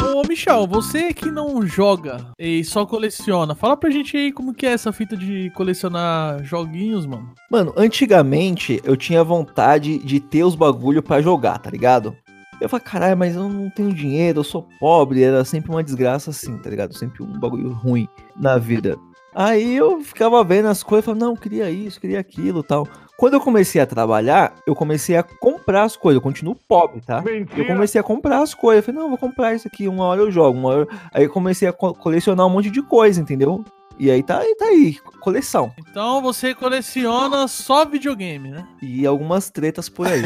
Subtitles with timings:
[0.00, 4.66] Ô, Michel, você que não joga e só coleciona, fala pra gente aí como que
[4.66, 7.32] é essa fita de colecionar joguinhos, mano.
[7.50, 12.16] Mano, antigamente eu tinha vontade de ter os bagulho pra jogar, tá ligado?
[12.60, 16.30] Eu falei, caralho, mas eu não tenho dinheiro, eu sou pobre, era sempre uma desgraça
[16.30, 16.96] assim, tá ligado?
[16.96, 18.98] Sempre um bagulho ruim na vida.
[19.34, 22.88] Aí eu ficava vendo as coisas, falava, não, queria isso, queria aquilo tal.
[23.18, 26.18] Quando eu comecei a trabalhar, eu comecei a comprar as coisas.
[26.18, 27.20] Eu continuo pobre, tá?
[27.56, 28.86] Eu comecei a comprar as coisas.
[28.86, 30.88] Eu falei, não, vou comprar isso aqui, uma hora eu jogo, uma hora...
[31.12, 33.64] Aí eu comecei a co- colecionar um monte de coisa, entendeu?
[33.98, 35.72] E aí tá, aí tá aí, coleção.
[35.90, 38.64] Então você coleciona só videogame, né?
[38.80, 40.22] E algumas tretas por aí.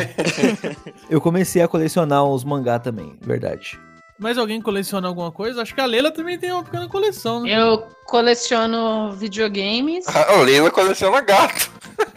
[1.09, 3.81] eu comecei a colecionar uns mangá também, verdade.
[4.19, 5.63] Mas alguém coleciona alguma coisa?
[5.63, 7.59] Acho que a Leila também tem uma pequena coleção, né?
[7.59, 11.71] Eu coleciono videogames, A Leila coleciona gato.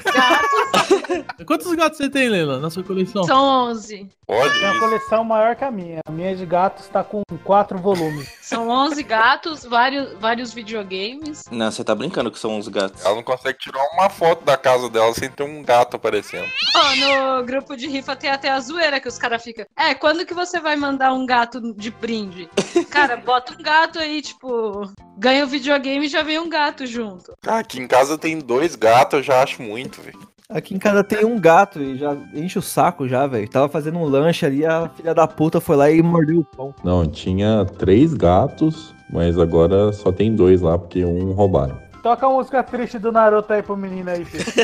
[0.03, 3.23] Gatos, Quantos gatos você tem, Leila, na sua coleção?
[3.23, 4.09] são 11.
[4.27, 4.79] Olha Tem uma isso.
[4.79, 5.99] coleção maior que a minha.
[6.07, 8.27] A minha de gatos tá com quatro volumes.
[8.45, 11.45] São 11 gatos, vários, vários videogames.
[11.49, 13.03] Não, você tá brincando que são uns gatos.
[13.03, 16.47] Ela não consegue tirar uma foto da casa dela sem ter um gato aparecendo.
[16.75, 19.65] Ó, no grupo de rifa tem até a zoeira que os caras ficam.
[19.75, 22.47] É, quando que você vai mandar um gato de brinde?
[22.91, 27.33] Cara, bota um gato aí, tipo, ganha o videogame e já vem um gato junto.
[27.47, 30.34] Ah, aqui em casa tem dois gatos, eu já acho muito, velho.
[30.47, 33.49] Aqui em casa tem um gato e já enche o saco já, velho.
[33.49, 36.75] Tava fazendo um lanche ali, a filha da puta foi lá e mordeu o pão.
[36.83, 41.79] Não, tinha três gatos, mas agora só tem dois lá, porque um roubaram.
[42.03, 44.45] Toca a música triste do Naruto aí pro menino aí, filho.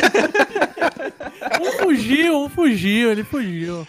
[1.59, 3.87] Um fugiu, um fugiu, ele fugiu.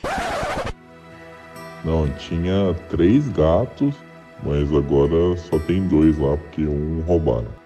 [1.85, 3.95] Não, tinha três gatos,
[4.43, 7.62] mas agora só tem dois lá, porque um roubaram.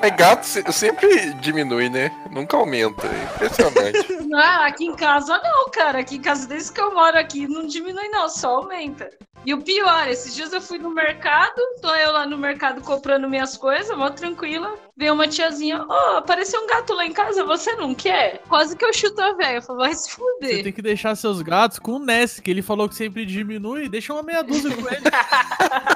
[0.00, 2.10] Mas gato se- sempre diminui, né?
[2.30, 3.06] Nunca aumenta.
[3.06, 4.12] É impressionante.
[4.28, 6.00] Não, aqui em casa não, cara.
[6.00, 9.08] Aqui em casa, desde que eu moro aqui, não diminui não, só aumenta.
[9.46, 13.28] E o pior, esses dias eu fui no mercado, tô eu lá no mercado comprando
[13.30, 14.74] minhas coisas, mó tranquila.
[14.94, 18.42] Veio uma tiazinha, ó, apareceu um gato lá em casa, você não quer?
[18.48, 19.56] Quase que eu chuto a velha.
[19.58, 20.62] Eu falei, vai se Você fuder.
[20.64, 23.88] tem que deixar seus gatos com o Ness, que ele falou que sempre diminui.
[23.88, 25.04] Deixa uma meia dúzia com ele.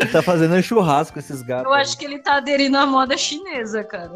[0.00, 1.66] Ele tá fazendo um churrasco esses gatos.
[1.66, 4.12] Eu acho que ele tá aderindo à moda chinesa, cara.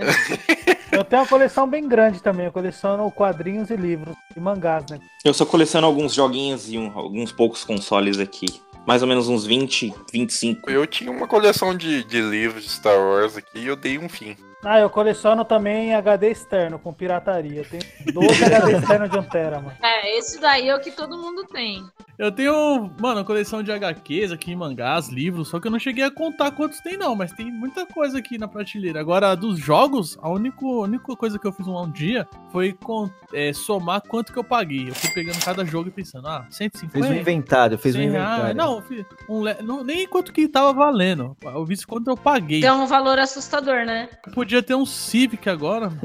[0.92, 2.46] Eu tenho uma coleção bem grande também.
[2.46, 4.14] Eu coleciono quadrinhos e livros.
[4.36, 5.00] E mangás, né?
[5.24, 8.46] Eu só coleciono alguns joguinhos e um- alguns poucos consoles aqui.
[8.86, 10.70] Mais ou menos uns 20, 25.
[10.70, 14.08] Eu tinha uma coleção de, de livros de Star Wars aqui e eu dei um
[14.08, 14.34] fim.
[14.64, 17.60] Ah, eu coleciono também HD externo com pirataria.
[17.60, 17.82] Eu tenho
[18.12, 19.76] 12 HD externo de 1 tera, mano.
[19.82, 21.82] É, esse daí é o que todo mundo tem.
[22.16, 26.10] Eu tenho, mano, coleção de HQs aqui, mangás, livros, só que eu não cheguei a
[26.12, 29.00] contar quantos tem, não, mas tem muita coisa aqui na prateleira.
[29.00, 32.72] Agora, dos jogos, a única, a única coisa que eu fiz um, um dia foi
[32.72, 34.88] com- é, somar quanto que eu paguei.
[34.90, 36.92] Eu fui pegando cada jogo e pensando, ah, 150.
[36.92, 38.32] Fez um inventário, fez um 100 reais.
[38.54, 38.56] inventário.
[38.56, 38.82] Não,
[39.28, 41.36] um le- não, nem quanto que tava valendo.
[41.42, 42.60] Eu vi quanto eu paguei.
[42.60, 44.08] Tem um valor assustador, né?
[44.32, 45.92] Podia ter um Civic agora.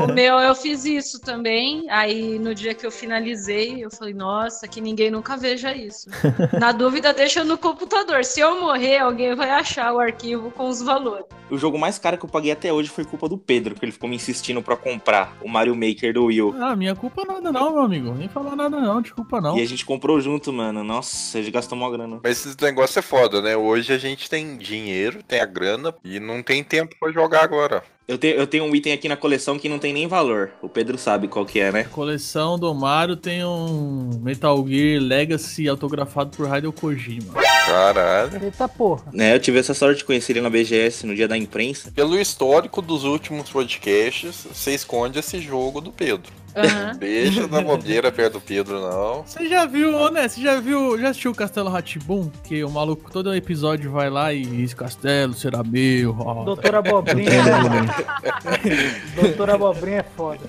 [0.00, 1.86] O meu, eu fiz isso também.
[1.90, 6.08] Aí, no dia que eu finalizei, eu falei, nossa, que ninguém nunca veja isso.
[6.58, 8.24] Na dúvida, deixa no computador.
[8.24, 11.26] Se eu morrer, alguém vai achar o arquivo com os valores.
[11.48, 13.92] O jogo mais caro que eu paguei até hoje foi culpa do Pedro, que ele
[13.92, 16.54] ficou me insistindo pra comprar o Mario Maker do Will.
[16.60, 18.12] Ah, minha culpa nada não, meu amigo.
[18.14, 19.56] Nem falar nada não, desculpa não.
[19.56, 20.82] E a gente comprou junto, mano.
[20.82, 22.20] Nossa, a gente gastou mó grana.
[22.22, 23.56] Mas esse negócio é foda, né?
[23.56, 27.82] Hoje a gente tem dinheiro, tem a grana e não tem tempo pra jogar agora.
[28.08, 30.52] Eu tenho, eu tenho um item aqui na coleção que não tem nem valor.
[30.62, 31.84] O Pedro sabe qual que é, né?
[31.84, 37.34] Coleção do Mario tem um Metal Gear Legacy autografado por Hideo Kojima.
[37.66, 38.44] Caralho.
[38.44, 39.06] Eita porra.
[39.18, 41.90] É, eu tive essa sorte de conhecer ele na BGS no dia da imprensa.
[41.90, 46.32] Pelo histórico dos últimos podcasts, você esconde esse jogo do Pedro.
[46.56, 46.92] Aham.
[46.98, 49.22] Deixa da bobeira perto do Pedro, não.
[49.26, 50.26] Você já viu, né?
[50.26, 52.30] Você já viu, já assistiu o Castelo Ratibum?
[52.44, 56.16] Que o maluco, todo episódio vai lá e esse castelo será meu.
[56.18, 56.44] ó.
[56.44, 57.30] Doutora Abobrinha?
[59.14, 60.40] Doutora Abobrinha é foda.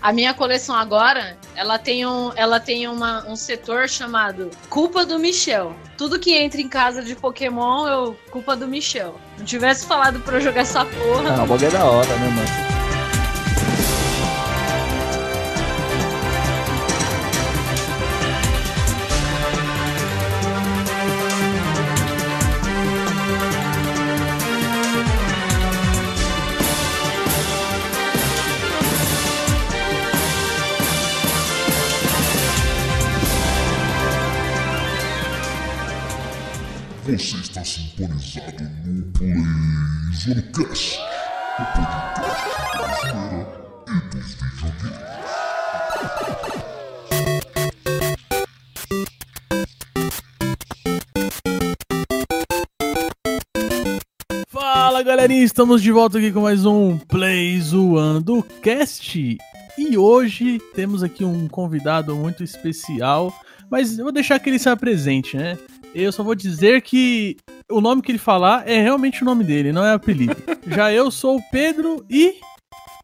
[0.00, 5.18] A minha coleção agora, ela tem, um, ela tem uma, um setor chamado Culpa do
[5.18, 5.74] Michel.
[5.98, 9.14] Tudo que entra em casa de Pokémon, eu culpa do Michel.
[9.38, 11.36] Não tivesse falado pra eu jogar essa porra.
[11.38, 12.81] Ah, o bagulho é da hora, né, mano?
[37.12, 40.98] Você está sintonizado no PlayZonecast,
[41.58, 42.48] o podcast
[42.78, 43.46] da zoeira
[43.86, 44.96] e dos videogames.
[54.48, 59.36] Fala galerinha, estamos de volta aqui com mais um Play Zoando Cast.
[59.76, 63.38] E hoje temos aqui um convidado muito especial,
[63.70, 65.58] mas eu vou deixar que ele se apresente, né?
[65.94, 67.36] Eu só vou dizer que
[67.70, 70.34] o nome que ele falar é realmente o nome dele, não é apelido.
[70.66, 72.36] Já eu sou o Pedro e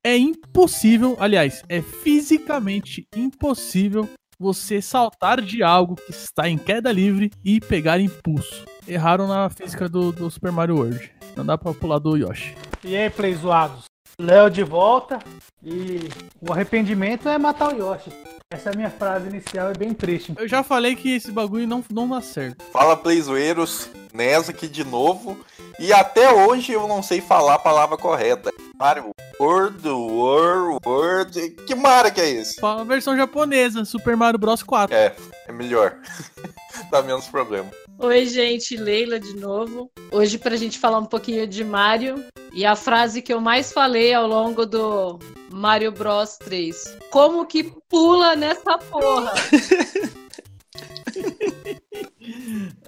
[0.02, 4.08] é impossível, aliás, é fisicamente impossível
[4.38, 8.64] você saltar de algo que está em queda livre e pegar impulso.
[8.87, 11.11] Erraram na física do, do Super Mario World.
[11.37, 12.55] Não dá pra pular do Yoshi.
[12.82, 13.85] E aí, play zoados?
[14.20, 15.20] Léo de volta
[15.62, 16.09] e
[16.41, 18.11] o arrependimento é matar o Yoshi.
[18.50, 20.35] Essa é a minha frase inicial, é bem triste.
[20.37, 22.65] Eu já falei que esse bagulho não, não dá certo.
[22.73, 25.38] Fala Playzoeiros, Nes aqui de novo.
[25.79, 28.50] E até hoje eu não sei falar a palavra correta.
[28.76, 31.50] Mario World, World, World.
[31.64, 32.61] Que Mario que é esse?
[32.61, 34.97] Fala a versão japonesa, Super Mario Bros 4.
[34.97, 35.14] É,
[35.47, 35.97] é melhor.
[36.91, 37.71] Dá menos problema.
[38.00, 39.91] Oi, gente, Leila de novo.
[40.12, 42.25] Hoje pra gente falar um pouquinho de Mario.
[42.53, 45.19] E a frase que eu mais falei ao longo do
[45.53, 46.97] Mario Bros 3.
[47.11, 49.33] Como que pula nessa porra?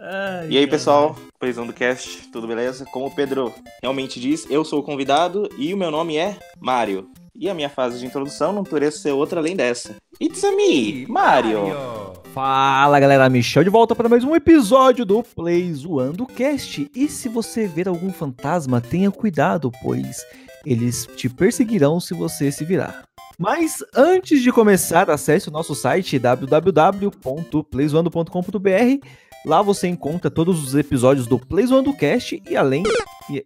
[0.00, 0.70] Ai, E aí, cara.
[0.70, 2.84] pessoal, Playzão do Cast, tudo beleza?
[2.86, 3.52] Como o Pedro
[3.82, 7.10] realmente diz, eu sou o convidado e o meu nome é Mario.
[7.34, 9.96] E a minha fase de introdução não poderia ser outra além dessa.
[10.20, 11.60] It's a me, Mario.
[12.32, 16.88] Fala galera, Michel de volta para mais um episódio do Play Zoando Cast.
[16.94, 20.24] E se você ver algum fantasma, tenha cuidado, pois
[20.64, 23.02] eles te perseguirão se você se virar.
[23.38, 29.06] Mas antes de começar, acesse o nosso site www.playzoando.com.br.
[29.46, 32.84] Lá você encontra todos os episódios do Play Zoando Cast e além
[33.30, 33.44] e-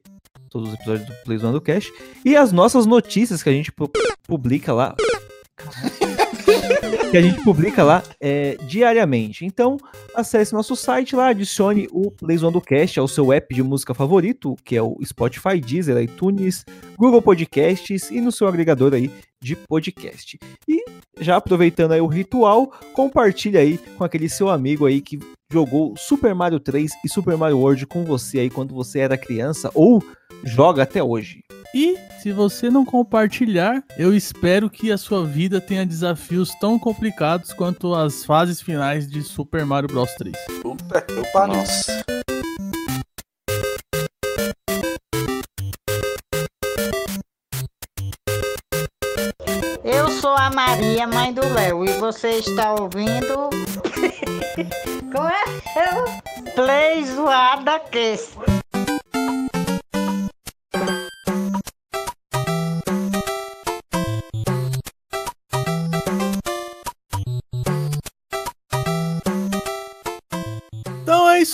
[0.50, 1.90] todos os episódios do Play Zoando Cast
[2.25, 3.88] e as nossas notícias que a gente pu-
[4.26, 4.94] publica lá
[7.14, 9.46] que a gente publica lá é, diariamente.
[9.46, 9.76] Então,
[10.16, 14.56] acesse nosso site lá, adicione o Playzone do Cast ao seu app de música favorito,
[14.64, 16.64] que é o Spotify, Deezer, iTunes,
[16.99, 20.37] Google Podcasts e no seu agregador aí de podcast.
[20.66, 20.84] E
[21.20, 25.20] já aproveitando aí o ritual, compartilha aí com aquele seu amigo aí que
[25.52, 29.70] jogou Super Mario 3 e Super Mario World com você aí quando você era criança
[29.72, 30.02] ou
[30.43, 31.44] joga até hoje.
[31.75, 37.53] E se você não compartilhar, eu espero que a sua vida tenha desafios tão complicados
[37.53, 40.37] quanto as fases finais de Super Mario Bros 3.
[40.62, 41.56] Puta, eu pariu.
[41.56, 42.05] Nossa.
[49.82, 53.50] Eu sou a Maria, mãe do Léo, e você está ouvindo.
[55.12, 55.44] Como é?
[55.91, 56.55] Eu...
[56.55, 58.63] Play Zoada Cast.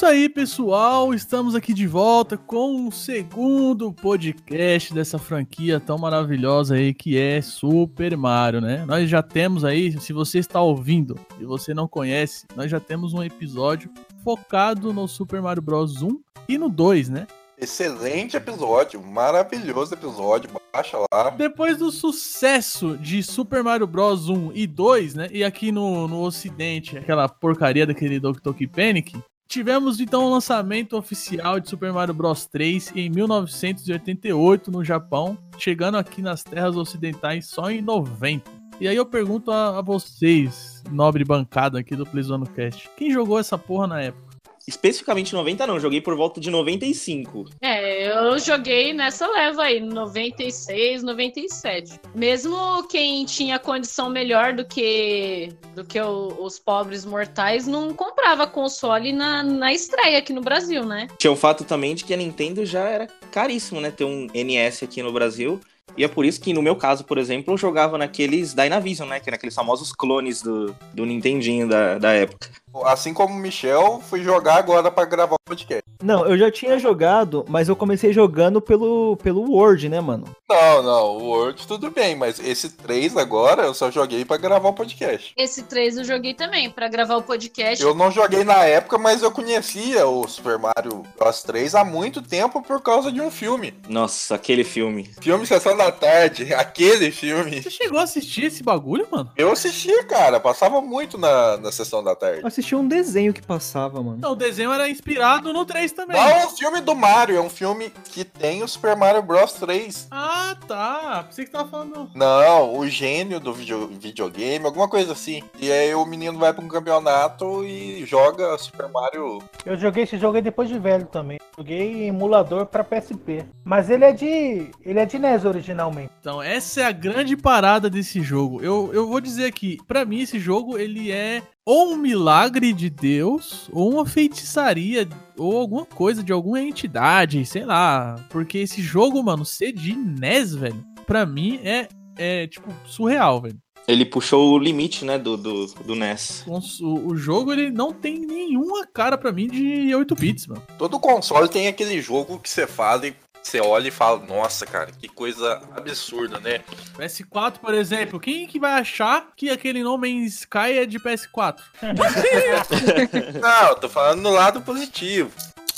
[0.01, 1.13] Isso aí, pessoal.
[1.13, 7.43] Estamos aqui de volta com o segundo podcast dessa franquia tão maravilhosa aí que é
[7.43, 8.83] Super Mario, né?
[8.87, 13.13] Nós já temos aí, se você está ouvindo e você não conhece, nós já temos
[13.13, 13.91] um episódio
[14.25, 16.19] focado no Super Mario Bros 1
[16.49, 17.27] e no 2, né?
[17.59, 20.49] Excelente episódio, maravilhoso episódio.
[20.73, 21.29] Baixa lá.
[21.29, 25.29] Depois do sucesso de Super Mario Bros 1 e 2, né?
[25.31, 29.15] E aqui no, no ocidente, aquela porcaria daquele Doki Doki Panic,
[29.51, 35.99] tivemos então o lançamento oficial de Super Mario Bros 3 em 1988 no Japão, chegando
[35.99, 38.49] aqui nas terras ocidentais só em 90.
[38.81, 43.41] E aí eu pergunto a, a vocês, nobre bancada aqui do Playzone Cast, quem jogou
[43.41, 44.30] essa porra na época?
[44.67, 47.47] Especificamente 90 não, joguei por volta de 95.
[47.61, 51.99] É, eu joguei nessa leva aí, 96, 97.
[52.15, 58.47] Mesmo quem tinha condição melhor do que do que o- os pobres mortais não comprava
[58.47, 61.09] console na, na estreia aqui no Brasil, né?
[61.19, 63.91] Tinha o fato também de que a Nintendo já era caríssimo, né?
[63.91, 65.61] Ter um NS aqui no Brasil.
[65.97, 69.19] E é por isso que, no meu caso, por exemplo, eu jogava naqueles Dynavision, né?
[69.19, 72.49] Que eram aqueles famosos clones do, do Nintendinho da, da época.
[72.85, 75.83] Assim como o Michel, fui jogar agora pra gravar o podcast.
[76.03, 80.25] Não, eu já tinha jogado, mas eu comecei jogando pelo, pelo Word, né, mano?
[80.49, 84.69] Não, não, o Word tudo bem, mas esse 3 agora eu só joguei pra gravar
[84.71, 85.35] o podcast.
[85.37, 87.83] Esse 3 eu joguei também, pra gravar o podcast.
[87.83, 92.23] Eu não joguei na época, mas eu conhecia o Super Mario Bros 3 há muito
[92.23, 93.75] tempo por causa de um filme.
[93.89, 95.11] Nossa, aquele filme.
[95.21, 97.63] Filme Sessão da Tarde, aquele filme.
[97.63, 99.31] Você chegou a assistir esse bagulho, mano?
[99.37, 102.41] Eu assistia, cara, passava muito na, na Sessão da Tarde.
[102.61, 104.19] Assistia um desenho que passava, mano.
[104.21, 106.17] Não, o desenho era inspirado no 3 também.
[106.17, 109.53] Não é um filme do Mario, é um filme que tem o Super Mario Bros
[109.55, 110.09] 3.
[110.11, 111.25] Ah, tá.
[111.29, 112.11] Pensei que tava falando.
[112.15, 115.43] Não, o gênio do video- videogame, alguma coisa assim.
[115.59, 119.43] E aí o menino vai pra um campeonato e joga Super Mario.
[119.65, 121.39] Eu joguei esse jogo depois de velho também.
[121.57, 123.45] Joguei em emulador pra PSP.
[123.65, 124.71] Mas ele é de.
[124.85, 126.11] ele é de NES originalmente.
[126.21, 128.63] Então, essa é a grande parada desse jogo.
[128.63, 132.91] Eu, eu vou dizer aqui, pra mim esse jogo ele é ou um milagre de
[132.91, 138.17] Deus, ou uma feitiçaria, ou alguma coisa de alguma entidade, sei lá.
[138.31, 143.59] Porque esse jogo, mano, ser de NES, velho, pra mim é, é tipo, surreal, velho.
[143.89, 146.45] Ele puxou o limite, né, do, do, do NES.
[146.47, 150.63] O, o jogo, ele não tem nenhuma cara pra mim de 8 bits, mano.
[150.79, 154.91] Todo console tem aquele jogo que você fala e você olha e fala, nossa, cara,
[154.93, 156.63] que coisa absurda, né?
[156.97, 161.59] PS4, por exemplo, quem que vai achar que aquele No Man's Sky é de PS4?
[163.41, 165.31] Não, eu tô falando no lado positivo.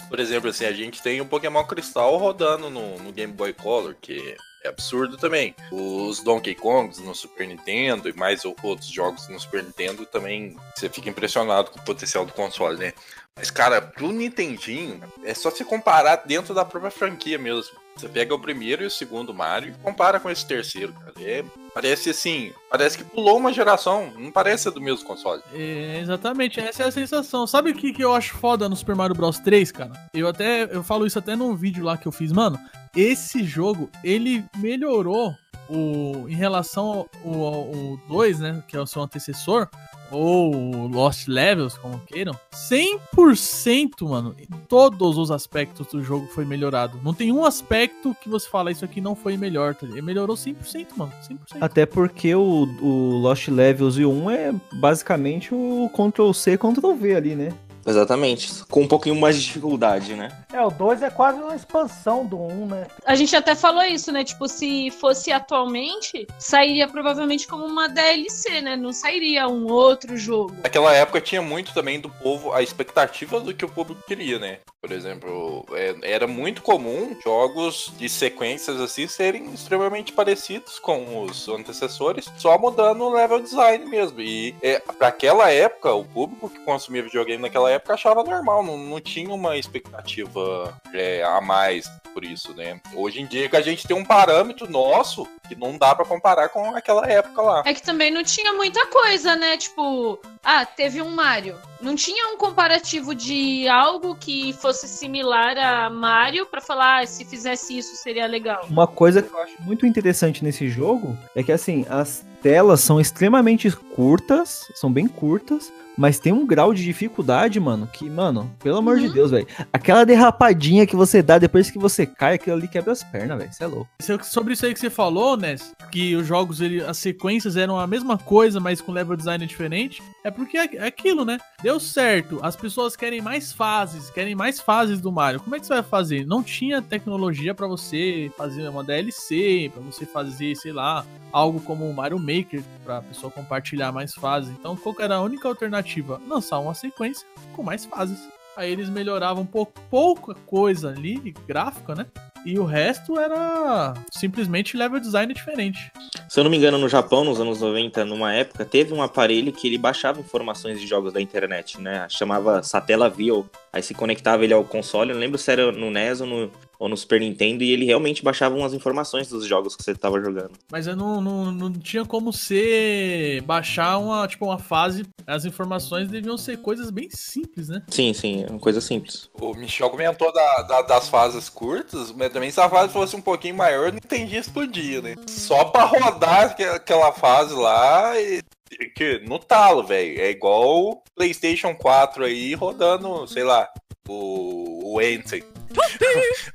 [0.09, 3.97] Por exemplo, assim, a gente tem o Pokémon Cristal rodando no, no Game Boy Color,
[4.01, 5.55] que é absurdo também.
[5.71, 10.89] Os Donkey Kongs no Super Nintendo e mais outros jogos no Super Nintendo também você
[10.89, 12.93] fica impressionado com o potencial do console, né?
[13.37, 17.83] Mas, cara, pro Nintendinho, é só se comparar dentro da própria franquia mesmo.
[17.97, 21.13] Você pega o primeiro e o segundo Mario e compara com esse terceiro, cara.
[21.21, 25.43] É, parece assim, parece que pulou uma geração, não parece do mesmo console.
[25.53, 27.47] É, exatamente, essa é a sensação.
[27.47, 29.93] Sabe o que, que eu acho foda no Super Mario Bros 3, cara?
[30.15, 32.59] Eu até eu falo isso até num vídeo lá que eu fiz, mano.
[32.95, 35.35] Esse jogo, ele melhorou
[35.69, 39.69] o em relação ao, ao, ao 2, né, que é o seu antecessor,
[40.13, 42.35] ou Lost Levels, como queiram.
[42.53, 47.01] 100%, mano, em todos os aspectos do jogo foi melhorado.
[47.03, 50.05] Não tem um aspecto que você fala isso aqui não foi melhor, tá ligado?
[50.05, 51.37] Melhorou 100%, mano, 100%.
[51.61, 56.95] Até porque o, o Lost Levels e o 1 é basicamente o Ctrl C, Ctrl
[56.95, 57.53] V ali, né?
[57.87, 58.65] Exatamente.
[58.71, 60.31] Com um pouquinho mais de dificuldade, né?
[60.53, 62.87] É, o 2 é quase uma expansão do 1, né?
[63.05, 64.25] A gente até falou isso, né?
[64.25, 68.77] Tipo, se fosse atualmente, sairia provavelmente como uma DLC, né?
[68.77, 70.55] Não sairia um outro jogo.
[70.63, 74.59] Naquela época tinha muito também do povo, a expectativa do que o público queria, né?
[74.81, 81.49] Por exemplo, é- era muito comum jogos de sequências assim serem extremamente parecidos com os
[81.49, 84.21] antecessores, só mudando o level design mesmo.
[84.21, 88.79] E é, para aquela época, o público que consumia videogame naquela época achava normal, não,
[88.79, 92.81] não tinha uma expectativa é, a mais por isso, né?
[92.95, 96.49] Hoje em dia que a gente tem um parâmetro nosso que não dá pra comparar
[96.51, 97.63] com aquela época lá.
[97.65, 99.57] É que também não tinha muita coisa, né?
[99.57, 101.59] Tipo, ah, teve um Mario.
[101.81, 107.25] Não tinha um comparativo de algo que fosse similar a Mario pra falar, ah, se
[107.25, 108.67] fizesse isso seria legal.
[108.69, 113.01] Uma coisa que eu acho muito interessante nesse jogo é que, assim, as telas são
[113.01, 118.79] extremamente curtas, são bem curtas, mas tem um grau de dificuldade, mano, que, mano, pelo
[118.79, 119.13] amor de Uhum.
[119.13, 119.47] Deus, velho.
[119.71, 123.53] Aquela derrapadinha que você dá depois que você cai, aquilo ali quebra as pernas, velho.
[123.53, 123.89] Você é louco.
[124.01, 127.79] Isso- Sobre isso aí que você falou, Ness, que os jogos, ele, as sequências eram
[127.79, 131.39] a mesma coisa, mas com level design diferente, é porque é é aquilo, né?
[131.63, 135.41] Deu certo, as pessoas querem mais fases, querem mais fases do Mario.
[135.41, 136.27] Como é que você vai fazer?
[136.27, 141.89] Não tinha tecnologia pra você fazer uma DLC, pra você fazer, sei lá, algo como
[141.89, 144.51] o Mario Maker, pra pessoa compartilhar mais fases.
[144.51, 146.21] Então, qual era a única alternativa?
[146.29, 148.19] Lançar uma sequência com mais fases.
[148.57, 152.07] Aí eles melhoravam pouco, pouca coisa ali, gráfica, né?
[152.45, 155.93] E o resto era simplesmente level design diferente.
[156.29, 159.53] Se eu não me engano, no Japão, nos anos 90, numa época, teve um aparelho
[159.53, 162.07] que ele baixava informações de jogos da internet, né?
[162.09, 163.49] Chamava Satellaview.
[163.73, 166.51] Aí se conectava ele ao console, eu não lembro se era no NES ou no,
[166.83, 170.21] ou no Super Nintendo, e ele realmente baixava umas informações dos jogos que você tava
[170.21, 170.51] jogando.
[170.71, 173.41] Mas eu não, não, não tinha como ser.
[173.43, 175.07] baixar uma, tipo, uma fase.
[175.25, 177.83] As informações deviam ser coisas bem simples, né?
[177.89, 179.31] Sim, sim, é uma coisa simples.
[179.41, 183.21] O Michel comentou da- da- das fases curtas, mas também se a fase fosse um
[183.23, 185.15] pouquinho maior, não entendia explodir, né?
[185.29, 188.41] Só pra rodar aque- aquela fase lá, e,
[188.81, 190.21] e que no talo, velho.
[190.21, 193.69] É igual o PlayStation 4 aí rodando, sei lá,
[194.09, 195.45] o, o Anthem.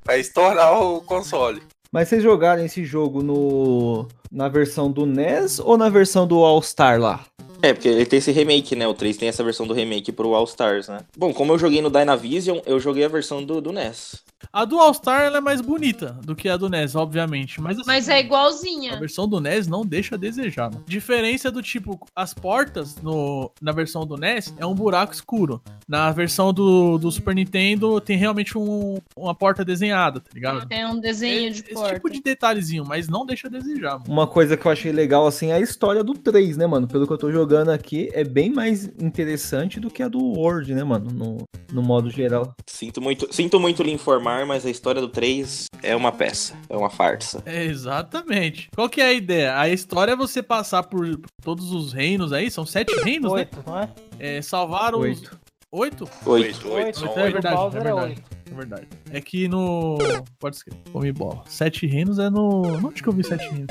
[0.05, 1.61] Vai estourar o console.
[1.91, 6.61] Mas vocês jogaram esse jogo no na versão do NES ou na versão do All
[6.61, 7.25] Star lá?
[7.61, 8.87] É, porque ele tem esse remake, né?
[8.87, 10.99] O 3 tem essa versão do remake pro All Stars, né?
[11.17, 14.25] Bom, como eu joguei no Dynavision, eu joguei a versão do, do NES.
[14.53, 17.59] A do All-Star ela é mais bonita do que a do NES, obviamente.
[17.59, 18.97] Mas, assim, Mas é A igualzinha.
[18.99, 20.83] versão do NES não deixa a desejar, mano.
[20.87, 25.59] Diferença do tipo, as portas no, na versão do NES é um buraco escuro.
[25.87, 30.67] Na versão do, do Super Nintendo tem realmente um- uma porta desenhada, tá ligado?
[30.67, 31.95] Tem um desenho de Esse porta.
[31.95, 34.05] tipo de detalhezinho, mas não deixa a desejar, mano.
[34.07, 36.87] Uma coisa que eu achei legal, assim, é a história do 3, né, mano?
[36.87, 40.73] Pelo que eu tô jogando aqui, é bem mais interessante do que a do World,
[40.73, 41.09] né, mano?
[41.11, 41.37] No,
[41.71, 42.53] no modo geral.
[42.65, 46.75] Sinto muito, sinto muito lhe informar, mas a história do 3 é uma peça, é
[46.75, 47.41] uma farsa.
[47.45, 48.69] É, exatamente.
[48.75, 49.59] Qual que é a ideia?
[49.59, 53.39] A história é você passar por todos os reinos aí, são sete reinos, né?
[53.39, 53.89] Oito, não é?
[54.19, 55.01] É, salvar os...
[55.01, 55.39] Oito.
[55.71, 56.09] Oito?
[56.25, 56.69] Oito.
[56.69, 58.23] Oito, oito, são Oito, é verdade, é verdade.
[58.49, 58.87] É verdade.
[59.11, 59.97] É que no.
[60.39, 60.79] Pode escrever.
[60.91, 61.43] Come bola.
[61.45, 62.61] Sete reinos é no.
[62.85, 63.67] Onde que eu vi sete reinos?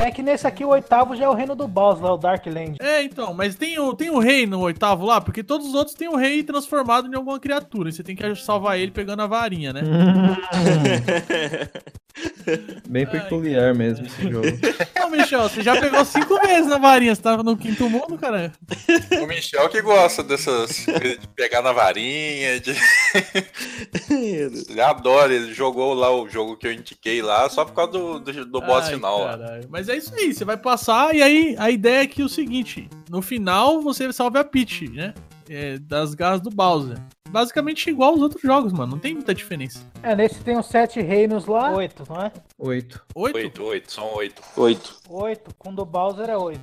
[0.00, 2.46] É que nesse aqui o oitavo já é o reino do Bowser, lá, o Dark
[2.46, 2.78] Land.
[2.80, 5.94] É, então, mas tem o, tem o rei no oitavo lá, porque todos os outros
[5.94, 7.90] têm o rei transformado em alguma criatura.
[7.90, 9.82] E você tem que salvar ele pegando a varinha, né?
[12.88, 14.46] Bem peculiar mesmo esse jogo.
[14.96, 17.14] Não, Michel, você já pegou cinco vezes na varinha.
[17.14, 18.52] Você tava no quinto mundo, cara.
[19.22, 22.74] O Michel que gosta dessas de pegar na varinha, de...
[24.10, 28.18] ele adora, ele jogou lá o jogo que eu indiquei lá só por causa do,
[28.18, 29.20] do, do boss Ai, final.
[29.20, 29.38] lá.
[29.38, 29.68] caralho.
[29.70, 32.28] Mas é isso aí, você vai passar e aí a ideia é que é o
[32.28, 35.14] seguinte: no final você salve a Peach, né?
[35.48, 36.96] É, das garras do Bowser.
[37.28, 38.92] Basicamente igual aos outros jogos, mano.
[38.92, 39.84] Não tem muita diferença.
[40.02, 41.72] É, nesse tem os sete reinos lá.
[41.72, 42.32] Oito, não é?
[42.58, 43.04] Oito.
[43.14, 43.36] Oito?
[43.36, 44.42] Oito, oito, são oito.
[44.56, 44.96] Oito.
[45.08, 45.54] Oito.
[45.58, 46.60] Com o do Bowser é oito.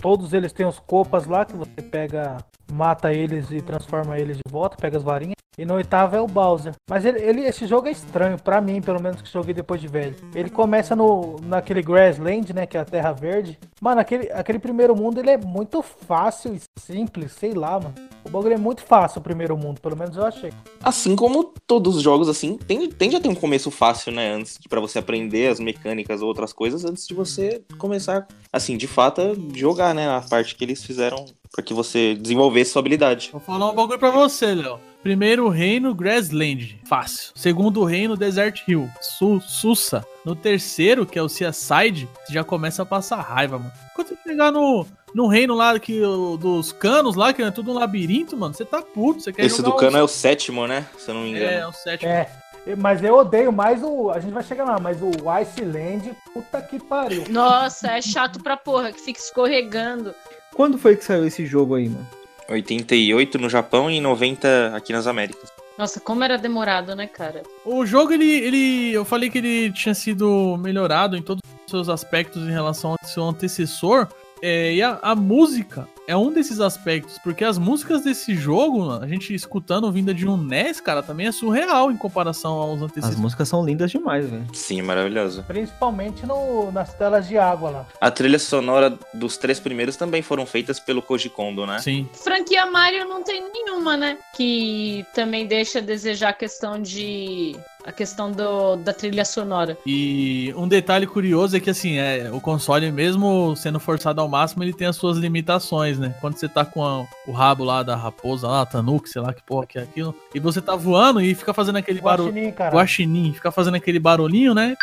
[0.00, 2.38] Todos eles têm os copas lá que você pega,
[2.72, 5.34] mata eles e transforma eles de volta, pega as varinhas.
[5.58, 6.72] E no oitavo é o Bowser.
[6.88, 9.88] Mas ele, ele- esse jogo é estranho, pra mim, pelo menos que joguei depois de
[9.88, 10.16] velho.
[10.34, 13.58] Ele começa no, naquele Grassland, né, que é a Terra Verde.
[13.80, 17.94] Mano, aquele, aquele primeiro mundo ele é muito fácil e simples, sei lá, mano.
[18.30, 20.52] O bagulho é muito fácil o primeiro mundo, pelo menos eu achei.
[20.84, 24.32] Assim como todos os jogos, assim, tende, tende a ter um começo fácil, né?
[24.32, 28.76] Antes de pra você aprender as mecânicas ou outras coisas, antes de você começar, assim,
[28.76, 30.08] de fato, a jogar, né?
[30.08, 33.30] A parte que eles fizeram pra que você desenvolvesse sua habilidade.
[33.32, 34.78] Vou falar um bagulho pra você, Léo.
[35.02, 36.78] Primeiro reino, Grassland.
[36.84, 37.32] Fácil.
[37.34, 38.88] Segundo reino, Desert Hill.
[39.00, 40.04] Su Sussa.
[40.24, 43.72] No terceiro, que é o Seaside, você já começa a passar raiva, mano.
[43.94, 46.00] Quando você chegar no, no reino lá que,
[46.38, 49.20] dos canos lá, que é tudo um labirinto, mano, você tá puto.
[49.20, 50.86] Você quer Esse do os- cano é o sétimo, né?
[50.98, 51.46] Se eu não me engano.
[51.50, 52.10] É, o sétimo.
[52.10, 52.28] É.
[52.76, 54.10] Mas eu odeio mais o.
[54.10, 57.24] A gente vai chegar lá, mas o Iceland, puta que pariu.
[57.30, 60.14] Nossa, é chato pra porra, que fica escorregando.
[60.54, 62.06] Quando foi que saiu esse jogo aí, mano?
[62.48, 65.50] 88 no Japão e 90 aqui nas Américas.
[65.78, 67.42] Nossa, como era demorado, né, cara?
[67.64, 68.92] O jogo, ele, ele.
[68.92, 73.08] Eu falei que ele tinha sido melhorado em todos os seus aspectos em relação ao
[73.08, 74.06] seu antecessor.
[74.42, 79.06] É, e a, a música é um desses aspectos, porque as músicas desse jogo, a
[79.06, 83.18] gente escutando vinda de um NES, cara, também é surreal em comparação aos As antecessores.
[83.20, 84.44] músicas são lindas demais, velho.
[84.52, 85.44] Sim, maravilhoso.
[85.46, 87.86] Principalmente no, nas telas de água lá.
[88.00, 91.78] A trilha sonora dos três primeiros também foram feitas pelo Koji Kondo, né?
[91.78, 92.08] Sim.
[92.12, 94.18] Franquia Mario não tem nenhuma, né?
[94.36, 97.56] Que também deixa a desejar a questão de.
[97.84, 99.76] A questão do, da trilha sonora.
[99.86, 104.62] E um detalhe curioso é que, assim, é, o console, mesmo sendo forçado ao máximo,
[104.62, 106.14] ele tem as suas limitações, né?
[106.20, 109.42] Quando você tá com a- o rabo lá da raposa, lá, Tanuki, sei lá que
[109.42, 112.30] porra que é aquilo, e você tá voando e fica fazendo aquele barulho.
[112.30, 112.74] Guaxinim, cara.
[112.76, 114.74] Guaxinim, fica fazendo aquele barulhinho, né?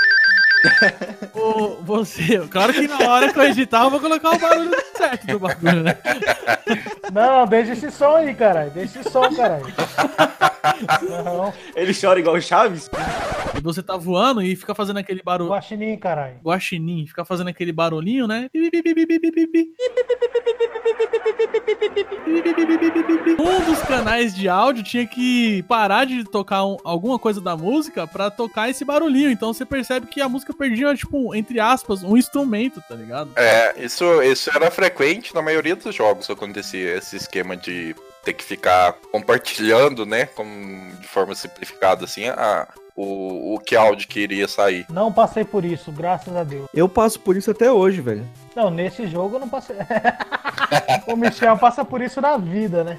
[1.33, 5.27] o, você, claro que na hora que eu editar eu vou colocar o barulho certo
[5.27, 5.97] do bagulho, né?
[7.13, 8.71] Não, deixa esse som aí, caralho.
[8.71, 9.65] Deixa esse som, caralho.
[11.09, 12.89] Não, Ele chora igual o Chaves?
[13.55, 15.51] E você tá voando e fica fazendo aquele barulho.
[15.51, 16.37] Guaxinim, caralho.
[16.43, 18.49] Guaxinim, fica fazendo aquele barulhinho, né?
[23.39, 28.05] Um dos canais de áudio tinha que parar de tocar um- alguma coisa da música
[28.07, 29.29] pra tocar esse barulhinho.
[29.31, 33.31] Então você percebe que a música perdia, tipo, entre aspas, um instrumento, tá ligado?
[33.35, 38.43] É, isso, isso era frequente na maioria dos jogos acontecia, esse esquema de ter que
[38.43, 44.47] ficar compartilhando, né, como, de forma simplificada, assim, a, o, o que áudio que iria
[44.47, 44.87] sair.
[44.89, 46.67] Não passei por isso, graças a Deus.
[46.73, 48.27] Eu passo por isso até hoje, velho.
[48.55, 49.75] Não, nesse jogo eu não passei.
[51.07, 52.97] o Michel passa por isso na vida, né?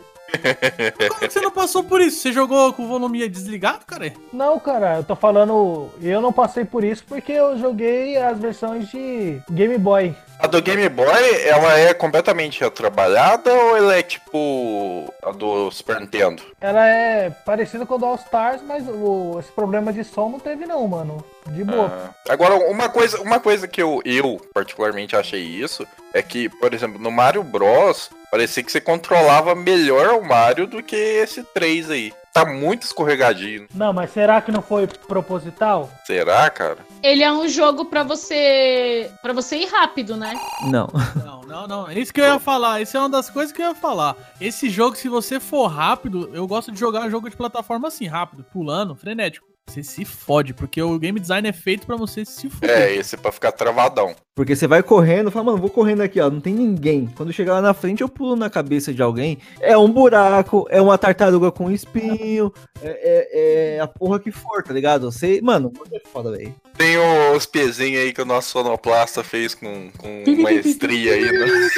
[1.09, 2.21] Como que você não passou por isso?
[2.21, 4.12] Você jogou com o volume desligado, cara?
[4.33, 5.91] Não, cara, eu tô falando.
[6.03, 10.14] Eu não passei por isso porque eu joguei as versões de Game Boy.
[10.38, 16.01] A do Game Boy, ela é completamente retrabalhada ou ela é tipo a do Super
[16.01, 16.43] Nintendo?
[16.61, 20.38] Ela é parecida com a do All Stars, mas o- esse problema de som não
[20.38, 21.25] teve, não, mano.
[21.49, 22.12] De boa.
[22.27, 26.73] Ah, agora, uma coisa, uma coisa que eu, eu particularmente achei isso é que, por
[26.73, 31.91] exemplo, no Mario Bros, parecia que você controlava melhor o Mario do que esse 3
[31.91, 32.12] aí.
[32.33, 33.67] Tá muito escorregadinho.
[33.75, 35.91] Não, mas será que não foi proposital?
[36.07, 36.79] Será, cara?
[37.03, 39.11] Ele é um jogo pra você.
[39.21, 40.38] para você ir rápido, né?
[40.62, 40.88] Não.
[41.25, 41.88] Não, não, não.
[41.88, 42.81] É isso que eu ia falar.
[42.81, 44.14] Isso é uma das coisas que eu ia falar.
[44.41, 48.45] Esse jogo, se você for rápido, eu gosto de jogar jogo de plataforma assim, rápido,
[48.53, 49.47] pulando, frenético.
[49.68, 52.70] Você se fode, porque o game design é feito pra você se foder.
[52.70, 54.14] É, esse é pra ficar travadão.
[54.35, 57.07] Porque você vai correndo, fala, mano, vou correndo aqui, ó, não tem ninguém.
[57.16, 59.38] Quando chegar lá na frente, eu pulo na cabeça de alguém.
[59.61, 64.62] É um buraco, é uma tartaruga com espinho, é, é- é a porra que for,
[64.62, 65.11] tá ligado?
[65.11, 66.54] Você, mano, é foda, velho.
[66.76, 66.96] Tem
[67.37, 71.68] os pezinhos aí que o nosso sonoplasta fez com, com maestria aí, né?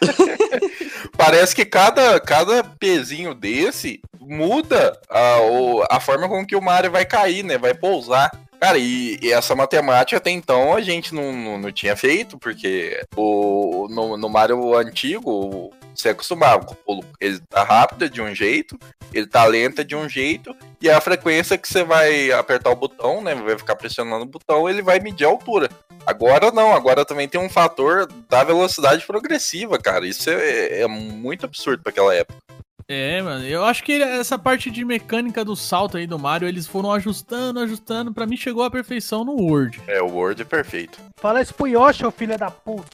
[1.16, 7.04] Parece que cada, cada pezinho desse muda a, a forma com que o Mario vai
[7.04, 7.56] cair, né?
[7.56, 8.30] Vai pousar.
[8.60, 13.00] Cara, e, e essa matemática até então a gente não, não, não tinha feito, porque
[13.16, 16.64] o, no, no Mario antigo você acostumava.
[16.64, 17.04] com o pulo.
[17.20, 18.78] Ele tá rápido de um jeito,
[19.12, 23.20] ele tá lento de um jeito, e a frequência que você vai apertar o botão,
[23.20, 23.34] né?
[23.34, 25.68] Vai ficar pressionando o botão, ele vai medir a altura.
[26.06, 30.06] Agora não, agora também tem um fator da velocidade progressiva, cara.
[30.06, 32.38] Isso é, é muito absurdo pra aquela época.
[32.90, 36.66] É, mano, eu acho que essa parte de mecânica do salto aí do Mario, eles
[36.66, 38.14] foram ajustando, ajustando.
[38.14, 39.82] Pra mim chegou à perfeição no Word.
[39.86, 40.98] É, o Word é perfeito.
[41.20, 42.88] Fala isso pro Yoshi, ô filho da puta.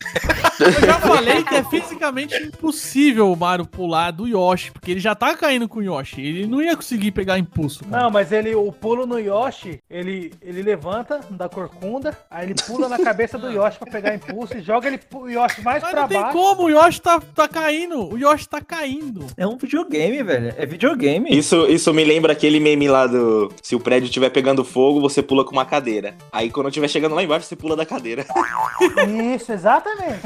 [0.59, 5.15] Eu já falei que é fisicamente impossível o Mario pular do Yoshi, porque ele já
[5.15, 6.21] tá caindo com o Yoshi.
[6.21, 7.85] Ele não ia conseguir pegar impulso.
[7.85, 8.03] cara.
[8.05, 12.89] Não, mas ele, o pulo no Yoshi, ele, ele levanta da corcunda, aí ele pula
[12.89, 16.03] na cabeça do Yoshi pra pegar impulso e joga ele, o Yoshi mais Mas pra
[16.03, 16.33] não tem baixo.
[16.39, 18.13] como, o Yoshi tá, tá caindo.
[18.13, 19.27] O Yoshi tá caindo.
[19.37, 20.55] É um videogame, velho.
[20.57, 21.37] É videogame.
[21.37, 23.53] Isso, isso me lembra aquele meme lá do.
[23.63, 26.15] Se o prédio estiver pegando fogo, você pula com uma cadeira.
[26.33, 28.14] Aí quando estiver chegando lá embaixo, você pula da cadeira.
[29.35, 30.21] Isso, exatamente.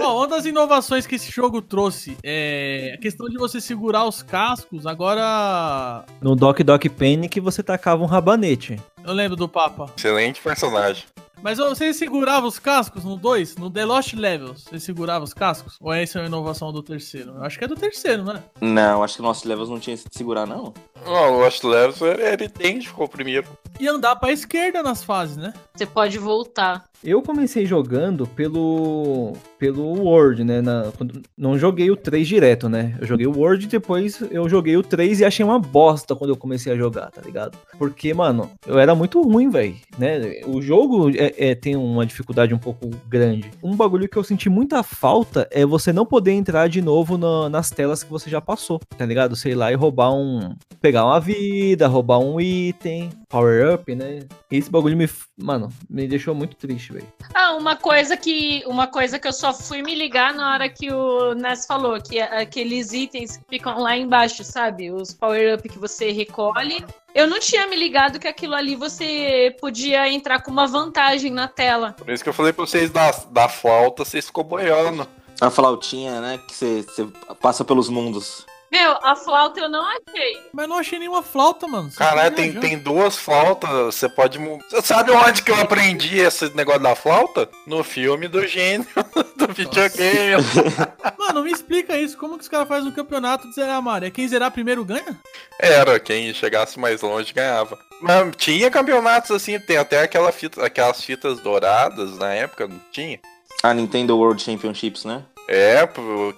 [0.00, 4.22] Ó, uma das inovações que esse jogo trouxe é a questão de você segurar os
[4.22, 4.86] cascos.
[4.86, 6.04] Agora.
[6.20, 8.80] No Doc Doc Panic você tacava um rabanete.
[9.04, 9.86] Eu lembro do Papa.
[9.96, 11.04] Excelente personagem.
[11.42, 13.56] Mas ô, você segurava os cascos no 2?
[13.56, 14.64] No The Lost Levels?
[14.64, 15.76] Você segurava os cascos?
[15.80, 17.32] Ou essa é uma inovação do terceiro?
[17.36, 18.42] Eu acho que é do terceiro, né?
[18.60, 20.72] Não, acho que o nosso levels não tinha esse de segurar, não.
[21.04, 23.46] Não, o Lost Levels ele tem, ficou o primeiro.
[23.78, 25.52] E andar pra esquerda nas fases, né?
[25.74, 26.84] Você pode voltar.
[27.04, 30.60] Eu comecei jogando pelo pelo Word, né?
[30.60, 30.92] na-
[31.38, 32.96] não joguei o 3 direto, né?
[33.00, 36.30] Eu joguei o Word e depois eu joguei o 3 e achei uma bosta quando
[36.30, 37.56] eu comecei a jogar, tá ligado?
[37.78, 40.40] Porque, mano, eu era muito ruim, velho, né?
[40.46, 43.50] O jogo é, é- tem uma dificuldade um pouco grande.
[43.62, 47.48] Um bagulho que eu senti muita falta é você não poder entrar de novo na-
[47.48, 49.34] nas telas que você já passou, tá ligado?
[49.36, 50.54] Sei lá, e roubar um...
[50.80, 54.20] pegar uma vida, roubar um item, power up, né?
[54.48, 55.10] Esse bagulho me...
[55.36, 57.12] mano, me deixou muito triste, velho.
[57.34, 60.92] Ah, uma coisa que uma coisa que eu só fui me ligar na hora que
[60.92, 64.92] o Ness falou, que é aqueles itens que ficam lá embaixo, sabe?
[64.92, 66.84] Os power up que você recolhe.
[67.12, 71.48] Eu não tinha me ligado que aquilo ali você podia entrar com uma vantagem na
[71.48, 71.92] tela.
[71.98, 75.08] Por isso que eu falei pra vocês da, da flauta, vocês ficou boiando.
[75.40, 76.38] A flautinha, né?
[76.46, 77.08] Que você, você
[77.40, 78.46] passa pelos mundos.
[78.74, 80.42] Meu, a flauta eu não achei.
[80.52, 81.92] Mas não achei nenhuma flauta, mano.
[81.92, 84.36] Você Caralho, tem, tem duas flautas, você pode.
[84.36, 87.48] Você sabe onde que eu aprendi esse negócio da flauta?
[87.68, 88.84] No filme do gênio
[89.38, 90.42] do videogame.
[91.16, 92.18] Mano, me explica isso.
[92.18, 94.08] Como que os caras fazem um campeonato de zerar Mario?
[94.08, 95.20] É quem zerar primeiro ganha?
[95.60, 97.78] Era, quem chegasse mais longe ganhava.
[98.02, 103.20] Mas tinha campeonatos assim, tem até aquela fita, aquelas fitas douradas na época, não tinha?
[103.62, 105.22] A Nintendo World Championships, né?
[105.48, 105.86] É,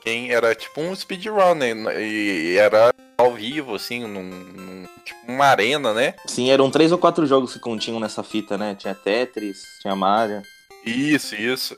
[0.02, 1.72] quem era tipo um speedrun, né?
[2.02, 6.14] E era ao vivo, assim, num, num- tipo uma arena, né?
[6.26, 8.74] Sim, eram três ou quatro jogos que continham nessa fita, né?
[8.74, 10.42] Tinha Tetris, tinha Mario.
[10.84, 11.74] Isso, isso.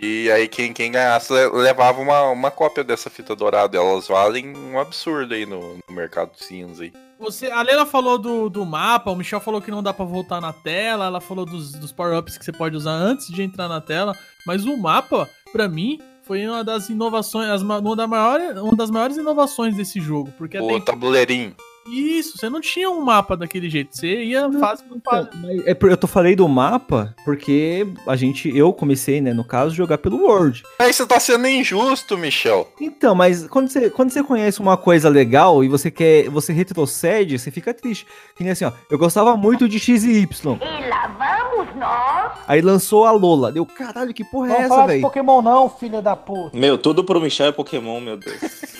[0.00, 3.76] E aí quem, quem ganhasse le- levava uma, uma cópia dessa fita dourada.
[3.76, 6.92] Elas valem um absurdo aí no, no mercado cinza aí.
[7.18, 10.40] Você, a Leila falou do, do mapa, o Michel falou que não dá pra voltar
[10.40, 13.80] na tela, ela falou dos, dos power-ups que você pode usar antes de entrar na
[13.80, 18.90] tela, mas o mapa, pra mim, foi uma das inovações, uma, da maior, uma das
[18.90, 21.54] maiores inovações desse jogo, porque O até tabuleirinho.
[21.92, 25.28] Isso, você não tinha um mapa daquele jeito, você ia fase por fase.
[25.28, 29.44] Então, mas é eu tô falei do mapa porque a gente, eu comecei, né, no
[29.44, 30.62] caso, jogar pelo Word.
[30.78, 32.68] Aí você tá sendo injusto, Michel.
[32.80, 37.38] Então, mas quando você, quando você conhece uma coisa legal e você quer, você retrocede,
[37.38, 38.06] você fica triste.
[38.36, 40.58] Que nem assim, ó, eu gostava muito de X e Y.
[40.60, 42.32] E lá vamos nós.
[42.46, 43.52] Aí lançou a Lola.
[43.52, 45.02] Deu, caralho, que porra é Não essa, fala de velho?
[45.02, 46.56] Pokémon não, filha da puta.
[46.56, 48.38] Meu, tudo pro Michel é Pokémon, meu Deus.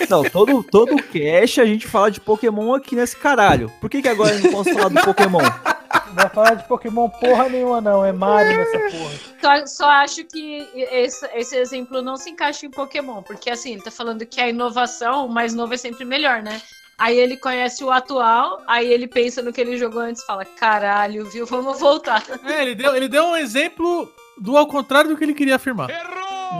[0.08, 3.70] Não, todo, todo cast a gente fala de Pokémon aqui nesse caralho.
[3.80, 5.40] Por que, que agora eu não posso falar do Pokémon?
[6.08, 8.04] Não vai falar de Pokémon porra nenhuma, não.
[8.04, 9.12] É Mario nessa porra.
[9.40, 13.82] Só, só acho que esse, esse exemplo não se encaixa em Pokémon, porque assim, ele
[13.82, 16.60] tá falando que a inovação, o mais novo é sempre melhor, né?
[16.98, 20.44] Aí ele conhece o atual, aí ele pensa no que ele jogou antes e fala:
[20.44, 21.46] caralho, viu?
[21.46, 22.24] Vamos voltar.
[22.44, 25.88] É, ele deu, ele deu um exemplo do ao contrário do que ele queria afirmar.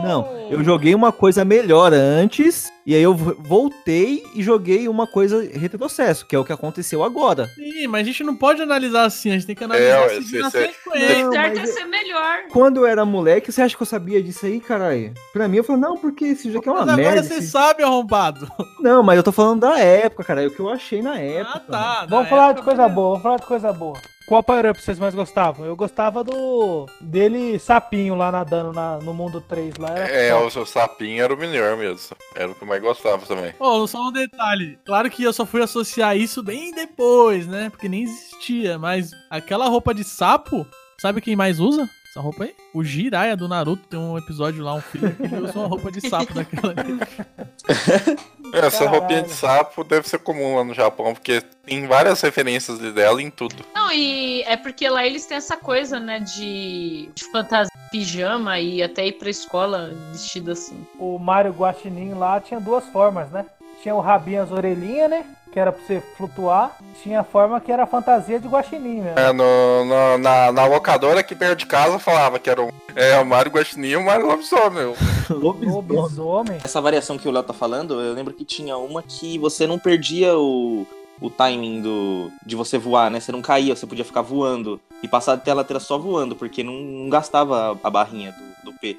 [0.03, 5.05] Não, eu joguei uma coisa melhor antes, e aí eu vo- voltei e joguei uma
[5.07, 7.47] coisa retrocesso, que é o que aconteceu agora.
[7.55, 10.45] Sim, mas a gente não pode analisar assim, a gente tem que analisar ué, seguindo
[10.45, 11.23] a cê- cê- sequência.
[11.25, 12.37] Não, certo é mas é- ser melhor.
[12.51, 15.13] Quando eu era moleque, você acha que eu sabia disso aí, caralho?
[15.33, 17.23] Pra mim, eu falei, não, porque esse jogo é uma Mas agora merda.
[17.23, 18.47] você esse- sabe, arrombado.
[18.79, 21.61] Não, mas eu tô falando da época, cara, é o que eu achei na época.
[21.67, 22.05] Ah, tá.
[22.09, 23.99] Vamos na falar época, de coisa boa, vamos falar de coisa boa.
[24.29, 25.65] Qual Power Up vocês mais gostavam?
[25.65, 26.85] Eu gostava do.
[27.01, 29.89] dele sapinho lá nadando na- no mundo 3 lá.
[29.89, 32.15] Era É, o seu sapinho era o melhor mesmo.
[32.35, 33.53] Era o que eu mais gostava também.
[33.59, 34.77] Ô, só um detalhe.
[34.85, 37.71] Claro que eu só fui associar isso bem depois, né?
[37.71, 38.77] Porque nem existia.
[38.77, 40.63] Mas aquela roupa de sapo,
[41.01, 41.89] sabe quem mais usa?
[42.11, 42.55] Essa roupa aí?
[42.73, 45.91] O Jiraiya do Naruto tem um episódio lá, um filme que ele usa uma roupa
[45.91, 46.73] de sapo daquela
[48.53, 48.99] Essa Caralho.
[48.99, 53.29] roupinha de sapo deve ser comum lá no Japão, porque tem várias referências dela em
[53.29, 53.63] tudo.
[53.73, 58.81] Não, e é porque lá eles têm essa coisa, né, de, de fantasia, pijama e
[58.83, 60.85] até ir pra escola vestido assim.
[60.97, 63.45] O Mario Guaxinim lá tinha duas formas, né?
[63.81, 65.25] Tinha o rabinho, as orelhinhas, né?
[65.51, 66.77] Que era pra você flutuar.
[67.01, 69.17] Tinha a forma que era fantasia de Guaxinim mesmo.
[69.17, 73.19] É, no, no- na, na locadora aqui perto de casa falava que era o, é,
[73.19, 74.93] o Mario Guaxinim e o Mario Lobisomem.
[75.29, 75.97] Lobisomem.
[75.97, 76.57] Lobisomem.
[76.63, 79.79] Essa variação que o Léo tá falando, eu lembro que tinha uma que você não
[79.79, 80.85] perdia o,
[81.19, 83.19] o timing do, de você voar, né?
[83.19, 84.79] Você não caía, você podia ficar voando.
[85.01, 88.33] E passar a tela inteira só voando, porque não, não gastava a, a barrinha
[88.63, 88.97] do, do P.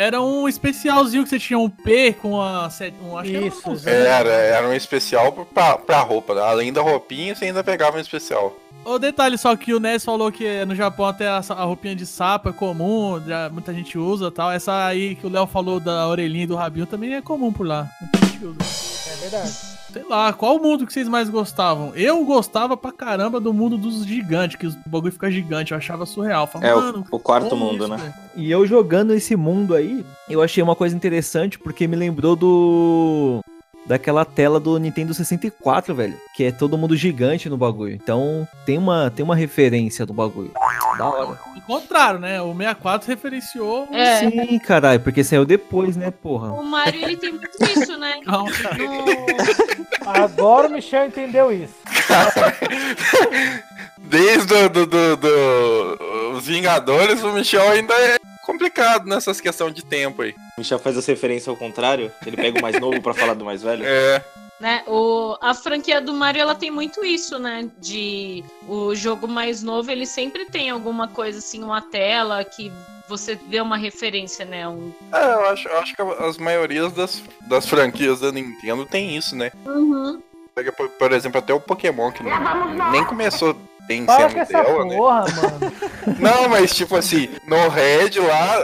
[0.00, 2.70] Era um especialzinho que você tinha um P com a.
[2.70, 6.36] set- Um, acho que era um- Isso, um- Era, era um especial pra, pra roupa.
[6.36, 6.40] né?
[6.42, 8.56] Além da roupinha, você ainda pegava um especial.
[8.84, 12.06] O detalhe só que o Ness falou que no Japão até a, a roupinha de
[12.06, 14.52] sapo é comum, já muita gente usa e tal.
[14.52, 17.66] Essa aí que o Léo falou da orelhinha e do rabinho também é comum por
[17.66, 17.88] lá.
[18.00, 19.12] Muita gente usa.
[19.12, 19.77] É verdade.
[19.92, 21.92] Sei lá, qual mundo que vocês mais gostavam?
[21.94, 26.04] Eu gostava pra caramba do mundo dos gigantes, que o bagulho fica gigante, eu achava
[26.04, 26.46] surreal.
[26.46, 28.14] Falava, É, o- mano, o quarto mundo, isso, né?
[28.36, 33.40] E eu jogando esse mundo aí, eu achei uma coisa interessante porque me lembrou do.
[33.88, 36.20] Daquela tela do Nintendo 64, velho.
[36.36, 37.94] Que é todo mundo gigante no bagulho.
[37.94, 40.52] Então tem uma, tem uma referência do bagulho.
[40.98, 41.38] Da hora.
[41.56, 42.40] O contrário, né?
[42.42, 43.88] O 64 referenciou.
[43.92, 44.18] É.
[44.30, 46.52] Sim, caralho, porque saiu depois, né, porra?
[46.52, 48.20] O Mario, ele tem muito isso, né?
[48.62, 48.76] Cara.
[48.78, 51.74] No- Agora o Michel entendeu isso.
[53.98, 55.98] Desde o do, do, do-
[56.36, 60.34] os Vingadores, o Michel ainda é complicado nessas questões de tempo aí.
[60.58, 63.44] O Michel faz essa referência ao contrário, ele pega o mais novo pra falar do
[63.44, 63.84] mais velho.
[63.86, 64.24] É,
[64.58, 64.82] né?
[64.88, 67.70] O, a franquia do Mario ela tem muito isso, né?
[67.78, 72.72] De o jogo mais novo ele sempre tem alguma coisa assim, uma tela que
[73.08, 74.66] você vê uma referência, né?
[74.68, 74.92] Um...
[75.12, 79.36] É, eu acho, eu acho que as maiorias das, das franquias da Nintendo tem isso,
[79.36, 79.52] né?
[79.64, 80.20] Uhum.
[80.56, 83.56] Pega, por, por exemplo, até o Pokémon, que não- nem começou
[83.88, 84.96] bem Para sendo com essa dela, né?
[84.96, 85.72] porra, mano.
[86.20, 88.58] Não, mas tipo assim, no Red lá,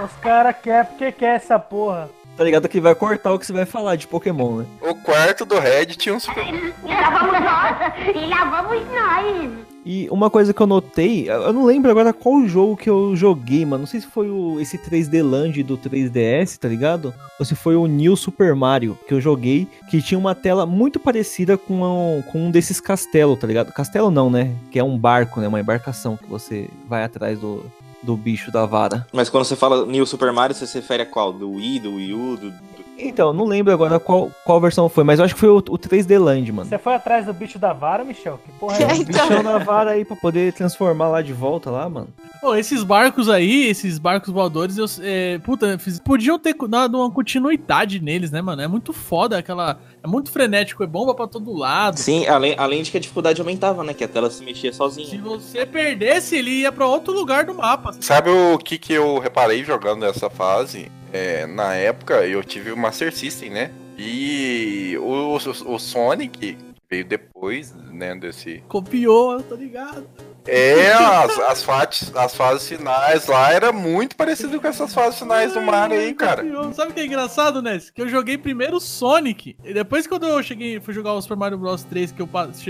[0.00, 2.10] o- Os caras querem porque quer essa porra.
[2.36, 4.66] Tá ligado que vai cortar o que você vai falar de Pokémon, né?
[4.82, 6.44] o quarto do Red tinha um Super
[6.84, 8.16] E lá vamos nós!
[8.16, 9.73] E lá vamos nós!
[9.84, 13.64] E uma coisa que eu notei, eu não lembro agora qual jogo que eu joguei,
[13.64, 13.80] mano.
[13.80, 17.12] Não sei se foi o, esse 3D Land do 3DS, tá ligado?
[17.38, 20.98] Ou se foi o New Super Mario que eu joguei, que tinha uma tela muito
[20.98, 23.72] parecida com um, com um desses castelos, tá ligado?
[23.72, 24.54] Castelo não, né?
[24.70, 25.48] Que é um barco, né?
[25.48, 27.64] Uma embarcação que você vai atrás do,
[28.02, 29.06] do bicho da vara.
[29.12, 31.32] Mas quando você fala New Super Mario, você se refere a qual?
[31.32, 32.54] Do Wii, do Wii U, do...
[32.98, 35.78] Então, não lembro agora qual, qual versão foi, mas eu acho que foi o, o
[35.78, 36.68] 3D Land, mano.
[36.68, 38.38] Você foi atrás do bicho da vara, Michel?
[38.44, 39.04] Que porra é essa?
[39.04, 42.08] Bichão na vara aí pra poder transformar lá de volta lá, mano.
[42.40, 47.10] Pô, esses barcos aí, esses barcos voadores, eu, é, puta, fiz- podiam ter dado uma
[47.10, 48.62] continuidade neles, né, mano?
[48.62, 49.78] É muito foda aquela.
[50.04, 51.98] É muito frenético, é bomba pra todo lado.
[51.98, 53.94] Sim, além, além de que a dificuldade aumentava, né?
[53.94, 55.18] Que a tela se mexia Se sozinha.
[55.22, 57.90] você perdesse, ele ia pra outro lugar do mapa.
[58.00, 60.92] Sabe o que, que eu reparei jogando nessa fase?
[61.10, 63.70] É, na época eu tive o Master System, né?
[63.96, 66.58] E o, o, o Sonic
[66.90, 68.62] veio depois, né, desse...
[68.68, 70.06] Copiou, eu tô ligado.
[70.46, 75.54] É, as, as, fases, as fases finais lá era muito parecido com essas fases finais
[75.54, 76.44] do Mario aí, cara.
[76.74, 77.90] Sabe o que é engraçado, Ness?
[77.90, 79.56] Que eu joguei primeiro Sonic.
[79.64, 82.28] E depois, quando eu cheguei, fui jogar o Super Mario Bros 3, que eu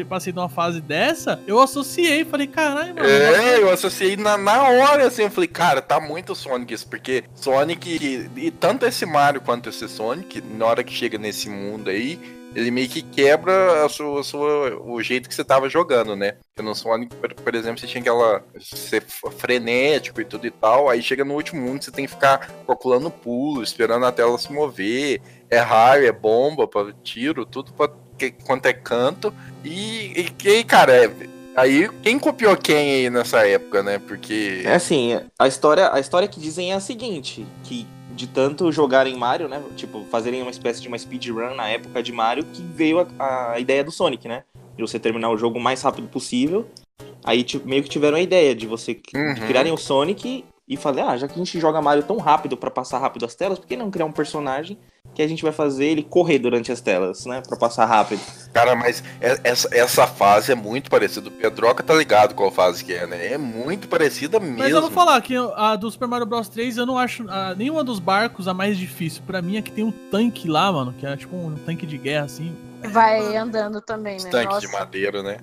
[0.08, 2.24] passei de uma fase dessa, eu associei.
[2.24, 3.08] Falei, caralho, mano.
[3.08, 7.24] É, eu associei na, na hora, assim, eu falei, cara, tá muito Sonic isso, porque
[7.34, 12.18] Sonic, e tanto esse Mario quanto esse Sonic, na hora que chega nesse mundo aí,
[12.54, 16.36] ele meio que quebra a sua, a sua- o jeito que você tava jogando, né?
[16.54, 18.42] Porque no Sonic, por, exemplo, você tinha aquela.
[18.60, 19.02] ser
[19.38, 20.88] frenético e tudo e tal.
[20.88, 24.52] Aí chega no último mundo, você tem que ficar calculando pulo, esperando a tela se
[24.52, 25.20] mover.
[25.50, 29.34] É raio, é bomba, pra tiro, tudo pra que, quanto é canto.
[29.64, 31.10] E, e, e, cara, é-
[31.56, 33.98] aí quem copiou quem aí nessa época, né?
[33.98, 34.62] Porque.
[34.64, 39.16] É assim, a história, a história que dizem é a seguinte, que de tanto jogarem
[39.16, 43.06] Mario, né, tipo, fazerem uma espécie de uma speedrun na época de Mario, que veio
[43.18, 44.44] a, a ideia do Sonic, né?
[44.76, 46.66] De você terminar o jogo o mais rápido possível.
[47.24, 49.34] Aí tipo, meio que tiveram a ideia de você de Uhum.
[49.46, 52.70] criarem o Sonic e fazer, ah, já que a gente joga Mario tão rápido pra
[52.70, 54.78] passar rápido as telas, por que não criar um personagem
[55.14, 58.20] que a gente vai fazer ele correr durante as telas, né, Pra passar rápido?
[58.52, 61.28] Cara, mas é- essa, essa fase é muito parecida.
[61.28, 63.32] O Pedroca tá ligado qual fase que é, né?
[63.32, 64.58] É muito parecida mesmo.
[64.58, 67.54] Mas eu vou falar que a do Super Mario Bros 3 eu não acho a,
[67.54, 69.22] nenhuma dos barcos a mais difícil.
[69.26, 71.96] Pra mim é que tem um tanque lá, mano, que é tipo um tanque de
[71.98, 72.54] guerra assim.
[72.90, 74.28] Vai andando também, né?
[74.30, 75.38] Tanque de madeira, né?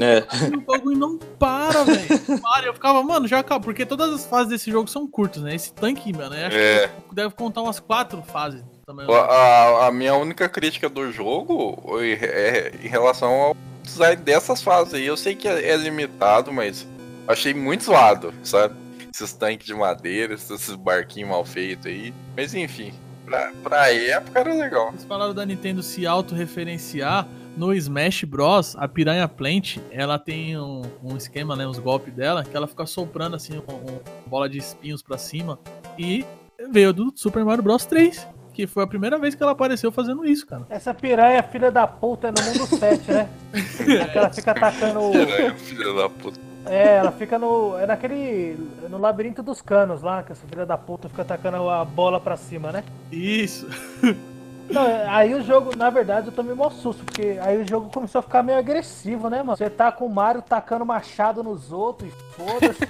[0.00, 0.24] É.
[0.56, 2.40] O bagulho não para, velho.
[2.42, 2.66] Para.
[2.66, 3.60] Eu ficava, mano, já acabou.
[3.66, 5.54] Porque todas as fases desse jogo são curtas, né?
[5.54, 6.88] Esse tanque, mano, eu acho É.
[7.08, 8.62] que deve contar umas quatro fases
[8.94, 9.14] também.
[9.14, 14.94] A, a- a minha única crítica do jogo é, em relação ao design dessas fases
[14.94, 15.06] aí.
[15.06, 16.86] Eu sei que é, é limitado, mas
[17.26, 18.74] achei muito zoado, sabe?
[19.12, 22.14] Esses tanques de madeira, esses barquinhos mal feitos aí.
[22.36, 22.92] Mas enfim,
[23.26, 24.90] pra, pra época era legal.
[24.92, 27.26] Vocês falaram da Nintendo se autorreferenciar.
[27.56, 32.44] No Smash Bros, a Piranha Plant, ela tem um, um esquema, né, uns golpes dela,
[32.44, 33.98] que ela fica soprando assim, um, um
[34.28, 35.58] bola de espinhos pra cima.
[35.98, 36.24] E
[36.70, 38.26] veio do Super Mario Bros 3,
[38.60, 40.62] que foi a primeira vez que ela apareceu fazendo isso, cara.
[40.68, 43.28] Essa piranha, filha da puta, é no mundo 7, né?
[44.12, 45.00] Que ela fica atacando.
[45.00, 46.38] o- Piranha, filha da puta.
[46.66, 47.76] É, ela fica no.
[47.78, 48.56] É naquele.
[48.90, 52.36] No labirinto dos canos lá, que essa filha da puta fica atacando a bola pra
[52.36, 52.84] cima, né?
[53.10, 53.66] Isso.
[54.70, 58.20] Não, aí o jogo, na verdade, eu tomei mó susto, porque aí o jogo começou
[58.20, 59.56] a ficar meio agressivo, né, mano?
[59.56, 62.80] Você tá com o Mario tacando machado nos outros, e foda-se.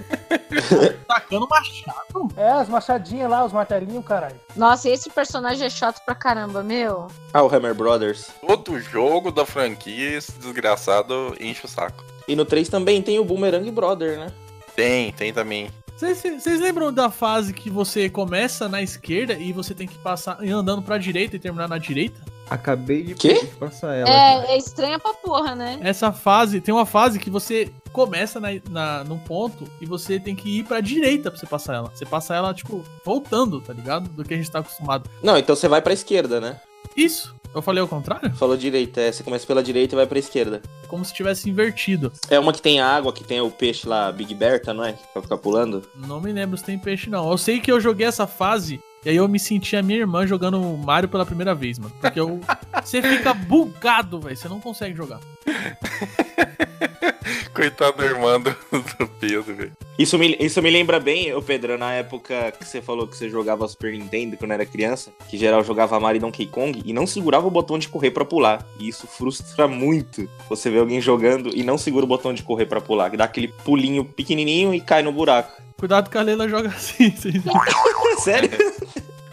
[1.07, 2.29] Tacando machado.
[2.37, 4.39] é, as machadinhas lá, os martelinhos, caralho.
[4.55, 7.07] Nossa, esse personagem é chato pra caramba, meu.
[7.33, 8.31] Ah, o Hammer Brothers.
[8.45, 12.03] Todo jogo da franquia, esse desgraçado enche o saco.
[12.27, 14.27] E no 3 também tem o Boomerang Brother, né?
[14.75, 15.69] Tem, tem também.
[15.95, 20.81] Vocês lembram da fase que você começa na esquerda e você tem que passar andando
[20.81, 22.19] pra direita e terminar na direita?
[22.49, 23.47] Acabei de Quê?
[23.59, 24.09] passar ela.
[24.09, 25.79] É, é estranha pra porra, né?
[25.81, 30.35] Essa fase, tem uma fase que você começa na, na, num ponto e você tem
[30.35, 31.91] que ir pra direita pra você passar ela.
[31.93, 34.09] Você passa ela, tipo, voltando, tá ligado?
[34.09, 35.09] Do que a gente tá acostumado.
[35.23, 36.59] Não, então você vai pra esquerda, né?
[36.95, 37.33] Isso.
[37.53, 38.33] Eu falei ao contrário?
[38.35, 40.61] Falou direita, é, você começa pela direita e vai pra esquerda.
[40.87, 42.11] Como se tivesse invertido.
[42.29, 44.93] É uma que tem água, que tem o peixe lá, Big Berta, não é?
[45.13, 45.83] Pra ficar pulando.
[45.95, 47.29] Não me lembro se tem peixe, não.
[47.29, 50.27] Eu sei que eu joguei essa fase e aí eu me senti a minha irmã
[50.27, 51.93] jogando Mario pela primeira vez, mano.
[51.99, 52.39] Porque eu...
[52.83, 54.37] você fica bugado, velho.
[54.37, 55.19] Você não consegue jogar.
[57.53, 59.71] Coitado do irmão do, do Pedro, velho.
[59.99, 63.29] Isso me, isso me lembra bem, ô Pedro, na época que você falou que você
[63.29, 67.05] jogava Super Nintendo quando era criança, que geral jogava Mario e Donkey Kong e não
[67.05, 68.65] segurava o botão de correr pra pular.
[68.79, 70.27] E isso frustra muito.
[70.49, 73.25] Você vê alguém jogando e não segura o botão de correr pra pular, que dá
[73.25, 75.61] aquele pulinho pequenininho e cai no buraco.
[75.77, 77.11] Cuidado que a Leila joga assim.
[77.17, 77.43] vocês-
[78.23, 78.49] Sério?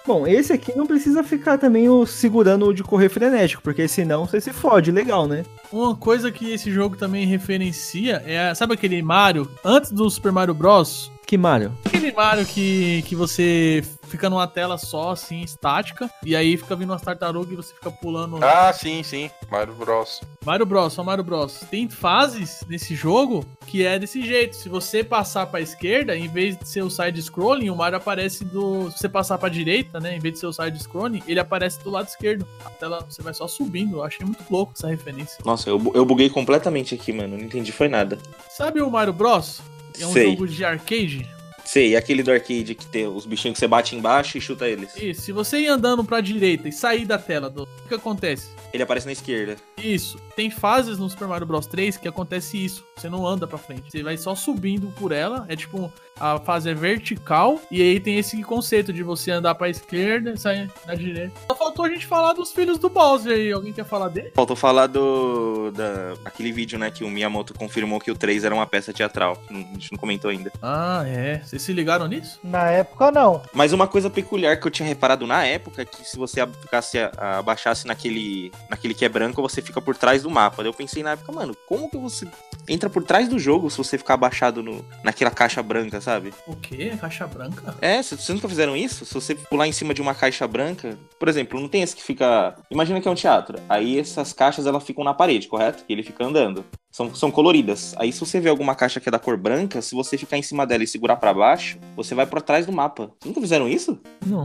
[0.08, 4.24] Bom, esse aqui não precisa ficar também o segurando o de correr frenético, porque senão
[4.24, 5.44] você se fode, legal, né?
[5.70, 8.54] Uma coisa que esse jogo também referencia é.
[8.54, 9.46] Sabe aquele Mario?
[9.62, 11.12] Antes do Super Mario Bros.
[11.26, 11.74] Que Mario?
[11.84, 16.90] Aquele Mario que, que você fica numa tela só, assim, estática, e aí fica vindo
[16.90, 18.42] umas tartarugas e você fica pulando.
[18.42, 19.30] Ah, sim, sim.
[19.50, 20.20] Mario Bros.
[20.44, 21.60] Mario Bros, só Mario Bros.
[21.70, 24.56] Tem fases nesse jogo que é desse jeito.
[24.56, 28.90] Se você passar pra esquerda, em vez de ser o side-scrolling, o Mario aparece do.
[28.90, 30.16] Se você passar pra direita, né?
[30.16, 32.46] Em vez de ser o side-scrolling, ele aparece do lado esquerdo.
[32.64, 33.96] A tela você vai só subindo.
[33.96, 35.38] Eu achei muito louco essa referência.
[35.44, 37.36] Nossa, eu, eu buguei completamente aqui, mano.
[37.36, 38.18] Não entendi, foi nada.
[38.50, 39.60] Sabe o Mario Bros?
[40.00, 40.30] É um Sei.
[40.30, 41.28] jogo de arcade.
[41.68, 44.66] Sei, e aquele do arcade que tem os bichinhos que você bate embaixo e chuta
[44.66, 44.96] eles.
[44.96, 47.64] Isso, se você ir andando pra direita e sair da tela, do...
[47.64, 48.48] o que acontece?
[48.72, 49.54] Ele aparece na esquerda.
[49.82, 50.18] Isso.
[50.34, 52.84] Tem fases no Super Mario Bros 3 que acontece isso.
[52.96, 53.90] Você não anda pra frente.
[53.90, 55.44] Você vai só subindo por ela.
[55.48, 57.60] É tipo, a fase é vertical.
[57.70, 61.32] E aí tem esse conceito de você andar pra esquerda e sair na direita.
[61.48, 63.52] Só faltou a gente falar dos filhos do Bowser aí.
[63.52, 64.30] Alguém quer falar dele?
[64.34, 65.72] Faltou falar do.
[65.72, 69.40] Da, aquele vídeo, né, que o Miyamoto confirmou que o 3 era uma peça teatral.
[69.50, 70.52] A gente não comentou ainda.
[70.62, 71.40] Ah, é.
[71.44, 72.38] Vocês se ligaram nisso?
[72.44, 73.42] Na época, não.
[73.52, 76.98] Mas uma coisa peculiar que eu tinha reparado na época é que se você ficasse
[77.16, 80.58] abaixasse naquele, naquele que é branco, você fica por trás do mapa.
[80.58, 82.26] Daí eu pensei na época, mano, como que você
[82.68, 86.34] entra por trás do jogo se você ficar abaixado no, naquela caixa branca, sabe?
[86.46, 86.92] O quê?
[87.00, 87.74] Caixa branca?
[87.80, 89.04] É, vocês nunca fizeram isso?
[89.04, 92.02] Se você pular em cima de uma caixa branca, por exemplo, não tem esse que
[92.02, 92.56] fica.
[92.70, 93.58] Imagina que é um teatro.
[93.68, 95.84] Aí essas caixas elas ficam na parede, correto?
[95.88, 96.64] E ele fica andando.
[96.90, 97.94] São, são coloridas.
[97.98, 100.42] Aí se você vê alguma caixa que é da cor branca, se você ficar em
[100.42, 103.04] cima dela e segurar pra baixo, você vai por trás do mapa.
[103.04, 104.00] Vocês nunca fizeram isso?
[104.26, 104.44] Não.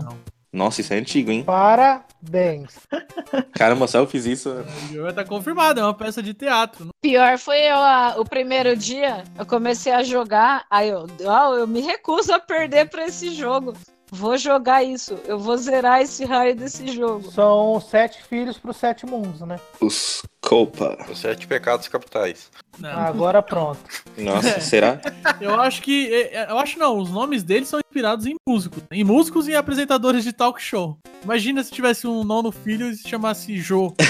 [0.54, 1.44] Nossa, isso é antigo, hein?
[1.44, 2.76] Parabéns.
[3.54, 4.50] Caramba, só eu fiz isso.
[4.90, 6.90] O jogo tá confirmado, é uma peça de teatro.
[7.02, 11.66] Pior foi eu, a- o primeiro dia, eu comecei a jogar, aí eu, ah, eu
[11.68, 13.74] me recuso a perder pra esse jogo.
[14.12, 17.32] Vou jogar isso, eu vou zerar esse raio desse jogo.
[17.32, 19.60] São sete filhos pros sete mundos, né?
[19.82, 20.98] Os Copa.
[21.10, 22.52] Os sete pecados capitais.
[22.78, 22.90] Não.
[22.90, 23.80] Agora pronto.
[24.18, 25.00] Nossa, será?
[25.40, 26.14] Eu acho que.
[26.14, 28.84] é, é, Eu acho não, os nomes deles são inspirados em músicos.
[28.92, 30.98] Em músicos e apresentadores de talk show.
[31.24, 33.94] Imagina se tivesse um nono filho e se chamasse Jô.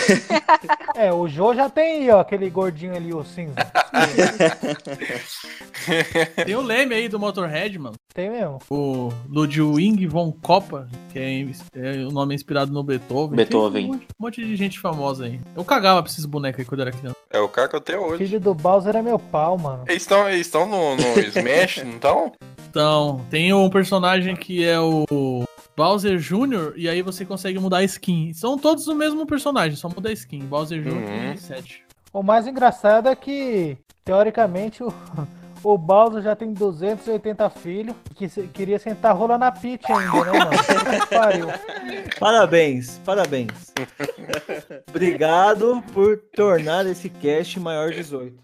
[0.96, 3.56] É, o Jô já tem aí, ó, aquele gordinho ali, o cinza.
[6.46, 7.96] Tem o Leme aí do Motorhead, mano.
[8.14, 8.60] Tem mesmo.
[8.70, 11.42] O Ludwig von Koppa, que é,
[11.76, 13.36] é- o nome é inspirado no Beethoven.
[13.36, 13.84] Beethoven.
[13.84, 15.40] Tem Um monte, um monte de gente famosa aí.
[15.56, 17.18] Eu cagava pra esses bonecos aí quando eu era criança.
[17.30, 18.26] É o Caco até hoje.
[18.26, 19.84] Filho do Bowser é meu pau, mano.
[19.88, 22.32] Eles estão eles estão no, no Smash, não estão?
[22.70, 25.06] Então, tem um personagem que é o
[25.76, 26.74] Bowser Jr.
[26.76, 28.34] e aí você consegue mudar a skin.
[28.34, 30.40] São todos o mesmo personagem, só muda a skin.
[30.40, 30.94] Bowser Jr.
[30.94, 31.34] Uhum.
[31.34, 31.84] e 7.
[32.12, 34.94] O mais engraçado é que, teoricamente, o,
[35.64, 40.40] o Bowser já tem 280 filhos que se- queria sentar rola na Peach ainda, né,
[40.40, 41.08] mano?
[41.10, 41.48] Pariu.
[42.20, 43.74] Parabéns, parabéns.
[44.90, 48.36] Obrigado por tornar esse cast maior 18.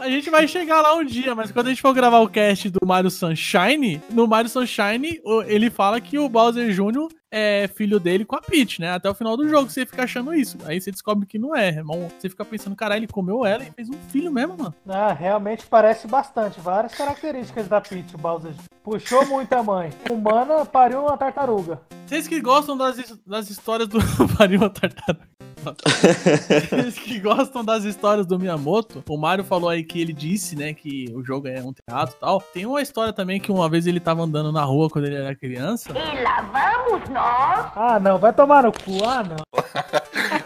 [0.00, 2.68] A gente vai chegar lá um dia, mas quando a gente for gravar o cast
[2.70, 7.08] do Mario Sunshine, no Mario Sunshine, o- ele fala que o Bowser Jr.
[7.30, 8.92] é filho dele com a Peach, né?
[8.92, 10.58] Até o final do jogo você fica achando isso.
[10.64, 12.08] Aí você descobre que não é, irmão.
[12.18, 14.74] Você fica pensando, caralho, ele comeu ela e fez um filho mesmo, mano.
[14.88, 16.60] Ah, realmente parece bastante.
[16.60, 18.52] Várias características da Peach, o Bowser.
[18.82, 19.90] Puxou muita mãe.
[20.10, 21.80] Humana pariu uma tartaruga.
[22.06, 23.98] Vocês que gostam das, das histórias do
[24.38, 25.28] Mario Tartaruga.
[26.70, 30.72] Vocês que gostam das histórias do Miyamoto, o Mario falou aí que ele disse, né,
[30.72, 32.40] que o jogo é um teatro e tal.
[32.40, 35.34] Tem uma história também que uma vez ele tava andando na rua quando ele era
[35.34, 35.90] criança.
[35.90, 37.72] E lá vamos nós.
[37.76, 39.04] Ah, não, vai tomar no cu.
[39.06, 39.36] Ah, não.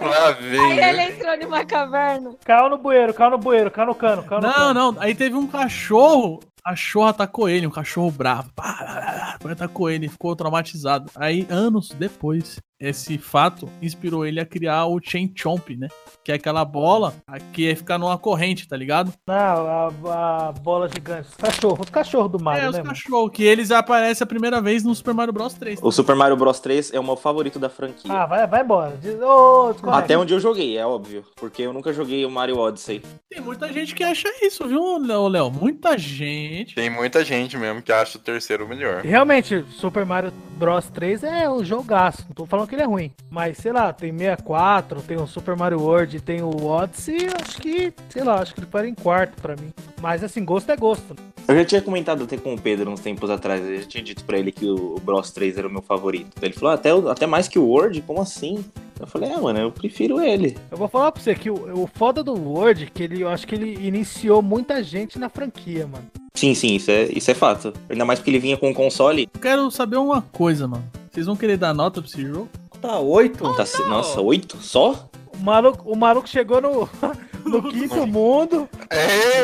[0.00, 1.10] Lá vem, Aí ele né?
[1.12, 2.34] entrou numa caverna.
[2.44, 4.74] Caiu no bueiro, caiu no bueiro, caiu no cano, caiu no Não, cano.
[4.92, 4.96] não.
[5.00, 6.40] Aí teve um cachorro.
[6.62, 8.50] A cachorro atacou ele, um cachorro bravo.
[8.54, 11.10] Pá, atacou ele, ficou traumatizado.
[11.14, 15.88] Aí, anos depois, esse fato inspirou ele a criar o Chain Chomp, né?
[16.22, 17.14] Que é aquela bola
[17.52, 19.12] que é ficar numa corrente, tá ligado?
[19.26, 21.28] Não, a, a bola gigante.
[21.28, 22.94] Os cachorros, os cachorros do Mario, é, os né, mano?
[22.94, 25.80] cachorros, que eles aparecem a primeira vez no Super Mario Bros 3.
[25.82, 28.12] O Super Mario Bros 3 é o meu favorito da franquia.
[28.12, 28.96] Ah, vai, vai embora.
[28.96, 29.90] Desconecta.
[29.90, 31.24] Até onde eu joguei, é óbvio.
[31.36, 33.02] Porque eu nunca joguei o Mario Odyssey.
[33.30, 35.28] Tem muita gente que acha isso, viu, Léo?
[35.28, 35.50] Léo?
[35.50, 36.74] Muita gente.
[36.74, 39.02] Tem muita gente mesmo que acha o terceiro melhor.
[39.02, 42.24] Realmente, Super Mario Bros 3 é um jogaço.
[42.28, 43.10] Não tô falando que ele é ruim.
[43.30, 47.28] Mas, sei lá, tem 64, tem o Super Mario World, tem o Odyssey.
[47.40, 49.72] Acho que, sei lá, acho que ele para em quarto pra mim.
[50.00, 51.14] Mas, assim, gosto é gosto.
[51.46, 53.62] Eu já tinha comentado até com o Pedro uns tempos atrás.
[53.62, 56.32] Eu já tinha dito pra ele que o Bros 3 era o meu favorito.
[56.40, 58.00] Ele falou, "Ah, até, até mais que o World?
[58.02, 58.64] Como assim?
[58.98, 60.56] Eu falei, é, mano, eu prefiro ele.
[60.70, 63.46] Eu vou falar pra você que o, o foda do World, que ele, eu acho
[63.46, 66.06] que ele iniciou muita gente na franquia, mano.
[66.34, 67.72] Sim, sim, isso é, isso é fato.
[67.90, 69.28] Ainda mais porque ele vinha com o console.
[69.34, 70.84] Eu quero saber uma coisa, mano.
[71.14, 72.48] Vocês vão querer dar nota pra esse jogo?
[72.80, 73.54] Tá 8?
[73.54, 74.56] Tá, se- nossa, oito?
[74.56, 75.08] Só?
[75.32, 76.88] O maluco, o maluco chegou no,
[77.46, 78.68] no quinto mundo.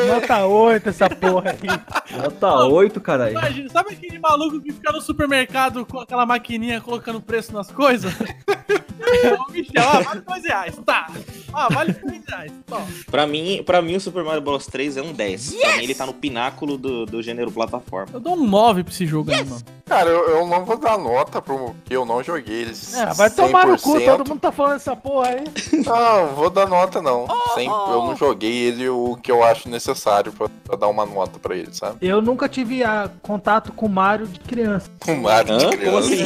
[0.07, 1.59] Nota 8 essa porra aí.
[2.21, 3.31] Nota 8, caralho.
[3.37, 8.13] Imagina, sabe aquele maluco que fica no supermercado com aquela maquininha colocando preço nas coisas?
[9.21, 11.07] É o Michel, ah, vale 2 reais, tá.
[11.53, 12.87] Ah, vale 2 reais, toma.
[13.09, 15.53] Pra mim, pra mim, o Super Mario Bros 3 é um 10.
[15.55, 18.09] Pra mim, ele tá no pináculo do, do gênero plataforma.
[18.13, 19.61] Eu dou um 9 pra esse jogo aí, mano.
[19.85, 22.93] Cara, eu, eu não vou dar nota pro que eu não joguei eles.
[22.93, 24.05] É, vai tomar no cu, 100%.
[24.05, 25.43] todo mundo tá falando essa porra aí.
[25.85, 27.27] Não, vou dar nota não.
[27.55, 31.39] Sem, eu não joguei ele o que eu acho necessário pra, pra dar uma nota
[31.39, 31.97] pra ele, sabe?
[32.01, 34.89] Eu nunca tive ah, contato com Mario de criança.
[35.07, 35.69] O Mario de Hã?
[35.69, 36.13] Como criança.
[36.13, 36.23] assim?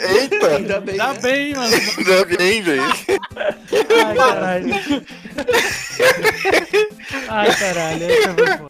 [0.20, 0.46] Eita!
[0.48, 0.96] Ainda bem.
[0.96, 1.74] Tá bem, mano.
[1.98, 3.06] Ainda bem, gente.
[4.04, 4.74] Ai, caralho.
[7.28, 8.68] Ai, caralho.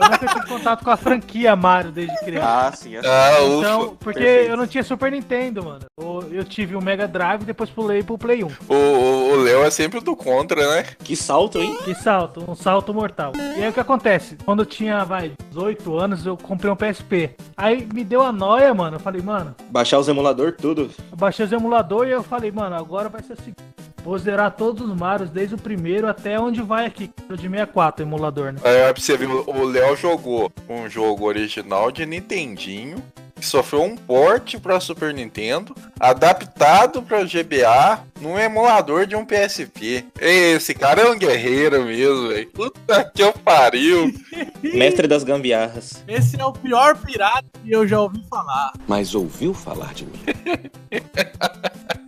[0.00, 2.46] Eu nunca tive contato com a franquia Mario desde criança.
[2.68, 2.96] Ah, sim.
[2.96, 3.00] é.
[3.04, 3.96] Ah, Então, ufa.
[4.00, 4.50] porque perfeito.
[4.50, 5.80] eu não tinha Super Nintendo, mano.
[5.98, 8.48] Eu, eu tive o Mega Drive e depois pulei pro Play 1.
[8.68, 10.84] O- Léo é sempre do contra, né?
[11.02, 11.76] Que salto, hein?
[11.84, 13.32] Que salto, um salto mortal.
[13.36, 14.36] E aí o que acontece?
[14.44, 17.30] Quando eu tinha, vai, 18 anos, eu comprei um PSP.
[17.56, 18.96] Aí me deu a noia, mano.
[18.96, 20.90] Eu falei, mano, Baixar os emulador tudo.
[21.10, 23.56] eu baixei os emuladores e eu falei, mano, agora vai ser o seguinte.
[24.04, 28.04] Vou zerar todos os Marios, desde o primeiro até onde vai aqui, o de 64,
[28.04, 28.60] emulador, né?
[28.64, 33.02] Aí pra você ver, o Léo jogou um jogo original de Nintendinho,
[33.40, 40.04] que sofreu um porte pra Super Nintendo, adaptado pra GBA, num emulador de um PSP.
[40.20, 42.50] Esse cara é um guerreiro mesmo, velho.
[42.50, 44.12] Puta que eu pariu.
[44.62, 46.04] Mestre das gambiarras.
[46.06, 48.72] Esse é o pior pirata que eu já ouvi falar.
[48.86, 50.12] Mas ouviu falar de mim?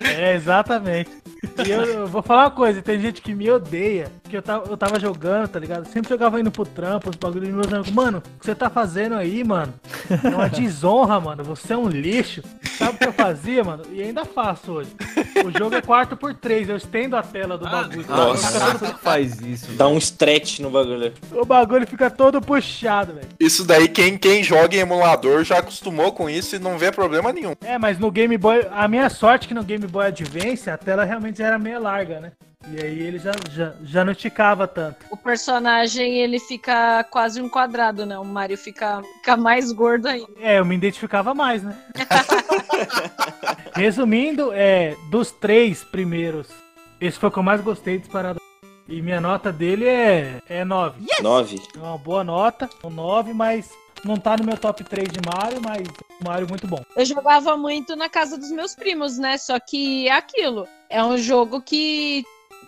[0.05, 1.11] É, exatamente.
[1.65, 4.71] E eu, eu vou falar uma coisa, tem gente que me odeia, que eu tava,
[4.71, 5.87] eu tava jogando, tá ligado?
[5.87, 7.91] Sempre jogava indo pro trampo, os bagulhos meus amigos.
[7.91, 9.75] Mano, o que você tá fazendo aí, mano?
[10.25, 11.45] É uma desonra, mano.
[11.45, 12.43] Você é um lixo.
[12.79, 13.85] Sabe o que eu fazia, mano?
[13.93, 14.91] E ainda faço hoje.
[15.45, 18.07] O jogo é 4x3, eu estendo a tela do bagulho.
[18.09, 18.79] Nossa.
[18.79, 19.73] Você faz isso.
[19.73, 21.13] Dá um stretch no bagulho.
[21.33, 23.29] O bagulho fica todo puxado, velho.
[23.39, 27.33] Isso daí, quem, quem joga em emulador já acostumou com isso e não vê problema
[27.33, 27.55] nenhum.
[27.61, 30.79] É, mas no Game Boy, a minha sorte é que no Game Boy Advance a
[30.79, 32.33] tela realmente era meio larga, né?
[32.71, 35.05] E aí ele já, já, já não esticava tanto.
[35.11, 38.19] O personagem, ele fica quase um quadrado, né?
[38.19, 40.29] O Mario fica, fica mais gordo ainda.
[40.41, 41.77] É, eu me identificava mais, né?
[43.75, 46.49] Resumindo, é, dos três primeiros,
[47.01, 48.41] esse foi o que eu mais gostei disparado.
[48.89, 51.01] E minha nota dele é, é 9.
[51.21, 51.63] 9.
[51.75, 53.71] É uma boa nota, um 9, mas
[54.05, 55.87] não tá no meu top 3 de Mario, mas
[56.21, 56.85] um Mario muito bom.
[56.97, 59.39] Eu jogava muito na casa dos meus primos, né?
[59.39, 60.67] Só que é aquilo.
[60.91, 62.25] É um jogo que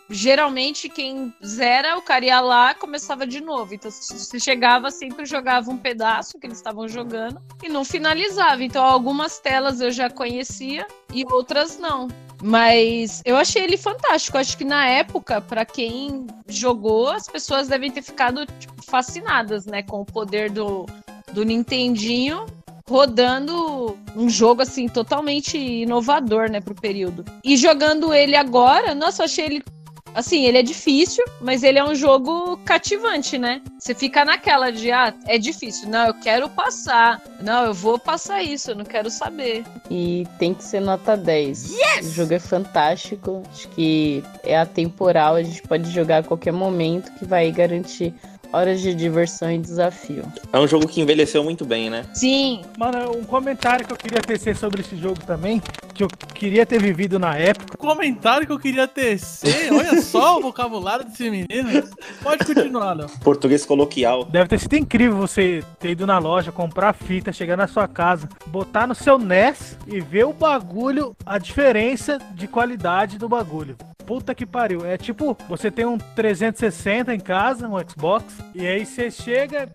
[0.08, 3.74] geralmente quem zera, o cara ia lá começava de novo.
[3.74, 8.62] Então, você chegava, sempre jogava um pedaço que eles estavam jogando e não finalizava.
[8.62, 12.08] Então, algumas telas eu já conhecia e outras não.
[12.42, 14.36] Mas eu achei ele fantástico.
[14.36, 19.82] Acho que na época, pra quem jogou, as pessoas devem ter ficado tipo, fascinadas, né,
[19.82, 20.84] com o poder do,
[21.32, 22.44] do Nintendinho
[22.86, 27.24] rodando um jogo assim totalmente inovador, né, pro período.
[27.42, 29.64] E jogando ele agora, nossa, eu achei ele
[30.14, 33.60] assim, ele é difícil, mas ele é um jogo cativante, né?
[33.78, 37.20] Você fica naquela de ah, é difícil, não, eu quero passar.
[37.42, 39.64] Não, eu vou passar isso, eu não quero saber.
[39.90, 41.74] E tem que ser nota 10.
[42.02, 47.12] O jogo é fantástico, acho que é atemporal, a gente pode jogar a qualquer momento
[47.12, 48.14] que vai garantir
[48.54, 50.24] horas de diversão e desafio.
[50.52, 52.04] É um jogo que envelheceu muito bem, né?
[52.14, 52.62] Sim.
[52.78, 55.60] Mano, um comentário que eu queria tecer sobre esse jogo também,
[55.92, 57.76] que eu queria ter vivido na época.
[57.76, 59.72] Comentário que eu queria tecer.
[59.72, 61.82] Olha só o vocabulário desse menino.
[62.22, 63.08] Pode continuar, Léo.
[63.22, 64.24] Português coloquial.
[64.24, 68.28] Deve ter sido incrível você ter ido na loja, comprar fita, chegar na sua casa,
[68.46, 73.76] botar no seu NES e ver o bagulho, a diferença de qualidade do bagulho.
[74.06, 74.84] Puta que pariu.
[74.84, 79.68] É tipo, você tem um 360 em casa, um Xbox, e aí você chega,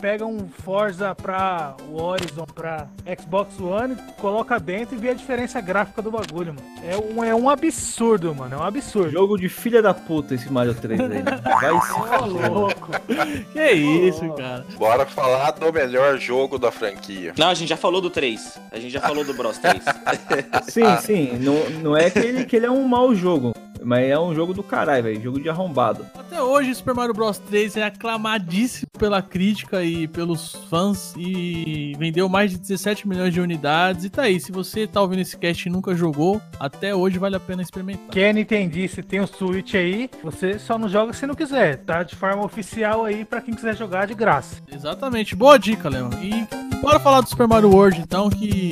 [0.00, 2.86] pega um Forza pra o Horizon, pra
[3.20, 6.66] Xbox One, coloca dentro e vê a diferença gráfica do bagulho, mano.
[6.82, 8.54] É um, é um absurdo, mano.
[8.54, 9.10] É um absurdo.
[9.10, 11.08] Jogo de filha da puta esse Mario 3 aí.
[11.08, 11.22] né?
[11.22, 12.88] Vai se Ô, louco.
[13.52, 14.64] Que isso, cara.
[14.76, 17.32] Bora falar do melhor jogo da franquia.
[17.38, 18.58] Não, a gente já falou do 3.
[18.72, 19.82] A gente já falou do Bros 3.
[20.68, 21.38] Sim, sim.
[21.38, 23.52] Não, não é que ele, que ele é um mau jogo.
[23.84, 25.22] Mas é um jogo do caralho, velho.
[25.22, 26.06] Jogo de arrombado.
[26.14, 32.28] Até hoje, Super Mario Bros 3 é aclamadíssimo pela crítica e pelos fãs e vendeu
[32.28, 34.04] mais de 17 milhões de unidades.
[34.04, 37.36] E tá aí, se você tá ouvindo esse cast e nunca jogou, até hoje vale
[37.36, 38.08] a pena experimentar.
[38.10, 41.78] Quem é Nintendista e tem o Switch aí, você só não joga se não quiser.
[41.78, 44.56] Tá de forma oficial aí pra quem quiser jogar de graça.
[44.72, 46.10] Exatamente, boa dica, Léo.
[46.22, 46.46] E
[46.80, 48.70] bora falar do Super Mario World então, que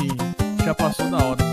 [0.64, 1.51] já passou da hora.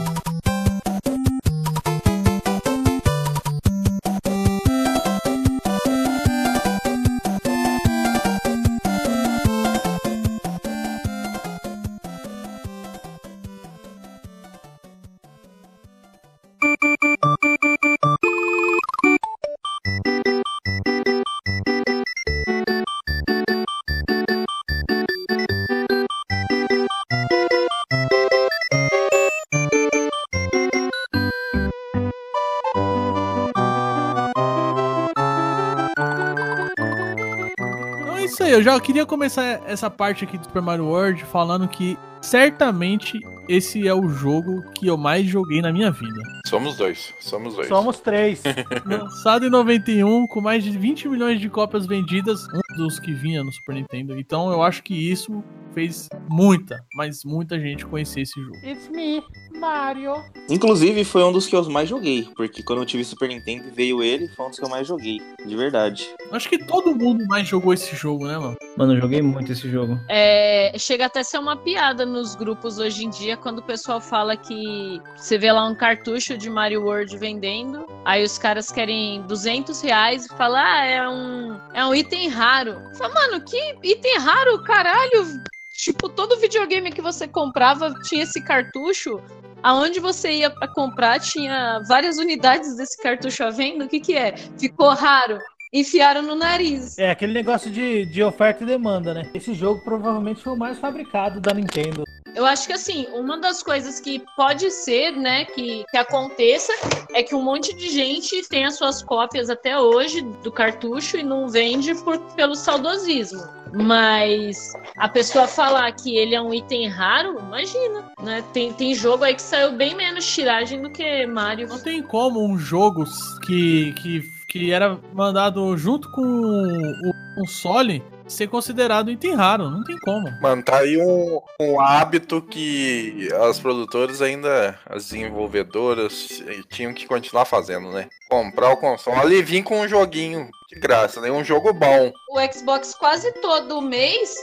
[38.60, 43.88] Eu já queria começar essa parte aqui do Super Mario World falando que certamente esse
[43.88, 46.22] é o jogo que eu mais joguei na minha vida.
[46.46, 47.70] Somos dois, somos dois.
[47.70, 48.44] Somos três.
[48.86, 53.42] Lançado em 91, com mais de 20 milhões de cópias vendidas, um dos que vinha
[53.46, 54.20] no Super Nintendo.
[54.20, 55.42] Então eu acho que isso
[55.74, 58.58] fez muita, mas muita gente conhecia esse jogo.
[58.58, 59.24] It's me,
[59.60, 60.24] Mario.
[60.50, 63.72] Inclusive, foi um dos que eu mais joguei, porque quando eu tive Super Nintendo e
[63.72, 66.10] veio ele, foi um dos que eu mais joguei, de verdade.
[66.32, 68.58] Acho que todo mundo mais jogou esse jogo, né, mano?
[68.78, 70.00] Mano, eu joguei muito esse jogo.
[70.08, 74.00] É, chega até a ser uma piada nos grupos hoje em dia quando o pessoal
[74.00, 79.22] fala que você vê lá um cartucho de Mario World vendendo, aí os caras querem
[79.24, 82.78] 200 reais e fala, ah, é um, é um item raro.
[82.98, 85.44] Fala, mano, que item raro, caralho?
[85.72, 89.22] Tipo, todo videogame que você comprava tinha esse cartucho.
[89.62, 93.86] Aonde você ia pra comprar tinha várias unidades desse cartucho à venda.
[93.86, 94.36] O que que é?
[94.58, 95.40] Ficou raro.
[95.72, 96.98] Enfiaram no nariz.
[96.98, 99.30] É aquele negócio de, de oferta e demanda, né?
[99.34, 102.04] Esse jogo provavelmente foi o mais fabricado da Nintendo.
[102.40, 106.72] Eu acho que assim, uma das coisas que pode ser, né, que, que aconteça
[107.14, 111.24] é que um monte de gente tem as suas cópias até hoje do cartucho e
[111.24, 113.44] não vende por, pelo saudosismo.
[113.74, 118.42] Mas a pessoa falar que ele é um item raro, imagina, né?
[118.54, 121.68] Tem, tem jogo aí que saiu bem menos tiragem do que Mario.
[121.68, 123.04] Não tem como um jogo
[123.46, 129.70] que, que, que era mandado junto com o console ser considerado item raro.
[129.70, 130.30] Não tem como.
[130.42, 137.06] Mano, tá aí um, um hábito que as produtoras ainda, as desenvolvedoras, eh, tinham que
[137.08, 138.08] continuar fazendo, né?
[138.30, 140.50] Comprar o console e vir com um joguinho
[140.80, 141.32] graça, né?
[141.32, 142.12] Um jogo bom.
[142.30, 144.36] O Xbox quase todo mês,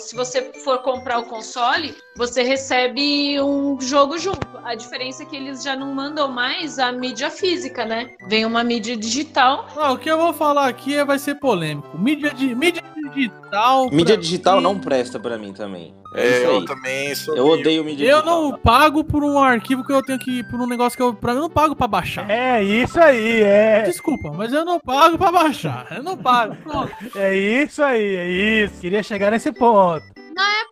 [0.00, 4.46] se você for comprar o console, você recebe um jogo junto.
[4.64, 8.10] A diferença é que eles já não mandam mais a mídia física, né?
[8.28, 9.66] Vem uma mídia digital.
[9.76, 11.96] Ah, o que eu vou falar aqui é- vai ser polêmico.
[11.96, 13.90] Mídia, de, mídia digital.
[13.90, 15.94] Mídia pra digital mim, não presta pra mim também.
[16.14, 17.36] É, É, isso eu também sou.
[17.36, 18.42] Eu meio- odeio mídia Eu digital.
[18.42, 20.42] não pago por um arquivo que eu tenho que.
[20.44, 21.12] por um negócio que eu.
[21.14, 22.30] Pra mim, eu não pago pra baixar.
[22.30, 23.82] É isso aí, é.
[23.82, 25.86] Desculpa, mas eu não pago pra baixar.
[25.90, 26.56] Eu não pago.
[26.62, 26.92] Pronto.
[27.16, 28.28] É isso aí, é
[28.64, 28.80] isso.
[28.80, 30.02] Queria chegar nesse ponto.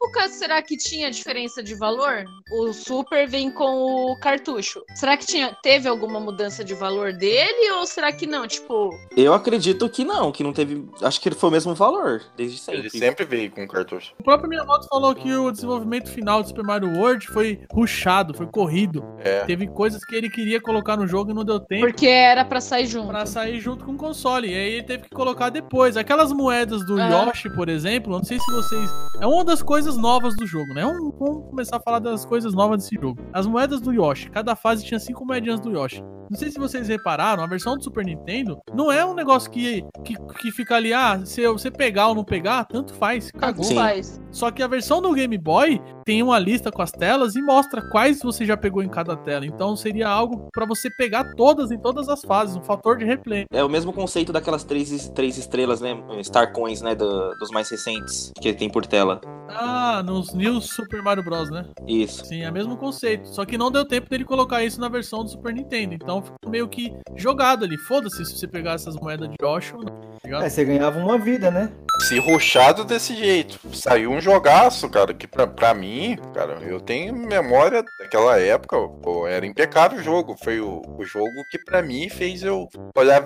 [0.04, 2.24] Época, será que tinha diferença de valor?
[2.52, 4.82] O Super vem com o cartucho.
[4.94, 8.46] Será que tinha, teve alguma mudança de valor dele ou será que não?
[8.46, 10.86] Tipo, Eu acredito que não, que não teve.
[11.02, 12.80] Acho que ele foi o mesmo valor, desde sempre.
[12.82, 14.12] Ele sempre veio com cartucho.
[14.18, 18.46] O próprio Miyamoto falou que o desenvolvimento final do Super Mario World foi rushado, foi
[18.46, 19.02] corrido.
[19.20, 19.44] É.
[19.46, 21.86] Teve coisas que ele queria colocar no jogo e não deu tempo.
[21.86, 23.08] porque era pra sair junto.
[23.08, 24.48] Pra sair junto com o console.
[24.50, 25.96] E aí ele teve que colocar depois.
[25.96, 27.28] Aquelas moedas do Aham.
[27.28, 28.90] Yoshi, por exemplo, não sei se vocês.
[29.20, 30.82] É uma das coisas novas do jogo, né?
[30.82, 33.20] Vamos vamos começar a falar das coisas novas desse jogo.
[33.32, 34.30] As moedas do Yoshi.
[34.30, 36.02] Cada fase tinha cinco moedinhas do Yoshi.
[36.30, 39.84] Não sei se vocês repararam, a versão do Super Nintendo não é um negócio que,
[40.02, 43.30] que, que fica ali, ah, se você pegar ou não pegar, tanto faz.
[43.30, 43.56] Cagou.
[43.56, 43.74] Tanto Sim.
[43.74, 44.20] faz.
[44.30, 47.82] Só que a versão do Game Boy tem uma lista com as telas e mostra
[47.90, 49.44] quais você já pegou em cada tela.
[49.46, 53.44] Então seria algo pra você pegar todas em todas as fases, um fator de replay.
[53.52, 55.94] É o mesmo conceito daquelas três, três estrelas, né?
[56.22, 56.94] Star Coins, né?
[56.94, 59.20] do- dos mais recentes, que tem por tela.
[59.50, 61.64] Ah, nos New Super Mario Bros, né?
[61.86, 62.24] Isso.
[62.24, 63.28] Sim, é o mesmo conceito.
[63.28, 65.94] Só que não deu tempo dele colocar isso na versão do Super Nintendo.
[65.94, 67.76] Então ficou meio que jogado ali.
[67.78, 70.00] Foda-se se você pegar essas moedas de Yoshi ou não.
[70.30, 70.44] tá?
[70.44, 71.70] É, você ganhava uma vida, né?
[72.00, 73.58] Se ruxado desse jeito.
[73.72, 79.26] Saiu um jogaço, cara, que pra, pra mim, cara, eu tenho memória daquela época, pô,
[79.26, 80.36] era impecável o jogo.
[80.42, 83.24] Foi o, o jogo que pra mim fez eu olhar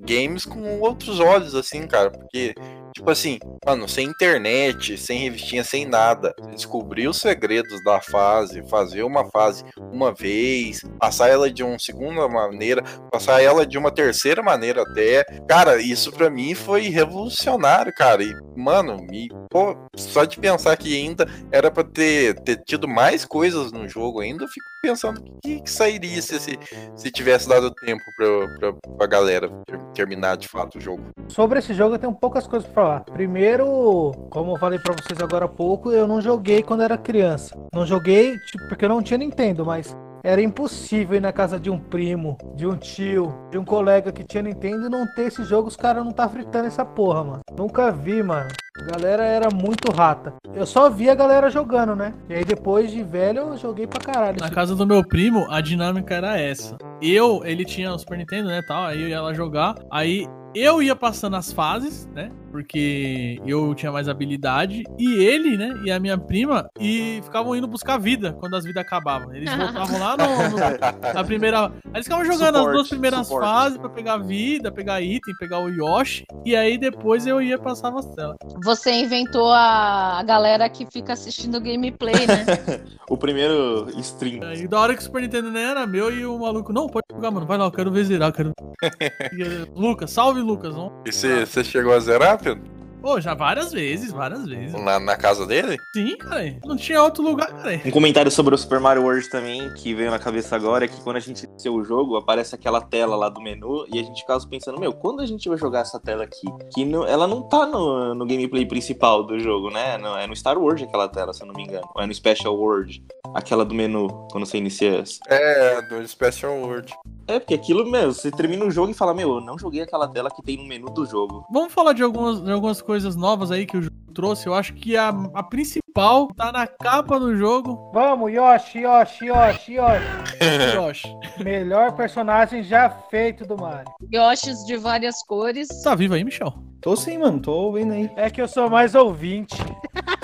[0.00, 2.10] games com outros olhos, assim, cara.
[2.10, 2.54] Porque,
[2.94, 6.34] tipo assim, mano, sem internet, sem revistinha, sem nada.
[6.54, 9.62] Descobrir os segredos da fase, fazer uma fase
[9.92, 15.22] uma vez, passar ela de uma segunda maneira, passar ela de uma terceira maneira até.
[15.46, 18.05] Cara, isso pra mim foi revolucionário, cara.
[18.20, 23.24] E, mano, me, pô, só de pensar que ainda era pra ter, ter tido mais
[23.24, 26.58] coisas no jogo ainda, eu fico pensando o que, que sairia se, se,
[26.94, 31.02] se tivesse dado tempo pra, pra, pra galera ter- terminar de fato o jogo.
[31.28, 33.00] Sobre esse jogo eu tenho poucas coisas pra falar.
[33.00, 37.56] Primeiro, como eu falei pra vocês agora há pouco, eu não joguei quando era criança.
[37.74, 39.96] Não joguei tipo, porque eu não tinha Nintendo, mas
[40.26, 44.24] era impossível ir na casa de um primo, de um tio, de um colega que
[44.24, 47.40] tinha Nintendo e não ter esse jogo, os caras não tá fritando essa porra, mano.
[47.56, 48.48] Nunca vi, mano.
[48.76, 50.34] A galera era muito rata.
[50.52, 52.12] Eu só vi a galera jogando, né?
[52.28, 54.38] E aí depois de velho eu joguei pra caralho.
[54.40, 56.76] Na casa do meu primo, a dinâmica era essa.
[57.00, 60.82] Eu, ele tinha o Super Nintendo, né, tal, aí eu ia lá jogar, aí eu
[60.82, 66.00] ia passando as fases, né, porque eu tinha mais habilidade, e ele, né, e a
[66.00, 69.34] minha prima, e ficavam indo buscar vida quando as vidas acabavam.
[69.34, 71.66] Eles voltavam lá no, no- na primeira...
[71.66, 73.46] Aí eles ficavam jogando as Suporte, duas primeiras suporte.
[73.46, 77.94] fases pra pegar vida, pegar item, pegar o Yoshi, e aí depois eu ia passar
[77.94, 78.36] as telas.
[78.64, 82.46] Você inventou a, a galera que fica assistindo gameplay, né?
[83.08, 84.42] O primeiro stream.
[84.42, 87.04] Aí da hora que o Super Nintendo nem era meu, e o maluco, não, pode
[87.14, 88.52] jogar, mano, vai lá, eu quero ver zerar, eu quero...
[89.32, 89.44] E,
[89.78, 92.76] Lucas, salve Lucas, vamos E você chegou a zerar, Pedro?
[93.02, 94.72] Pô, já várias vezes, várias vezes.
[94.72, 95.76] Na, na casa dele?
[95.94, 96.56] Sim, cara.
[96.64, 97.80] Não tinha outro lugar, cara.
[97.84, 101.00] Um comentário sobre o Super Mario World também, que veio na cabeça agora, é que
[101.02, 104.22] quando a gente iniciou o jogo, aparece aquela tela lá do menu, e a gente
[104.22, 106.46] ficava pensando, meu, quando a gente vai jogar essa tela aqui?
[106.74, 109.96] Que não- ela não tá no, no gameplay principal do jogo, né?
[109.98, 111.88] Não, é no Star World aquela tela, se eu não me engano.
[111.94, 115.04] Ou é no Special World, aquela do menu, quando você inicia.
[115.28, 116.92] É, do Special World.
[117.28, 120.06] É, porque aquilo, meu, você termina o jogo e fala, meu, eu não joguei aquela
[120.06, 121.44] tela que tem no menu do jogo.
[121.50, 124.46] Vamos falar de algumas, de algumas coisas novas aí que o jogo trouxe.
[124.46, 127.90] Eu acho que a, a principal tá na capa do jogo.
[127.92, 130.06] Vamos, Yoshi, Yoshi, Yoshi, Yoshi.
[130.76, 131.16] Yoshi.
[131.42, 133.92] Melhor personagem já feito do Mario.
[134.12, 135.68] Yoshis de várias cores.
[135.82, 136.54] Tá vivo aí, Michel?
[136.80, 138.10] Tô sim, mano, tô ouvindo aí.
[138.16, 139.56] É que eu sou mais ouvinte.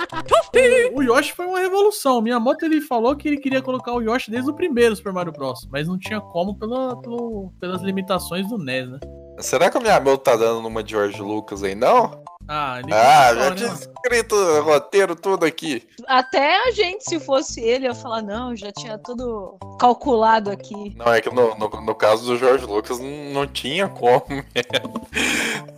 [0.94, 2.20] O Yoshi foi uma revolução.
[2.20, 5.32] Minha moto ele falou que ele queria colocar o Yoshi desde o primeiro Super Mario
[5.32, 5.66] Bros.
[5.70, 8.98] Mas não tinha como pela, pelo- pelas limitações do NES, né?
[9.38, 12.22] Será que o minha meu tá dando numa George Lucas aí, não?
[12.54, 15.88] Ah, Ah, já né, tinha escrito o roteiro tudo aqui.
[16.06, 20.94] Até a gente, se fosse ele, ia falar, não, já tinha tudo calculado aqui.
[20.94, 25.06] Não, é que no, no, no caso do George Lucas não, tinha como mesmo.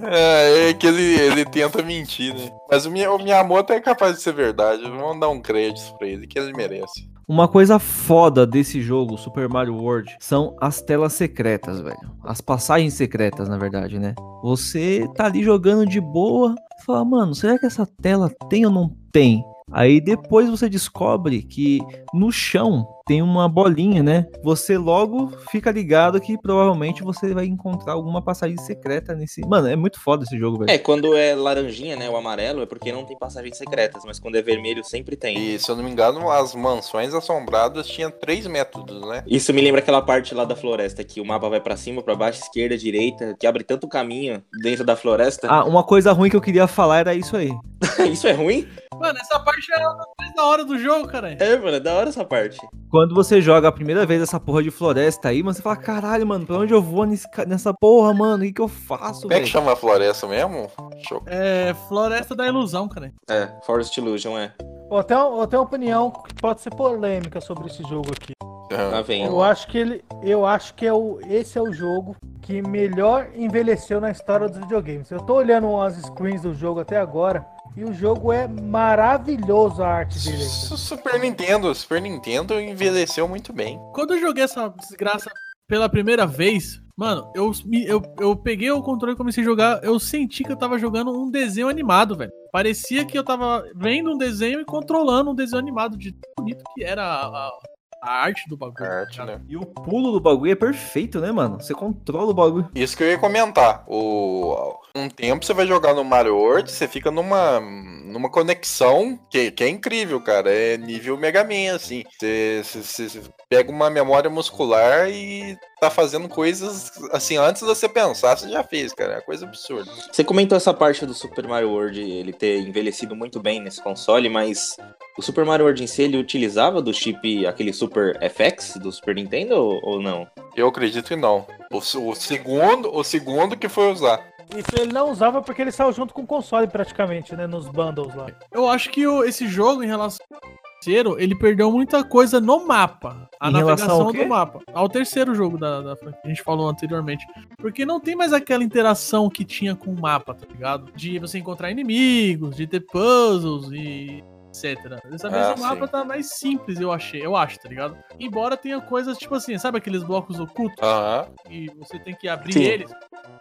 [0.03, 2.51] É, é que ele, ele tenta mentir, né?
[2.69, 4.83] Mas o, minha, o Miyamoto é capaz de ser verdade.
[4.83, 7.09] Vamos dar um crédito pra ele, que ele merece.
[7.27, 11.97] Uma coisa foda desse jogo, Super Mario World, são as telas secretas, velho.
[12.23, 14.15] As passagens secretas, na verdade, né?
[14.43, 16.55] Você tá ali jogando de boa,
[16.85, 19.43] fala, mano, será que essa tela tem ou não tem?
[19.73, 21.81] Aí depois você descobre que
[22.13, 24.27] no chão tem uma bolinha, né?
[24.43, 29.43] Você logo fica ligado que provavelmente você vai encontrar alguma passagem secreta nesse.
[29.47, 30.71] Mano, é muito foda esse jogo, velho.
[30.71, 34.37] É, quando é laranjinha, né, o amarelo, é porque não tem passagens secretas, mas quando
[34.37, 35.37] é vermelho sempre tem.
[35.37, 39.23] E se eu não me engano, as mansões assombradas tinham três métodos, né?
[39.27, 42.15] Isso me lembra aquela parte lá da floresta, que o mapa vai pra cima, pra
[42.15, 45.47] baixo, esquerda, direita, que abre tanto caminho dentro da floresta.
[45.51, 47.51] Ah, uma coisa ruim que eu queria falar era isso aí.
[48.11, 48.67] Isso é ruim?
[48.99, 51.33] Mano, essa parte é a mais da hora do jogo, cara.
[51.33, 52.59] É, mano, é da hora essa parte.
[52.95, 56.25] Quando você joga a primeira vez essa porra de floresta aí, mano, você fala, caralho,
[56.25, 58.45] mano, pra onde eu vou nesse nessa porra, mano?
[58.45, 60.71] O que, que eu faço, Como é que chama a floresta mesmo?
[61.11, 61.21] Eu...
[61.27, 63.13] É Floresta da Ilusão, cara.
[63.29, 64.53] É, Forest Illusion, é.
[64.89, 68.33] Eu tenho, eu tenho uma opinião que pode ser polêmica sobre esse jogo aqui.
[68.71, 69.27] Tá vendo?
[69.27, 73.27] Eu acho que ele, eu acho que é o, esse é o jogo que melhor
[73.35, 75.11] envelheceu na história dos videogames.
[75.11, 77.45] Eu tô olhando as screens do jogo até agora
[77.77, 80.37] e o jogo é maravilhoso a arte dele.
[80.43, 80.49] ainda.
[80.49, 83.79] Super Nintendo, Super Nintendo envelheceu muito bem.
[83.95, 85.31] Quando eu joguei essa desgraça
[85.67, 87.51] pela primeira vez, mano, eu,
[87.87, 91.11] eu, eu peguei o controle e comecei a jogar, eu senti que eu tava jogando
[91.11, 92.31] um desenho animado, velho.
[92.53, 96.63] Parecia que eu tava vendo um desenho e controlando um desenho animado de tão bonito
[96.75, 97.59] que era a, a-
[98.03, 98.85] a arte do bagulho.
[98.91, 99.39] Arte, cara.
[99.39, 99.45] né?
[99.49, 101.59] E o pulo do bagulho é perfeito, né, mano?
[101.61, 102.69] Você controla o bagulho.
[102.75, 103.83] Isso que eu ia comentar.
[103.89, 104.75] O...
[104.97, 109.65] Um tempo você vai jogar no Mario World, você fica numa, numa conexão que, que
[109.65, 110.49] é incrível, cara.
[110.53, 112.05] É nível Mega Man, assim.
[112.17, 117.89] Você, você- você pega uma memória muscular e tá fazendo coisas, assim, antes de você
[117.89, 119.15] pensar, você já fez, cara.
[119.15, 119.91] É uma coisa absurda.
[120.13, 124.29] Você comentou essa parte do Super Mario World, ele ter envelhecido muito bem nesse console,
[124.29, 124.77] mas
[125.19, 129.17] o Super Mario World em si, ele utilizava do chip, aquele Super FX do Super
[129.17, 130.25] Nintendo ou, não?
[130.55, 131.45] Eu acredito que não.
[131.73, 131.79] O,
[132.11, 134.33] o segundo, o segundo que foi usar.
[134.57, 137.47] Isso ele não usava porque ele saiu junto com o console praticamente, né?
[137.47, 138.27] Nos bundles lá.
[138.53, 140.41] Eu acho que o- esse jogo, em relação ao
[140.81, 143.29] terceiro, ele perdeu muita coisa no mapa.
[143.41, 144.61] A Em navegação do mapa.
[144.73, 147.27] Ao terceiro jogo da, da que a gente falou anteriormente.
[147.59, 150.93] Porque não tem mais aquela interação que tinha com o mapa, tá ligado?
[150.95, 154.23] De você encontrar inimigos, de ter puzzles e
[154.55, 155.01] etc.
[155.11, 155.93] Dessa vez Ah, o mapa sim.
[155.93, 157.97] tá mais simples, eu achei, eu acho, tá ligado?
[158.21, 160.79] Embora tenha coisas tipo assim, sabe aqueles blocos ocultos?
[160.83, 161.27] Aham.
[161.51, 162.63] e você tem que abrir Sim.
[162.65, 162.91] eles.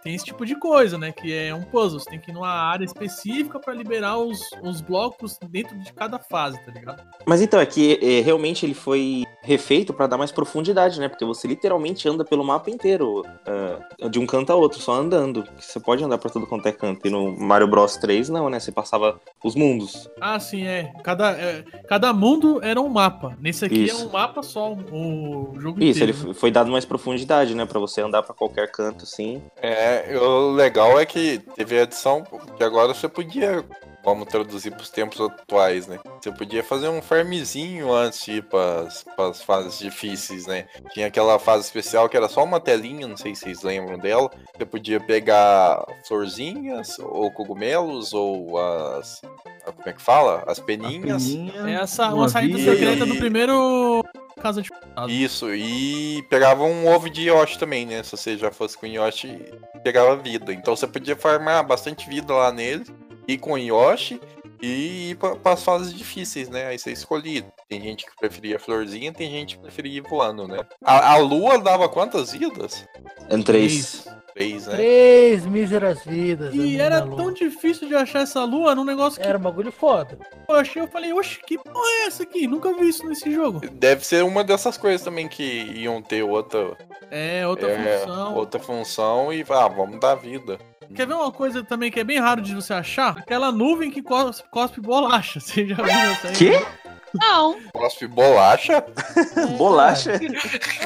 [0.02, 1.12] Tem esse tipo de coisa, né?
[1.12, 2.00] Que é um puzzle.
[2.00, 6.20] Você tem que ir numa área específica pra liberar os, os blocos dentro de cada
[6.20, 7.04] fase, tá ligado?
[7.26, 11.08] Mas então, é que é, realmente ele foi refeito pra dar mais profundidade, né?
[11.10, 15.44] Porque você literalmente anda pelo mapa inteiro, ah, de um canto a outro, só andando.
[15.60, 17.06] Você pode andar pra todo quanto é canto.
[17.06, 18.60] E no Mario Bros 3, não, né?
[18.60, 20.10] Você passava os mundos.
[20.22, 20.94] Ah, sim, é.
[21.04, 23.38] Cada, é, cada mundo era um mapa.
[23.40, 24.02] Nesse aqui Isso.
[24.04, 26.32] é um mapa só, o jogo Isso, ele inteiro.
[26.32, 27.66] f- foi dado mais profundidade, né?
[27.66, 29.42] Pra você andar pra qualquer canto, assim.
[29.62, 32.24] É, o legal é que teve a edição
[32.58, 33.64] que agora você podia,
[34.04, 36.00] vamos traduzir pros tempos atuais, né?
[36.22, 40.66] Você podia fazer um farmzinho antes de ir pras, pras fases difíceis, né?
[40.94, 44.30] Tinha aquela fase especial que era só uma telinha, não sei se vocês lembram dela.
[44.56, 49.22] Você podia pegar florzinhas, ou cogumelos, ou as.
[49.66, 50.44] Como é que fala?
[50.46, 51.26] As peninhas.
[51.26, 54.04] Peninha, É essa, uma uma saída secreta do primeiro
[54.42, 54.70] Casa de.
[55.08, 58.04] Isso, e pegava um ovo de Yoshi também, né?
[58.04, 59.40] Se você já fosse com Yoshi,
[59.84, 60.52] pegava vida.
[60.52, 62.84] Então você podia farmar bastante vida lá nele
[63.28, 64.20] ir com Yoshi
[64.62, 66.68] e ir para as fases difíceis, né?
[66.68, 67.46] Aí você escolhia.
[67.68, 70.60] Tem gente que preferia florzinha, tem gente que preferia ir voando, né?
[70.84, 72.86] A, a lua dava quantas vidas?
[73.30, 74.06] Em três.
[74.34, 74.76] Três, né?
[74.76, 76.56] Três míseras vidas.
[76.56, 80.18] E era tão difícil de achar essa lua num negócio que Era um bagulho foda.
[80.50, 80.82] eu achei.
[80.82, 82.48] Eu falei, oxe, que porra é essa aqui?
[82.48, 83.62] Nunca vi isso nesse jogo.
[83.74, 85.44] Deve ser uma dessas coisas também que
[85.76, 86.76] iam ter outra,
[87.12, 88.36] É, outra é, função.
[88.36, 90.58] outra função e ah, vamos dar vida.
[90.96, 93.18] Quer ver uma coisa também que é bem raro de você achar?
[93.18, 95.40] Aquela nuvem que cos- cospe bolacha.
[95.44, 96.34] Você já viu essa aí?
[96.36, 96.66] Quê?
[97.14, 97.56] Não.
[97.72, 98.84] Cospe bolacha?
[99.58, 100.14] Bolacha?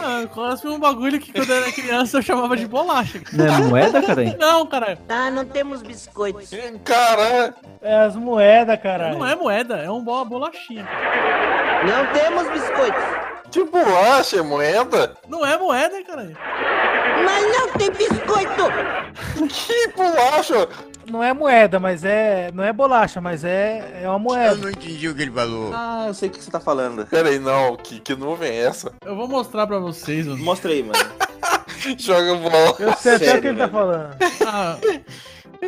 [0.04, 3.22] Ah, cospe um bagulho que quando eu era criança eu chamava de bolacha.
[3.32, 4.24] Não é moeda, cara?
[4.38, 4.98] Não, caralho.
[5.08, 6.50] Ah, não temos biscoitos.
[6.84, 7.54] Caralho!
[7.82, 9.18] É as moedas, caralho.
[9.18, 10.86] Não é moeda, é um bo- bolachinha.
[11.86, 13.04] Não temos biscoitos.
[13.50, 15.16] Que bolacha, é moeda?
[15.30, 16.38] Não é moeda, caralho.
[17.24, 18.64] Mas não tem biscoito.
[19.50, 20.68] Que bolacha?
[21.10, 22.52] Não é moeda, mas é.
[22.54, 24.70] Não é bolacha, mas é, é uma moeda.
[24.70, 25.72] entendi o que ele falou.
[25.74, 27.06] Ah, eu sei o que você tá falando.
[27.06, 28.92] Peraí, não, que, que nuvem é essa?
[29.06, 30.44] Eu vou mostrar pra vocês, mano.
[30.44, 31.00] Mostra aí, mano.
[31.98, 32.76] Joga bola.
[32.80, 33.72] Eu sei até o que ele tá velho.
[33.72, 34.16] falando.
[34.46, 34.78] Ah,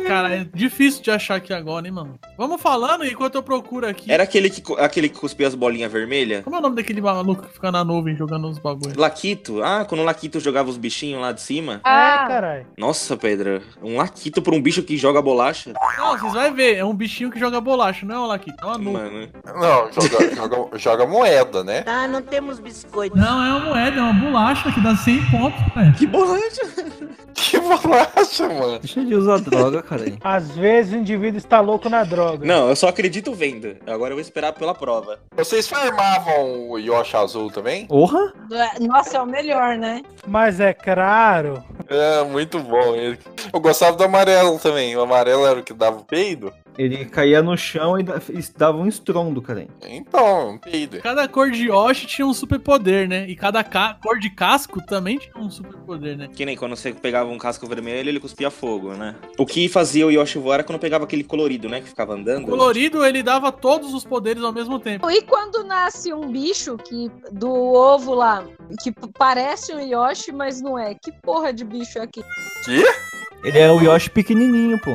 [0.06, 2.18] cara, é difícil de achar aqui agora, hein, mano.
[2.36, 4.10] Vamos falando enquanto eu procuro aqui.
[4.10, 6.44] Era aquele que, aquele que cuspia as bolinhas vermelhas?
[6.44, 8.96] Como é o nome daquele maluco que fica na nuvem jogando os bagulhos?
[8.96, 9.62] Laquito?
[9.62, 11.80] Ah, quando o Laquito jogava os bichinhos lá de cima?
[11.84, 12.66] Ah, caralho.
[12.76, 13.62] Nossa, Pedro.
[13.82, 15.72] Um Laquito por um bicho que joga bolacha?
[15.98, 18.64] Não, vocês vão ver, é um bichinho que joga bolacha, não é um Laquito, é
[18.66, 18.92] uma nuvem.
[19.12, 19.28] Mano.
[19.60, 21.84] Não, joga, joga, joga moeda, né?
[21.86, 23.20] Ah, não temos biscoitos.
[23.20, 25.92] Não, é uma moeda, é uma bolacha que dá 100 pontos, velho.
[25.94, 26.60] Que bolacha?
[27.34, 28.78] Que bolacha, mano.
[28.78, 30.04] Deixa de usar droga, cara.
[30.22, 32.46] Às vezes o indivíduo está louco na droga.
[32.46, 33.76] Não, eu só acredito vendo.
[33.86, 35.18] Agora eu vou esperar pela prova.
[35.36, 37.86] Vocês farmavam o Yoshi azul também?
[37.86, 38.32] Porra?
[38.80, 40.02] Nossa, é o melhor, né?
[40.26, 41.62] Mas é claro.
[41.88, 42.94] É, muito bom.
[42.94, 43.18] ele.
[43.52, 44.96] Eu gostava do amarelo também.
[44.96, 46.52] O amarelo era o que dava o peido.
[46.80, 48.18] Ele caía no chão e da-
[48.56, 49.66] dava um estrondo, cara.
[49.86, 50.98] Então, peido.
[51.02, 53.26] Cada cor de Yoshi tinha um superpoder, né?
[53.28, 56.28] E cada ca- cor de casco também tinha um superpoder, né?
[56.34, 59.14] Que nem quando você pegava um casco vermelho, ele cuspia fogo, né?
[59.36, 61.82] O que fazia o Yoshi voar era quando pegava aquele colorido, né?
[61.82, 62.46] Que ficava andando.
[62.46, 65.10] Colorido, ele dava todos os poderes ao mesmo tempo.
[65.10, 68.42] E quando nasce um bicho que do ovo lá,
[68.82, 70.94] que parece um Yoshi, mas não é?
[70.94, 72.22] Que porra de bicho é aqui?
[72.64, 72.82] Que?
[73.46, 74.92] Ele é o Yoshi pequenininho, pô.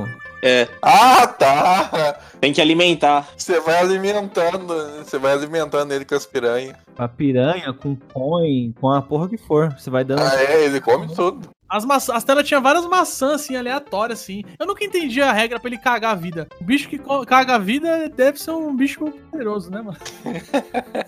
[0.48, 2.20] É, Ah, tá.
[2.40, 3.28] tem que alimentar.
[3.36, 4.68] Você vai alimentando,
[5.04, 6.76] você vai alimentando ele com as piranhas.
[6.96, 9.74] A piranha, com coin, com a porra que for.
[9.74, 10.22] Você vai dando.
[10.22, 11.50] Ah, é, ele come tudo.
[11.76, 14.44] As, as telas tinham várias maçãs, assim, aleatórias, assim.
[14.58, 16.48] Eu nunca entendi a regra pra ele cagar a vida.
[16.62, 16.98] O bicho que
[17.28, 19.98] caga a vida deve ser um bicho poderoso, né, mano?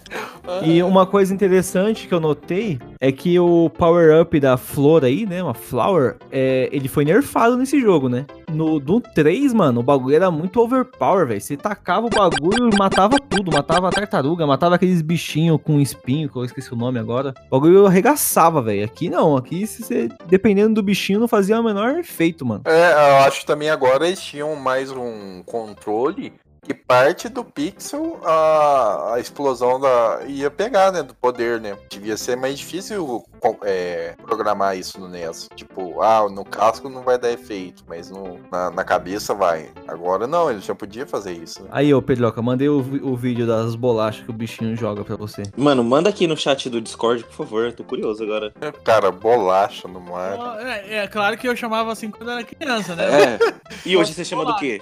[0.64, 5.44] E uma coisa interessante que eu notei é que o power-up da flor aí, né?
[5.44, 8.26] Uma flower, é, ele foi nerfado nesse jogo, né?
[8.50, 11.42] No do 3, mano, o bagulho era muito overpower, velho.
[11.42, 13.52] Você tacava o bagulho e matava tudo.
[13.52, 17.34] Matava a tartaruga, matava aqueles bichinhos com espinho, que eu esqueci o nome agora.
[17.52, 18.86] O bagulho arregaçava, velho.
[18.86, 20.10] Aqui não, aqui se você,
[20.58, 22.64] dependendo do bichinho, não fazia o menor efeito, mano.
[22.66, 26.34] É, eu acho também agora eles tinham mais um controle
[26.68, 31.78] que parte do pixel a, a explosão da ia pegar, né, do poder, né?
[31.90, 33.26] Devia ser mais difícil
[33.64, 35.48] é, programar isso no NES.
[35.56, 39.70] Tipo, ah, no casco não vai dar efeito, mas no, na, na cabeça vai.
[39.88, 41.64] Agora não, ele já podia fazer isso.
[41.64, 41.70] Né?
[41.72, 45.44] Aí, ô Pedroca, mandei o, o vídeo das bolachas que o bichinho joga pra você.
[45.56, 47.72] Mano, manda aqui no chat do Discord, por favor.
[47.72, 48.54] Tô curioso agora.
[48.84, 50.60] Cara, bolacha no mar.
[50.60, 53.06] É, é claro que eu chamava assim quando era criança, né?
[53.06, 53.38] É.
[53.86, 54.82] E hoje você chama do quê?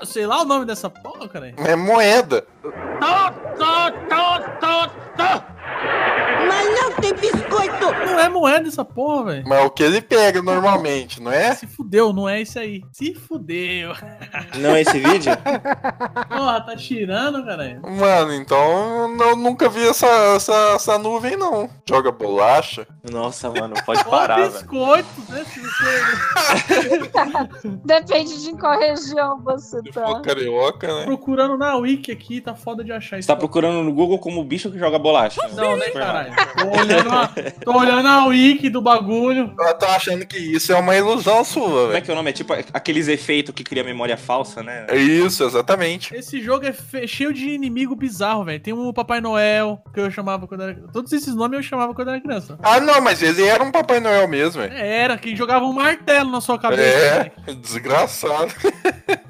[0.00, 1.54] Eu sei lá o nome dessa porra, cara.
[1.56, 2.44] É moeda.
[6.48, 7.92] Mas não tem biscoito.
[8.06, 9.44] Não é moeda essa porra, velho.
[9.46, 11.54] Mas é o que ele pega normalmente, não é?
[11.54, 12.82] Se fudeu, não é isso aí.
[12.92, 13.92] Se fudeu.
[14.58, 15.32] Não é esse vídeo?
[16.28, 17.80] Porra, tá tirando, cara.
[17.82, 21.68] Mano, então eu nunca vi essa, essa, essa nuvem, não.
[21.88, 22.86] Joga bolacha.
[23.10, 24.52] Nossa, mano, pode parar, velho.
[24.52, 25.44] biscoito, né?
[25.44, 25.62] Se
[27.84, 30.20] Depende de qual região você Pô, tá.
[30.20, 31.04] carioca, né?
[31.04, 33.26] procurando na wiki aqui, tá foda de achar isso.
[33.26, 35.40] Você tá procurando no Google como bicho que joga bolacha.
[35.54, 36.31] Não, né, caralho?
[36.56, 37.28] Tô olhando, a,
[37.64, 39.54] tô olhando a wiki do bagulho.
[39.58, 42.04] Ela tá achando que isso é uma ilusão sua, Como é velho.
[42.04, 42.30] que é o nome?
[42.30, 44.86] É tipo aqueles efeitos que cria memória falsa, né?
[44.88, 46.14] É Isso, exatamente.
[46.14, 48.60] Esse jogo é fe- cheio de inimigo bizarro, velho.
[48.60, 50.74] Tem o Papai Noel, que eu chamava quando era.
[50.92, 52.58] Todos esses nomes eu chamava quando era criança.
[52.62, 54.72] Ah, não, mas ele era um Papai Noel mesmo, velho.
[54.74, 56.82] Era, que jogava um martelo na sua cabeça.
[56.82, 57.56] É, velho.
[57.60, 58.52] desgraçado.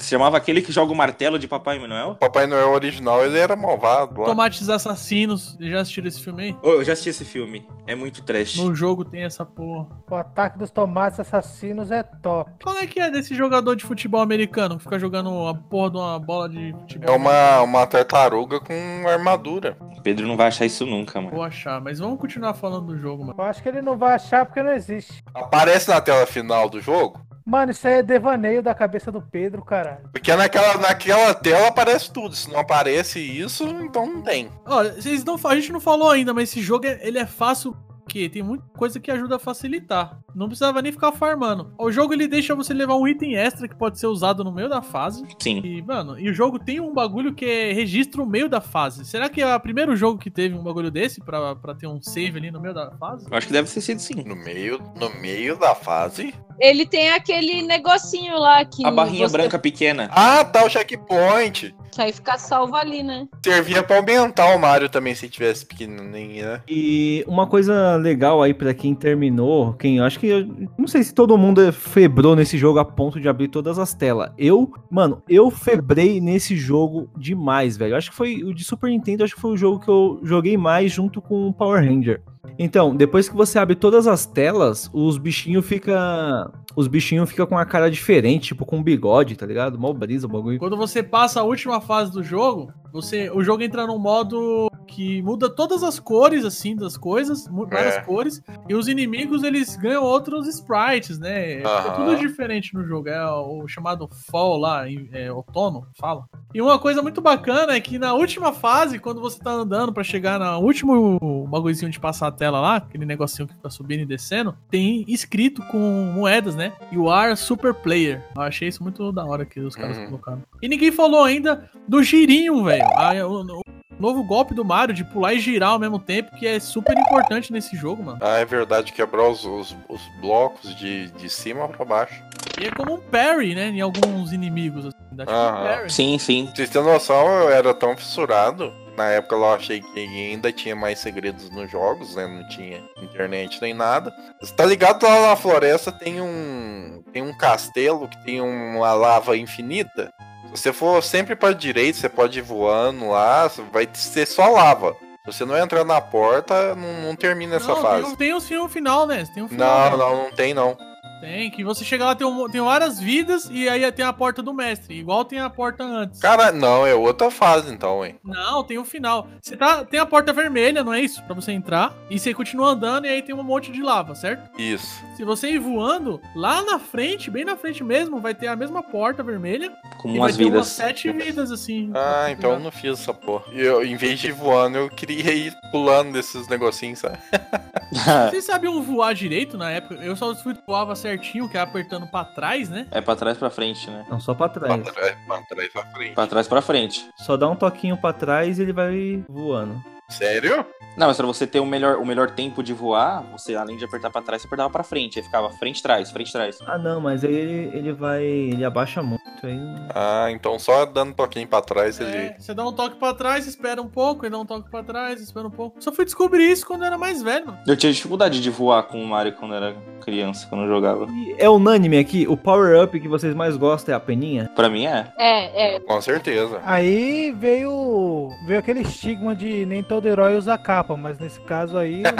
[0.00, 2.10] Se chamava aquele que joga o martelo de Papai Noel?
[2.10, 4.26] O Papai Noel original, ele era malvado lá.
[4.26, 5.58] Tomates Assassinos.
[5.60, 6.56] Já assistiram esse filme aí?
[6.62, 7.66] Ô, eu já assisti esse filme.
[7.86, 8.56] É muito trash.
[8.56, 9.88] No jogo tem essa porra.
[10.10, 12.50] O ataque dos tomates assassinos é top.
[12.62, 15.96] Qual é que é desse jogador de futebol americano que fica jogando a porra de
[15.98, 17.14] uma bola de futebol?
[17.14, 19.76] É uma, uma tartaruga com armadura.
[20.02, 21.34] Pedro não vai achar isso nunca, mano.
[21.34, 23.38] Vou achar, mas vamos continuar falando do jogo, mano.
[23.38, 25.22] Eu acho que ele não vai achar porque não existe.
[25.34, 27.20] Aparece na tela final do jogo?
[27.50, 30.08] Mano, isso aí é devaneio da cabeça do Pedro, caralho.
[30.12, 32.34] Porque naquela, naquela tela aparece tudo.
[32.36, 34.48] Se não aparece isso, então não tem.
[34.64, 37.76] Olha, vocês não, a gente não falou ainda, mas esse jogo é- ele é fácil
[38.04, 40.18] porque tem muita coisa que ajuda a facilitar.
[40.34, 41.72] Não precisava nem ficar farmando.
[41.78, 44.68] O jogo ele deixa você levar um item extra que pode ser usado no meio
[44.68, 45.24] da fase.
[45.40, 45.60] Sim.
[45.64, 49.04] E, mano, e o jogo tem um bagulho que é registro no meio da fase.
[49.04, 52.00] Será que é o primeiro jogo que teve um bagulho desse pra, pra ter um
[52.02, 53.26] save ali no meio da fase?
[53.30, 54.24] Eu acho que deve ter sido sim.
[54.26, 56.34] No meio, no meio da fase.
[56.60, 58.84] Ele tem aquele negocinho lá que.
[58.84, 60.10] A barrinha você- branca pequena.
[60.12, 61.74] Ah, tá, o checkpoint.
[61.90, 63.26] Que aí fica salvo ali, né?
[63.44, 66.62] Servia pra aumentar o Mario também se tivesse pequenininho, né?
[66.68, 70.46] E uma coisa legal aí pra quem terminou, quem eu acho que eu
[70.78, 74.30] não sei se todo mundo febrou nesse jogo a ponto de abrir todas as telas.
[74.38, 77.92] Eu, mano, eu febrei nesse jogo demais, velho.
[77.94, 80.20] Eu Acho que foi o de Super Nintendo, acho que foi o jogo que eu
[80.22, 82.22] joguei mais junto com o Power Ranger.
[82.58, 87.58] Então, depois que você abre todas as telas, os bichinhos fica os bichinhos fica com
[87.58, 89.78] a cara diferente, tipo com bigode, tá ligado?
[89.78, 90.58] Mó brisa o bagulho.
[90.58, 95.22] Quando você passa a última fase do jogo, você, o jogo entra num modo que
[95.22, 98.00] muda todas as cores, assim, das coisas, várias É.
[98.00, 101.58] cores, e os inimigos, eles ganham outros sprites, né?
[101.58, 101.92] Fica Aham.
[101.92, 106.24] tudo diferente no jogo, é o chamado Fall lá, é, outono, fala.
[106.52, 110.02] E uma coisa muito bacana é que na última fase, quando você tá andando pra
[110.02, 114.06] chegar no último bagulhozinho de passar a tela lá, aquele negocinho que fica subindo e
[114.06, 115.78] descendo, tem escrito com
[116.12, 116.72] moedas, né?
[116.90, 118.24] You are super player.
[118.34, 120.06] Eu achei isso muito da hora que os caras Uhum.
[120.06, 120.42] colocaram.
[120.60, 122.79] E ninguém falou ainda do girinho, velho.
[122.96, 123.62] Ah, O, o
[123.98, 127.52] novo golpe do Mario de pular e girar ao mesmo tempo, que é super importante
[127.52, 128.18] nesse jogo, mano.
[128.20, 132.22] Ah, é verdade, quebrar os, os, os blocos de, de cima pra baixo.
[132.60, 133.68] E é como um parry, né?
[133.68, 134.96] Em alguns inimigos, assim.
[135.12, 135.90] Dá tipo um parry.
[135.90, 136.46] Sim, sim.
[136.46, 138.72] Pra vocês terem noção, eu era tão fissurado.
[138.96, 142.26] Na época eu achei que ainda tinha mais segredos nos jogos, né?
[142.26, 144.12] Não tinha internet nem nada.
[144.40, 147.02] Você tá ligado lá na floresta tem um.
[147.10, 150.12] Tem um castelo que tem uma lava infinita.
[150.54, 154.96] Se você for sempre pra direita, você pode ir voando lá, vai ser só lava.
[155.24, 158.04] Se você não entrar na porta, não, não termina essa não, tem, fase.
[158.04, 159.24] um- tem um tem um final, né?
[159.32, 159.90] Tem um final.
[159.90, 160.04] Não, né?
[160.04, 160.76] não, não tem não.
[161.20, 164.42] Tem, que você chega lá, tem, um- tem várias vidas e aí tem a porta
[164.42, 166.20] do mestre, igual tem a porta antes.
[166.20, 168.16] Cara, não, é outra fase então, hein.
[168.24, 169.28] Não, tem um final.
[169.40, 171.22] Você tá, tem a porta vermelha, não é isso?
[171.24, 171.94] Pra você entrar.
[172.08, 174.48] E você continua andando e aí tem um monte de lava, certo?
[174.58, 175.00] Isso.
[175.16, 178.82] Se você ir voando, lá na frente, bem na frente mesmo, vai ter a mesma
[178.82, 179.72] porta vermelha.
[180.00, 180.68] Com e umas vai ter umas vidas.
[180.68, 181.90] sete vidas, assim.
[181.94, 183.44] Ah, então eu não fiz essa porra.
[183.52, 187.18] Eu, em vez de ir voando, eu queria ir pulando desses negocinhos, sabe?
[188.30, 189.96] Vocês sabiam voar direito na época?
[189.96, 192.86] Eu só fui voava certinho, que é apertando pra trás, né?
[192.90, 194.04] É pra trás pra frente, né?
[194.08, 194.82] Não, só pra Pra trás.
[194.82, 196.14] trás, pra trás, pra frente.
[196.14, 197.08] Pra trás pra frente.
[197.16, 199.82] Só dá um toquinho pra trás e ele vai voando.
[200.10, 200.64] Sério?
[200.96, 203.84] Não, mas pra você ter o melhor, o melhor tempo de voar, você além de
[203.84, 205.18] apertar pra trás, você apertava pra frente.
[205.18, 206.58] Aí ficava frente, trás, frente, trás.
[206.66, 208.22] Ah, não, mas aí ele, ele vai.
[208.24, 209.22] Ele abaixa muito.
[209.42, 209.58] Aí
[209.94, 212.16] Ah, então só dando um toquinho pra trás ele.
[212.16, 214.82] É, você dá um toque pra trás, espera um pouco, e dá um toque pra
[214.82, 215.82] trás, espera um pouco.
[215.82, 217.58] Só fui descobrir isso quando eu era mais velho, mano.
[217.66, 221.06] Eu tinha dificuldade de voar com o Mario quando era criança, quando eu jogava.
[221.10, 224.50] E é unânime aqui, o power-up que vocês mais gostam é a peninha?
[224.56, 225.06] Pra mim é.
[225.16, 225.80] É, é.
[225.80, 226.60] Com certeza.
[226.64, 232.02] Aí veio, veio aquele estigma de nem todo herói usa capa, mas nesse caso aí.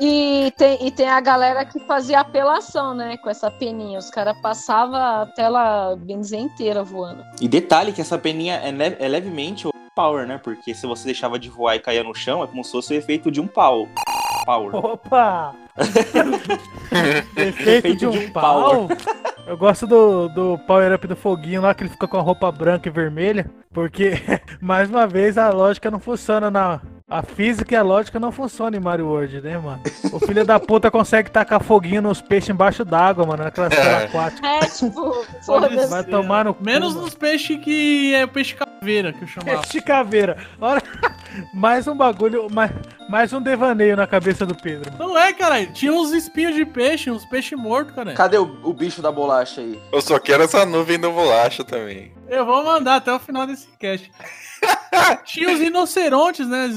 [0.00, 3.16] E tem, e tem a galera que fazia apelação, né?
[3.18, 3.98] Com essa peninha.
[3.98, 7.24] Os caras passavam a tela bem inteira voando.
[7.40, 10.38] E detalhe que essa peninha é, le- é levemente power, né?
[10.42, 12.96] Porque se você deixava de voar e caía no chão, é como se fosse o
[12.96, 13.88] efeito de um pau.
[14.44, 14.74] Power.
[14.74, 15.54] Opa!
[17.36, 18.88] Efeito de um pau.
[19.46, 22.52] Eu gosto do, do power up do foguinho lá, que ele fica com a roupa
[22.52, 23.50] branca e vermelha.
[23.72, 24.12] Porque,
[24.60, 26.80] mais uma vez, a lógica não funciona na.
[27.10, 29.80] A física e a lógica não funcionam em Mario World, né, mano?
[30.12, 34.50] O filho da puta consegue tacar foguinho nos peixes embaixo d'água, mano, telas aquáticas.
[34.50, 35.86] É, tipo, Pode foda-se.
[35.86, 37.06] Vai tomar no cu, Menos mano.
[37.06, 39.62] nos peixes que é o peixe caveira, que eu chamava.
[39.62, 40.36] Peixe caveira.
[40.60, 40.82] Olha,
[41.52, 42.70] mais um bagulho, mais,
[43.08, 44.92] mais um devaneio na cabeça do Pedro.
[44.98, 45.72] Não é, caralho.
[45.72, 48.12] Tinha uns espinhos de peixe, uns peixes mortos, cara.
[48.14, 49.78] Cadê o, o bicho da bolacha aí?
[49.92, 52.12] Eu só quero essa nuvem do bolacha também.
[52.28, 54.10] Eu vou mandar até o final desse cast.
[55.24, 56.68] Tinha os rinocerontes, né?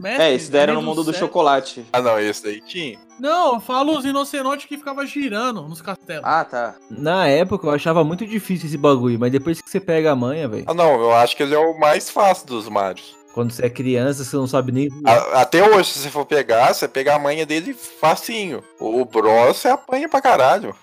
[0.00, 1.20] Mestre, É, esse daí era no mundo do céu.
[1.26, 1.84] chocolate.
[1.92, 2.98] Ah, não, esse daí tinha.
[3.18, 6.22] Não, eu falo os rinocerontes que ficava girando nos castelos.
[6.24, 6.74] Ah, tá.
[6.88, 10.48] Na época eu achava muito difícil esse bagulho, mas depois que você pega a manha,
[10.48, 10.64] velho.
[10.66, 13.14] Ah, não, eu acho que ele é o mais fácil dos Marios.
[13.32, 14.88] Quando você é criança, você não sabe nem.
[15.04, 18.62] A- até hoje, se você for pegar, você pega a manha dele facinho.
[18.78, 20.74] O Bros, você apanha pra caralho.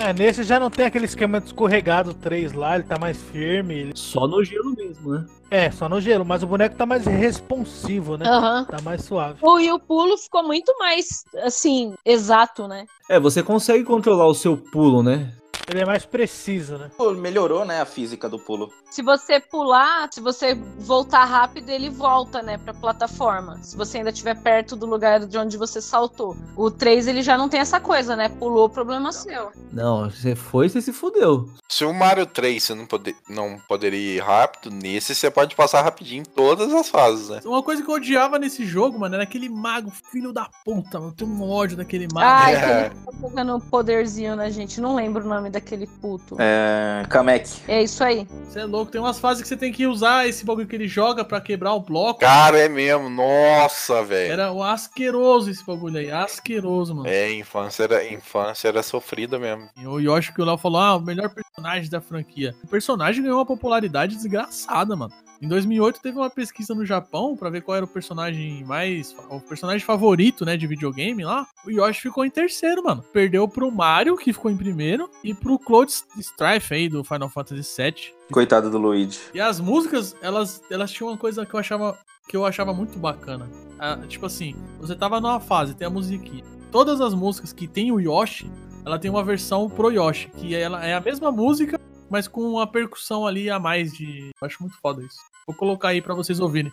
[0.00, 3.74] É, nesse já não tem aquele esquema de escorregado 3 lá, ele tá mais firme.
[3.74, 5.26] ele- Só no gelo mesmo, né?
[5.50, 8.26] É, só no gelo, mas o boneco tá mais responsivo, né?
[8.26, 8.64] Aham.
[8.64, 9.38] Tá mais suave.
[9.42, 12.86] O- E o pulo ficou muito mais, assim, exato, né?
[13.08, 15.30] É, você consegue controlar o seu pulo, né?
[15.68, 16.90] Ele é mais preciso, né?
[16.96, 18.70] Pô, melhorou, né, a física do pulo.
[18.90, 23.58] Se você pular, se você voltar rápido, ele volta, né, pra plataforma.
[23.62, 26.36] Se você ainda estiver perto do lugar de onde você saltou.
[26.56, 28.28] O 3, ele já não tem essa coisa, né?
[28.28, 29.50] Pulou, problema seu.
[29.72, 31.48] Não, você foi, você se fudeu.
[31.68, 35.82] Se o Mario 3 você não, pode, não poderia ir rápido, nesse você pode passar
[35.82, 37.40] rapidinho em todas as fases, né?
[37.44, 41.10] Uma coisa que eu odiava nesse jogo, mano, era aquele mago, filho da puta, mano.
[41.12, 42.26] Eu tenho um ódio daquele mago.
[42.26, 42.86] Ai, É.
[42.86, 44.80] ele tá jogando poderzinho na gente.
[44.80, 46.36] Não lembro o nome daquele puto.
[46.38, 47.04] É.
[47.08, 47.48] Kamek.
[47.66, 48.26] É isso aí.
[48.44, 50.88] Você é louco, tem umas fases que você tem que usar esse bagulho que ele
[50.88, 52.20] joga pra quebrar o bloco.
[52.20, 53.08] Cara, é mesmo.
[53.08, 54.32] Nossa, velho.
[54.32, 57.08] Era o asqueroso esse bagulho aí, asqueroso, mano.
[57.08, 59.68] É, infância era, infância era sofrida mesmo.
[59.76, 62.54] E o Yoshi que o Léo falou, ah, o melhor personagem da franquia.
[62.62, 65.12] O personagem ganhou uma popularidade desgraçada, mano.
[65.40, 69.14] Em 2008 teve uma pesquisa no Japão pra ver qual era o personagem mais.
[69.28, 71.46] o personagem favorito, né, de videogame lá.
[71.66, 73.02] O Yoshi ficou em terceiro, mano.
[73.12, 77.82] Perdeu pro Mario, que ficou em primeiro, e pro Cloud Strife aí do Final Fantasy
[77.82, 78.14] VII.
[78.32, 79.20] Coitado do Luigi.
[79.34, 82.98] E as músicas, elas, elas tinham uma coisa que eu achava que eu achava muito
[82.98, 83.48] bacana.
[83.78, 86.44] Ah, tipo assim, você tava numa fase, tem a musiquinha.
[86.70, 88.50] Todas as músicas que tem o Yoshi,
[88.84, 91.80] ela tem uma versão pro Yoshi, que ela é a mesma música,
[92.14, 94.30] mas com uma percussão ali a mais de.
[94.40, 95.18] Eu acho muito foda isso.
[95.44, 96.70] Vou colocar aí pra vocês ouvirem.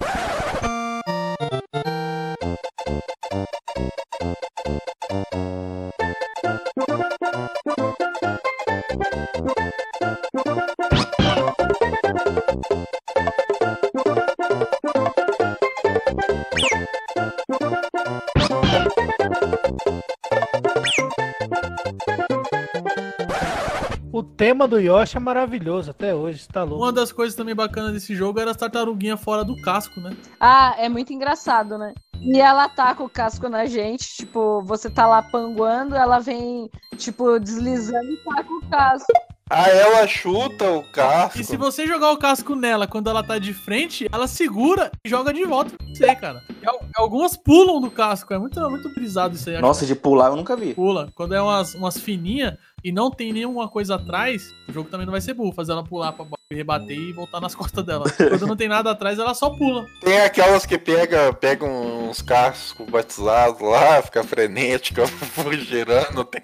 [24.41, 26.83] Tema do Yoshi é maravilhoso até hoje, tá louco.
[26.83, 30.17] Uma das coisas também bacanas desse jogo era as tartaruguinhas fora do casco, né?
[30.39, 31.93] Ah, é muito engraçado, né?
[32.19, 36.67] E ela taca o casco na gente, tipo, você tá lá panguando, ela vem,
[36.97, 39.13] tipo, deslizando e taca o casco.
[39.53, 41.37] Ah, ela chuta o casco.
[41.39, 45.09] E se você jogar o casco nela quando ela tá de frente, ela segura e
[45.09, 46.41] joga de volta pra você, cara.
[46.63, 49.55] E al- algumas pulam do casco, é muito, muito brisado isso aí.
[49.55, 50.73] acho Nossa, de pular eu nunca vi.
[50.73, 51.09] pula.
[51.13, 52.53] Quando é umas, umas fininhas
[52.83, 55.83] e não tem nenhuma coisa atrás, o jogo também não vai ser burro, fazer ela
[55.83, 56.25] pular pra
[56.55, 58.05] rebater e voltar nas costas dela.
[58.09, 59.85] Quando não tem nada atrás, ela só pula.
[60.01, 65.03] Tem aquelas que pega, pega uns cascos batizados lá, fica frenética,
[65.67, 66.23] girando.
[66.25, 66.41] Tem-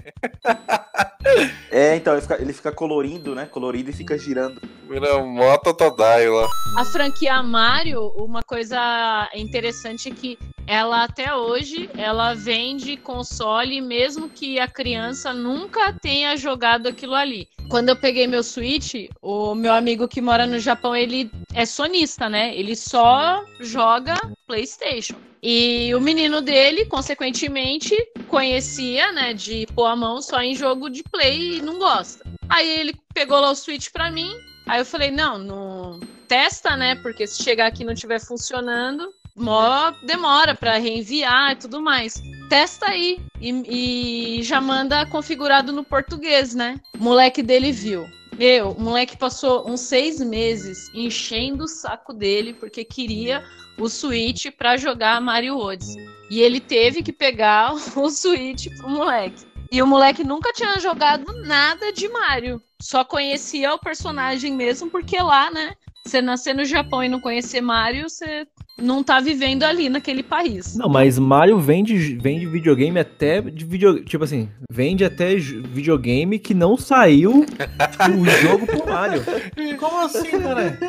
[1.71, 3.45] É, então ele fica, ele fica colorido, né?
[3.45, 4.61] Colorido e fica girando.
[4.89, 6.47] Vira moto Todai lá.
[6.77, 14.29] A franquia Mario, uma coisa interessante é que ela até hoje, ela vende console mesmo
[14.29, 17.47] que a criança nunca tenha jogado aquilo ali.
[17.69, 22.27] Quando eu peguei meu Switch, o meu amigo que mora no Japão, ele é sonista,
[22.27, 22.53] né?
[22.53, 25.15] Ele só joga PlayStation.
[25.41, 27.95] E o menino dele, consequentemente,
[28.27, 32.25] conhecia, né, de pôr a mão só em jogo de play e não gosta.
[32.49, 34.29] Aí ele pegou lá o Switch pra mim,
[34.67, 36.95] Aí eu falei, não, não testa, né?
[36.95, 42.21] Porque se chegar aqui e não estiver funcionando, mó demora pra reenviar e tudo mais.
[42.49, 46.79] Testa aí e, e já manda configurado no português, né?
[46.99, 48.05] O moleque dele viu.
[48.38, 53.43] Meu, o moleque passou uns seis meses enchendo o saco dele porque queria
[53.79, 56.05] o Switch pra jogar Mario Odyssey.
[56.29, 59.43] E ele teve que pegar o Switch pro moleque.
[59.72, 62.61] E o moleque nunca tinha jogado nada de Mario.
[62.82, 65.74] Só conhecia o personagem mesmo, porque lá, né?
[66.05, 68.47] Você nascer no Japão e não conhecer Mario, você
[68.82, 70.76] não tá vivendo ali naquele país.
[70.76, 76.53] Não, mas Mario vende, vende videogame até de video, tipo assim, vende até videogame que
[76.53, 79.22] não saiu o jogo pro Mario.
[79.78, 80.80] Como assim, cara?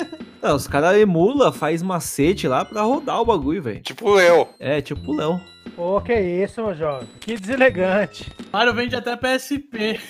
[0.41, 3.81] Não, os caras emula, faz macete lá pra rodar o bagulho, velho.
[3.81, 4.49] Tipo eu.
[4.61, 5.41] É, tipo o Léo.
[5.79, 7.09] Ô, que isso, meu jovem.
[7.21, 8.33] Que deselegante.
[8.53, 10.01] Mario vende até PSP.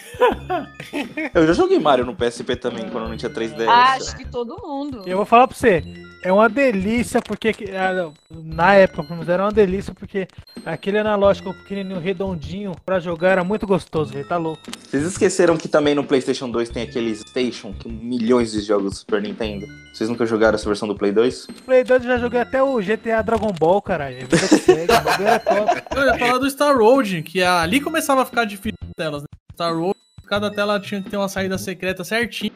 [1.34, 3.68] Eu já joguei Mario no PSP também, quando não tinha 3DS.
[3.68, 5.02] Ah, acho que todo mundo.
[5.06, 5.84] Eu vou falar pra você.
[6.22, 10.26] É uma delícia, porque que- ah, na época, pelo menos, era uma delícia, porque
[10.64, 14.26] aquele analógico pequenininho, redondinho, pra jogar era muito gostoso, velho.
[14.26, 14.62] Tá louco.
[14.80, 18.96] Vocês esqueceram que também no PlayStation 2 tem aqueles Station, que milhões de jogos do
[18.98, 19.66] Super Nintendo.
[19.92, 21.46] Vocês nunca jogaram essa versão do Play 2?
[21.66, 24.16] Play 2 eu já joguei até o GTA Dragon Ball, caralho.
[24.16, 24.26] É é.
[25.98, 29.28] Eu ia falar do Star Road, que ali começava a ficar difícil as telas, né?
[29.52, 29.96] Star Road,
[30.26, 32.52] cada tela tinha que ter uma saída secreta certinha.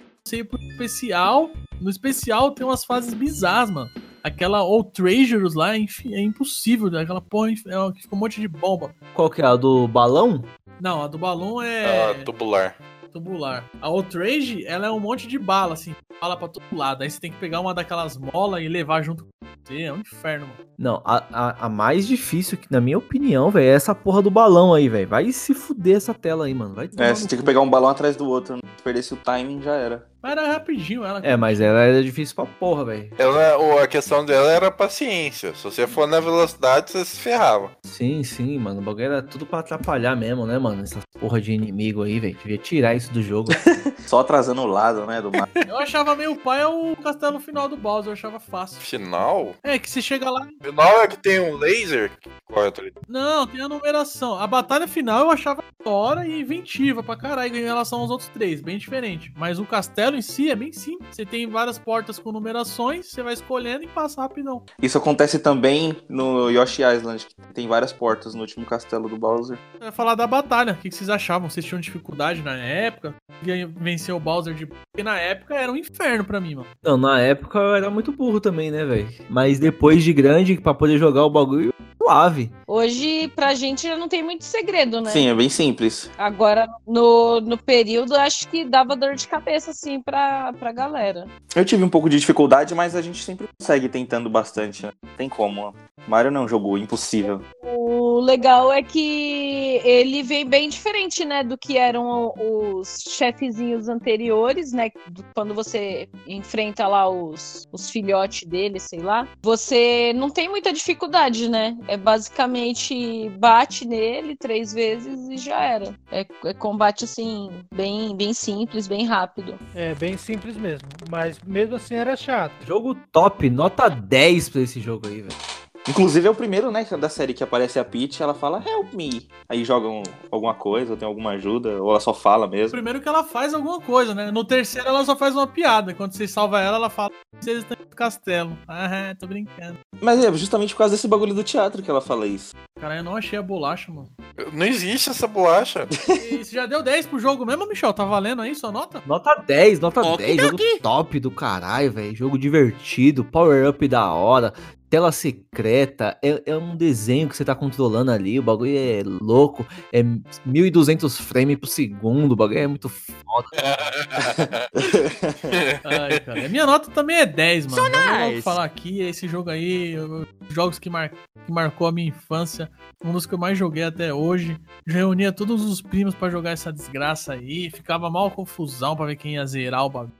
[0.48, 1.50] Pro especial.
[1.82, 3.90] No especial tem umas fases bizarras, mano.
[4.22, 7.00] Aquela Old Treasures lá é, infi- é impossível, né?
[7.02, 8.94] Aquela porra é uma- que fica um monte de bomba.
[9.14, 10.44] Qual que é a do balão?
[10.80, 12.76] Não, a do balão é Ah, tubular.
[13.12, 13.64] tubular.
[13.80, 17.02] A Outrage, ela é um monte de bala, assim, bala pra todo lado.
[17.02, 19.30] Aí você tem que pegar uma daquelas molas e levar junto com
[19.64, 19.82] você.
[19.82, 20.58] É um inferno, mano.
[20.78, 24.30] Não, a, a, a mais difícil, que na minha opinião, velho, é essa porra do
[24.30, 25.06] balão aí, velho.
[25.08, 26.74] Vai se fuder essa tela aí, mano.
[26.74, 28.58] Vai É, você tinha que pegar um balão atrás do outro.
[28.76, 30.06] Se perdesse o timing, já era.
[30.22, 31.20] Mas era rapidinho ela.
[31.22, 33.10] É, mas ela era difícil pra porra, velho.
[33.18, 35.52] Ela, o- a questão dela era paciência.
[35.54, 37.70] Se você for na velocidade, você se ferrava.
[37.84, 38.80] Sim, sim, mano.
[38.80, 40.82] O bagulho era tudo pra atrapalhar mesmo, né, mano?
[40.82, 42.36] Essa porra de inimigo aí, velho.
[42.40, 43.50] Devia tirar isso do jogo.
[44.06, 45.50] Só atrasando o lado, né, do mapa.
[45.66, 48.80] Eu achava meio pai é o castelo final do Bowser, eu achava fácil.
[48.80, 49.54] Final?
[49.62, 50.46] É, que você chega lá.
[50.62, 52.92] Final é que tem um laser que corta ali.
[53.08, 54.38] Não, tem a numeração.
[54.38, 58.60] A batalha final eu achava hora e inventiva pra caralho em relação aos outros três,
[58.60, 59.32] bem diferente.
[59.36, 61.08] Mas o castelo em si é bem simples.
[61.16, 64.62] Você tem várias portas com numerações, você vai escolhendo e passa rapidão.
[64.80, 69.58] Isso acontece também no Yoshi Island, que tem várias portas no último castelo do Bowser.
[69.80, 70.72] Eu ia falar da batalha.
[70.72, 71.48] O que vocês achavam?
[71.48, 73.14] Vocês tinham dificuldade na época?
[73.42, 73.68] Ganha-
[74.02, 74.66] Vencer o Bowser de.
[74.66, 76.66] Porque na época era um inferno pra mim, mano.
[76.82, 79.08] Não, na época eu era muito burro também, né, velho?
[79.30, 81.72] Mas depois de grande, pra poder jogar o bagulho,
[82.02, 82.50] suave.
[82.66, 85.10] Hoje, pra gente, já não tem muito segredo, né?
[85.10, 86.10] Sim, é bem simples.
[86.18, 91.26] Agora, no, no período, acho que dava dor de cabeça, assim, pra, pra galera.
[91.54, 94.92] Eu tive um pouco de dificuldade, mas a gente sempre consegue tentando bastante, né?
[95.16, 95.72] Tem como.
[96.08, 97.40] Mario não é um jogo impossível.
[97.62, 104.72] O legal é que ele vem bem diferente, né, do que eram os chefezinhos anteriores,
[104.72, 104.90] né?
[105.08, 109.26] do- quando você enfrenta lá os, os filhotes dele, sei lá.
[109.42, 111.76] Você não tem muita dificuldade, né?
[111.88, 115.94] É basicamente bate nele três vezes e já era.
[116.10, 119.58] É, é combate, assim, bem, bem simples, bem rápido.
[119.74, 120.88] É bem simples mesmo.
[121.10, 122.52] Mas mesmo assim era chato.
[122.66, 125.51] Jogo top, nota 10 pra esse jogo aí, velho.
[125.88, 129.28] Inclusive é o primeiro, né, da série que aparece a Peach, ela fala help me.
[129.48, 132.70] Aí jogam alguma coisa, ou tem alguma ajuda, ou ela só fala mesmo.
[132.70, 134.30] Primeiro que ela faz alguma coisa, né?
[134.30, 135.92] No terceiro ela só faz uma piada.
[135.92, 137.10] Quando você salva ela, ela fala:
[137.40, 138.56] vocês estão no castelo.
[138.68, 139.78] Ah, tô brincando.
[140.00, 142.54] Mas é justamente por causa desse bagulho do teatro que ela fala isso.
[142.80, 144.08] Cara, eu não achei a bolacha, mano.
[144.52, 145.86] Não existe essa bolacha.
[146.08, 147.92] E você já deu 10 pro jogo mesmo, Michel?
[147.92, 149.02] Tá valendo aí sua nota?
[149.06, 152.16] Nota 10, nota Ok, 10, jogo top do caralho, velho.
[152.16, 154.52] Jogo divertido, power up da hora,
[154.92, 159.66] tela secreta, é, é um desenho que você tá controlando ali, o bagulho é louco,
[159.90, 160.04] é
[160.44, 163.48] 1200 frames por segundo, o bagulho é muito foda.
[165.82, 166.44] Ai, cara.
[166.44, 167.82] A minha nota também é 10, mano.
[167.82, 168.42] So Eu vou nice.
[168.42, 171.08] falar aqui, esse jogo aí, eu- jogos que, mar...
[171.08, 172.70] que marcou a minha infância,
[173.02, 174.58] um dos que eu mais joguei até hoje.
[174.86, 179.36] Reunia todos os primos pra jogar essa desgraça aí, ficava mal confusão pra ver quem
[179.36, 180.12] ia zerar o bagulho.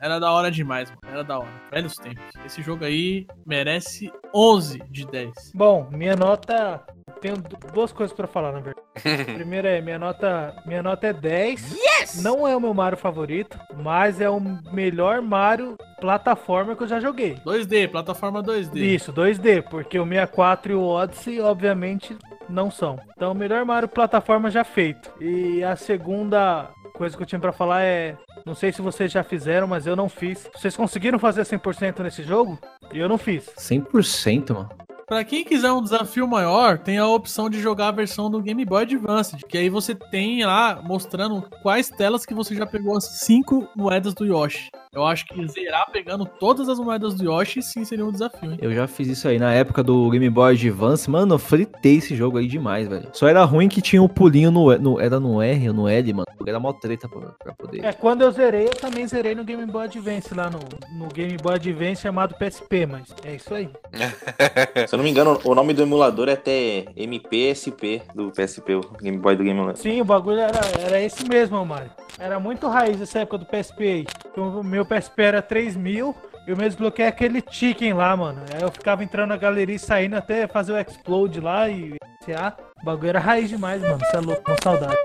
[0.00, 1.00] Era da hora demais, mano.
[1.12, 1.48] Era da hora.
[1.70, 2.24] Velhos tempos.
[2.44, 5.52] Esse jogo aí merece 11 de 10.
[5.54, 6.82] Bom, minha nota.
[7.20, 8.84] Tenho du- duas coisas pra falar, na verdade.
[9.36, 11.76] Primeiro é, minha nota, minha nota é 10.
[12.22, 14.40] Não é o meu Mario favorito, mas é o
[14.72, 17.36] melhor Mario plataforma que eu já joguei.
[17.46, 18.76] 2D, plataforma 2D.
[18.76, 22.16] Isso, 2D, porque o 64 e o Odyssey, obviamente,
[22.48, 22.98] não são.
[23.16, 25.12] Então, o melhor Mario plataforma já feito.
[25.20, 28.16] E a segunda coisa que eu tinha pra falar é.
[28.44, 30.48] Não sei se vocês já fizeram, mas eu não fiz.
[30.54, 32.58] Vocês conseguiram fazer 100% nesse jogo?
[32.92, 33.50] E eu não fiz.
[33.56, 34.70] 100%, mano.
[35.06, 38.64] Pra quem quiser um desafio maior, tem a opção de jogar a versão do Game
[38.64, 43.04] Boy Advance, que aí você tem lá mostrando quais telas que você já pegou as
[43.18, 44.70] cinco moedas do Yoshi.
[44.94, 48.58] Eu acho que zerar pegando todas as moedas do Yoshi sim seria um desafio, hein?
[48.60, 51.08] Eu já fiz isso aí na época do Game Boy Advance.
[51.08, 53.08] Mano, eu fritei esse jogo aí demais, velho.
[53.14, 56.12] Só era ruim que tinha um pulinho no, no- Era no R ou no L,
[56.12, 56.26] mano.
[56.46, 57.82] Era mó treta pra, pra poder.
[57.82, 60.58] É, quando eu zerei, eu também zerei no Game Boy Advance, lá no,
[60.98, 63.70] no Game Boy Advance chamado PSP, mas é isso aí.
[64.86, 68.80] Se eu não me engano, o nome do emulador é até MPSP do PSP, o
[69.00, 69.74] Game Boy do Game Boy.
[69.74, 71.90] Sim, o bagulho era, era esse mesmo, Mario.
[72.18, 74.06] Era muito raiz essa época do PSP aí.
[74.36, 76.14] O meu meu PSP era 3000 mil,
[76.46, 78.42] eu mesmo desbloqueei aquele chicken lá, mano.
[78.52, 82.56] Aí eu ficava entrando na galeria e saindo até fazer o explode lá e iniciar.
[82.82, 83.98] O bagulho era raiz demais, mano.
[83.98, 84.96] Você é louco, com saudade.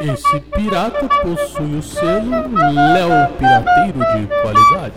[0.00, 4.94] Esse pirata possui o selo Léo Pirateiro de qualidade.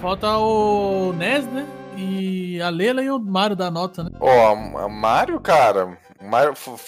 [0.00, 1.66] Falta o Nes, né?
[1.96, 4.10] E a Leila e o Mario da nota, né?
[4.18, 5.96] Ó, oh, Mario, cara,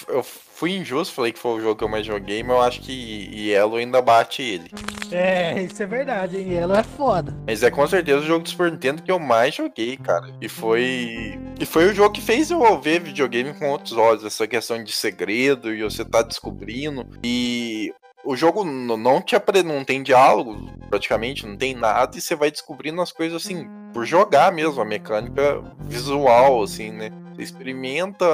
[0.09, 2.81] eu fui injusto, falei que foi o jogo que eu mais joguei, mas eu acho
[2.81, 4.71] que Yellow ainda bate ele.
[5.11, 6.55] É, isso é verdade, hein?
[6.55, 7.35] Ela é foda.
[7.47, 10.29] Mas é com certeza o jogo do Super Nintendo que eu mais joguei, cara.
[10.41, 11.39] E foi.
[11.59, 14.25] E foi o jogo que fez eu ver videogame com outros olhos.
[14.25, 17.07] Essa questão de segredo e você tá descobrindo.
[17.23, 17.93] E
[18.25, 19.63] o jogo não te apre...
[19.63, 24.07] não tem diálogo, praticamente, não tem nada, e você vai descobrindo as coisas assim, por
[24.07, 27.11] jogar mesmo, a mecânica visual, assim, né?
[27.35, 28.27] Você experimenta,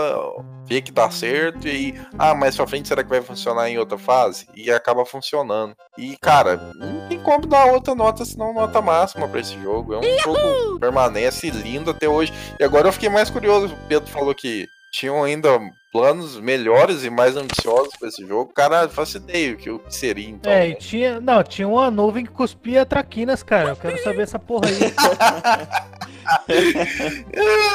[0.66, 3.78] vê que dá certo, e aí, ah, mais pra frente será que vai funcionar em
[3.78, 4.46] outra fase?
[4.54, 5.74] E acaba funcionando.
[5.96, 9.94] E, cara, não tem como dar outra nota senão nota máxima pra esse jogo.
[9.94, 12.32] É um jogo que permanece lindo até hoje.
[12.58, 13.74] E agora eu fiquei mais curioso.
[13.74, 15.58] O Pedro falou que tinham ainda
[15.92, 18.52] planos melhores e mais ambiciosos pra esse jogo.
[18.52, 20.52] Cara, faço ideia o que o que seria, então.
[20.52, 21.20] É, e tinha.
[21.20, 23.70] Não, tinha uma nuvem que cuspia traquinas, cara.
[23.70, 26.00] Eu quero saber essa porra aí.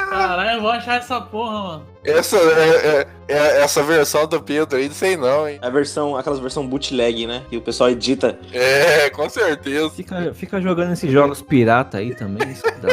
[0.09, 1.85] Caralho, eu vou achar essa porra, mano.
[2.03, 5.57] Essa, é, é- é- essa versão do Pedro aí, não sei não, hein?
[5.61, 7.41] A versão, aquelas versão bootleg, né?
[7.49, 8.37] Que o pessoal edita.
[8.53, 9.89] É, com certeza.
[9.89, 12.51] Fica, fica jogando esses jogos pirata aí também.
[12.51, 12.89] isso que dá.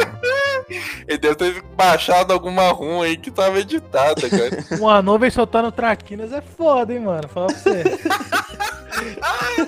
[1.07, 4.63] Ele deve ter baixado alguma ROM aí que tava editada, cara.
[4.79, 7.27] Uma nuvem soltando traquinas é foda, hein, mano?
[7.27, 7.83] Fala pra você.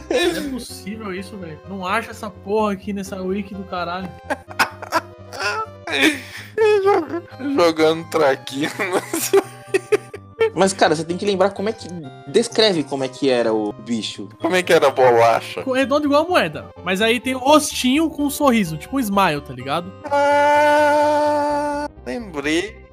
[0.09, 1.59] Não é possível isso, velho.
[1.69, 4.09] Não acha essa porra aqui nessa wiki do caralho.
[7.55, 8.71] Jogando traquino.
[10.53, 11.87] Mas, cara, você tem que lembrar como é que.
[12.27, 14.29] Descreve como é que era o bicho.
[14.39, 15.63] Como é que era a bolacha?
[15.65, 16.69] Redondo igual a moeda.
[16.83, 19.91] Mas aí tem o rostinho com um sorriso, tipo um smile, tá ligado?
[20.05, 22.84] Ah, lembrei.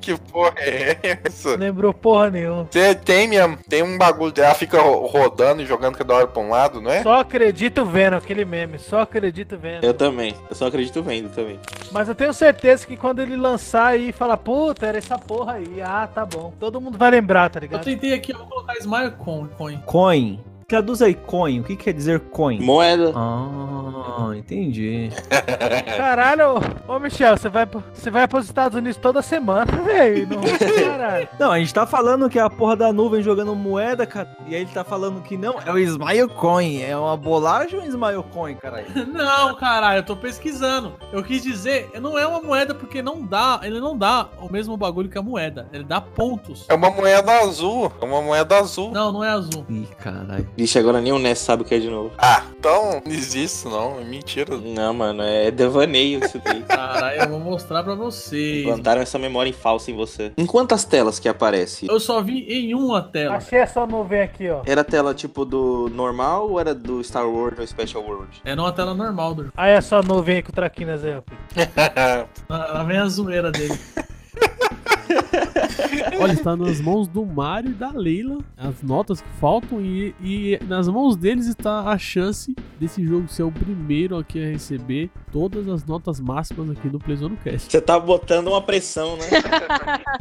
[0.00, 1.56] Que porra é essa?
[1.56, 2.66] Lembrou porra nenhuma.
[2.70, 6.42] Você tem mesmo, tem um bagulho dela, fica ro- rodando e jogando cada hora pra
[6.42, 7.02] um lado, não é?
[7.02, 8.78] Só acredito vendo aquele meme.
[8.78, 9.84] Só acredito vendo.
[9.84, 10.34] Eu também.
[10.50, 11.58] Eu só acredito vendo também.
[11.92, 15.54] Mas eu tenho certeza que quando ele lançar aí e falar, puta, era essa porra
[15.54, 15.80] aí.
[15.82, 16.52] Ah, tá bom.
[16.58, 17.84] Todo mundo vai lembrar, tá Eu ligado?
[17.84, 19.78] tentei aqui, eu vou colocar smile com coin.
[19.86, 20.40] Coin.
[20.68, 21.60] Traduz aí coin.
[21.60, 22.60] O que quer dizer coin?
[22.60, 23.12] Moeda.
[23.14, 25.10] Ah, entendi.
[25.96, 26.54] Caralho,
[26.88, 27.64] ô Michel, você vai,
[27.94, 30.26] você vai pros Estados Unidos toda semana, velho.
[30.28, 30.42] Não,
[30.84, 31.28] caralho.
[31.38, 34.28] Não, a gente tá falando que é a porra da nuvem jogando moeda, cara.
[34.48, 36.82] E aí ele tá falando que não, é o Smile Coin.
[36.82, 38.86] É uma bolacha ou um Smile Coin, caralho?
[39.06, 40.94] Não, caralho, eu tô pesquisando.
[41.12, 44.76] Eu quis dizer, não é uma moeda porque não dá, ele não dá o mesmo
[44.76, 45.68] bagulho que a moeda.
[45.72, 46.66] Ele dá pontos.
[46.68, 47.92] É uma moeda azul.
[48.00, 48.90] É uma moeda azul.
[48.90, 49.64] Não, não é azul.
[49.70, 50.48] Ih, caralho.
[50.56, 52.12] Vixe, agora nem o Ness sabe o que é de novo.
[52.16, 54.56] Ah, então não existe não, é mentira.
[54.56, 56.62] Não, mano, é devaneio isso daí.
[56.66, 58.64] Caralho, eu vou mostrar pra vocês.
[58.64, 60.32] Plantaram essa memória em falsa em você.
[60.36, 61.86] Em quantas telas que aparece?
[61.88, 63.36] Eu só vi em uma tela.
[63.36, 64.62] Achei essa nuvem aqui, ó.
[64.64, 68.40] Era tela tipo do normal ou era do Star Wars ou Special World?
[68.44, 69.54] É numa tela normal do jogo.
[69.56, 71.22] Aí essa nuvem aí com o Traquinas aí, ó.
[72.48, 73.78] Lá vem a zoeira dele.
[76.20, 80.58] Olha, está nas mãos do Mario e da Leila as notas que faltam e, e
[80.64, 85.68] nas mãos deles está a chance desse jogo ser o primeiro aqui a receber todas
[85.68, 87.70] as notas máximas aqui no Playzone Cast.
[87.70, 89.26] Você tá botando uma pressão, né?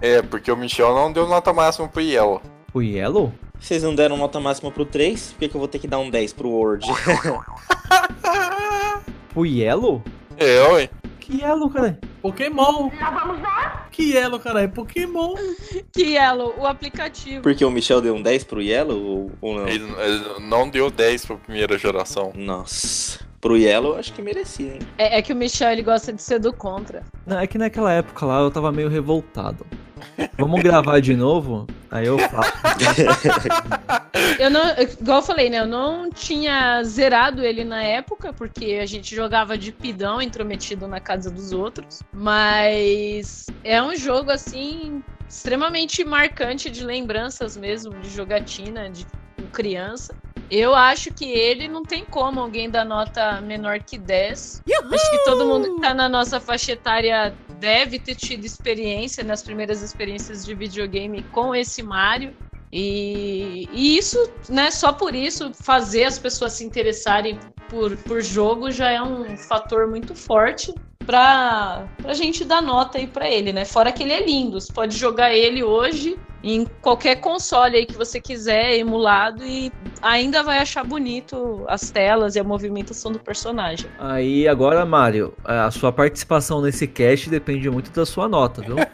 [0.02, 2.42] É, porque o Michel não deu nota máxima pro Yellow.
[2.74, 3.34] O Yellow?
[3.60, 6.00] Vocês não deram nota máxima pro 3, por que, que eu vou ter que dar
[6.00, 6.86] um 10 pro Word?
[9.36, 10.02] O Yellow?
[10.38, 10.90] É, ué.
[11.26, 12.00] Que Yellow, cara?
[12.22, 12.92] Pokémon.
[13.00, 13.88] Lá vamos lá?
[13.92, 14.70] Que Yellow, caralho?
[14.70, 15.34] Pokémon.
[15.92, 17.42] Que Yellow, o aplicativo.
[17.42, 19.68] Porque o Michel deu um 10 pro Yellow ou, ou não?
[19.68, 22.32] Ele, ele não deu 10 pra primeira geração.
[22.36, 23.25] Nossa.
[23.46, 24.80] Pro Yellow eu acho que merecia, hein?
[24.98, 27.04] É, é que o Michel ele gosta de ser do contra.
[27.28, 29.64] Não, é que naquela época lá eu tava meio revoltado.
[30.36, 31.68] Vamos gravar de novo?
[31.92, 32.46] Aí eu falo.
[34.40, 35.60] Eu não, igual eu falei, né?
[35.60, 41.00] Eu não tinha zerado ele na época, porque a gente jogava de pidão intrometido na
[41.00, 42.00] casa dos outros.
[42.12, 49.06] Mas é um jogo assim extremamente marcante de lembranças mesmo, de jogatina, de
[49.54, 50.16] criança.
[50.50, 54.62] Eu acho que ele não tem como alguém dar nota menor que 10.
[54.94, 59.42] Acho que todo mundo que tá na nossa faixa etária deve ter tido experiência nas
[59.42, 62.34] primeiras experiências de videogame com esse Mario.
[62.72, 64.18] E, e isso,
[64.50, 67.40] né, só por isso, fazer as pessoas se interessarem
[67.70, 70.74] por, por jogo já é um fator muito forte
[71.06, 73.66] pra, pra gente dar nota aí pra ele, né?
[73.66, 77.98] Fora que ele é lindo, você pode jogar ele hoje em qualquer console aí que
[77.98, 83.90] você quiser, emulado, e ainda vai achar bonito as telas e a movimentação do personagem.
[83.98, 88.76] Aí agora, Mário, a sua participação nesse cast depende muito da sua nota, viu?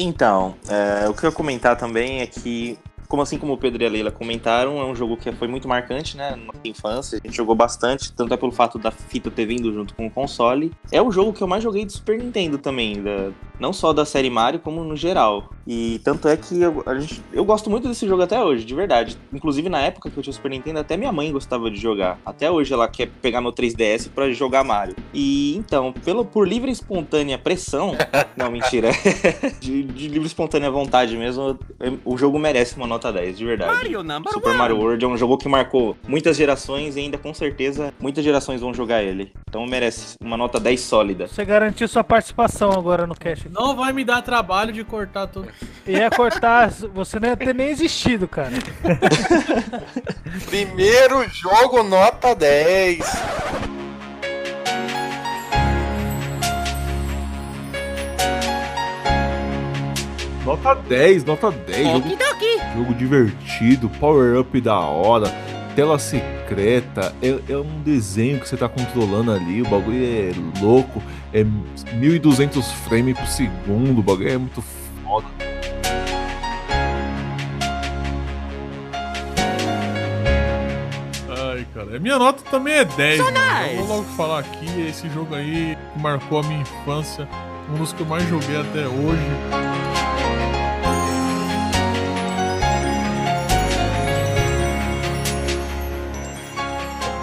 [0.00, 2.78] Então, é, o que eu ia comentar também é que
[3.08, 5.66] como assim como o Pedro e a Leila comentaram, é um jogo que foi muito
[5.66, 6.36] marcante, né?
[6.36, 9.94] Na infância, a gente jogou bastante, tanto é pelo fato da fita ter vindo junto
[9.94, 10.72] com o console.
[10.92, 14.04] É o jogo que eu mais joguei de Super Nintendo também, da- não só da
[14.04, 15.50] série Mario, como no geral.
[15.66, 18.74] E tanto é que eu, a gente- eu gosto muito desse jogo até hoje, de
[18.74, 19.16] verdade.
[19.32, 22.18] Inclusive, na época que eu tinha o Super Nintendo, até minha mãe gostava de jogar.
[22.24, 24.94] Até hoje ela quer pegar meu 3DS pra jogar Mario.
[25.12, 27.92] E então, pelo, por livre e espontânea pressão.
[28.36, 28.90] não, mentira.
[29.60, 31.58] de, de livre e espontânea vontade mesmo,
[32.04, 33.72] o jogo merece uma nota 10, de verdade.
[34.32, 38.24] Super Mario World é um jogo que marcou muitas gerações e ainda com certeza muitas
[38.24, 39.32] gerações vão jogar ele.
[39.48, 41.28] Então merece uma nota 10 sólida.
[41.28, 43.48] Você garantiu sua participação agora no cast.
[43.48, 45.48] Não vai me dar trabalho de cortar tudo.
[45.86, 48.50] Ia cortar, você não ia ter nem existido, cara.
[50.50, 52.98] Primeiro jogo, nota 10.
[60.48, 61.86] Nota 10, nota 10.
[61.92, 62.08] Jogo,
[62.76, 65.28] jogo divertido, power-up da hora,
[65.74, 67.14] tela secreta.
[67.22, 69.62] É, é um desenho que você tá controlando ali.
[69.62, 71.02] O bagulho é louco.
[71.32, 71.44] É
[71.94, 74.00] 1200 frames por segundo.
[74.00, 74.62] O bagulho é muito
[75.04, 75.26] foda.
[81.28, 81.96] Ai, cara.
[81.96, 83.20] A minha nota também é 10.
[83.20, 83.38] mano.
[83.72, 87.28] Eu vou logo falar aqui, esse jogo aí marcou a minha infância.
[87.70, 90.17] Um dos que eu mais joguei até hoje.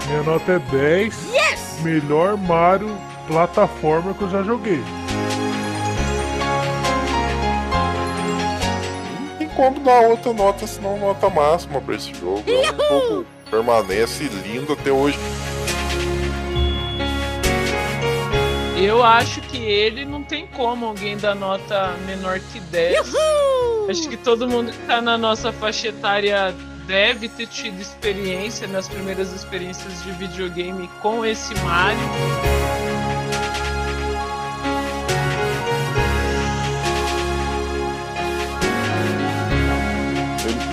[0.08, 1.82] Minha nota é 10.
[1.82, 2.96] Melhor Mario
[3.28, 4.84] plataforma que eu já joguei.
[9.20, 12.44] Não tem como dar outra nota senão nota máxima pra esse jogo.
[12.48, 15.18] É um jogo permanece lindo até hoje.
[18.78, 23.14] Eu acho que ele não tem como alguém dar nota menor que 10.
[23.90, 26.54] Acho que todo mundo que tá na nossa faixa etária
[26.88, 32.00] deve ter tido experiência nas primeiras experiências de videogame com esse Mario.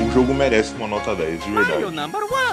[0.07, 1.85] O jogo merece uma nota 10, de verdade.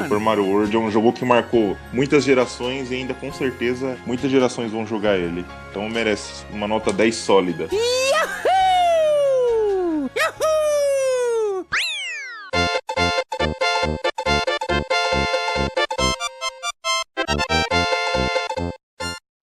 [0.03, 4.31] Super Mario World é um jogo que marcou muitas gerações e ainda com certeza muitas
[4.31, 5.45] gerações vão jogar ele.
[5.69, 7.67] Então merece uma nota 10 sólida.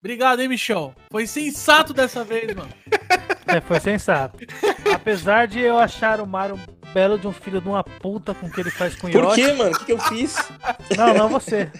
[0.07, 0.95] Obrigado, hein, Michel?
[1.11, 2.69] Foi sensato dessa vez, mano.
[3.49, 4.39] É, foi sensato.
[4.93, 8.47] Apesar de eu achar o Mario um belo de um filho de uma puta com
[8.47, 9.71] o que ele faz com o Por quê, mano?
[9.71, 10.35] O que, que eu fiz?
[10.97, 11.71] Não, não você.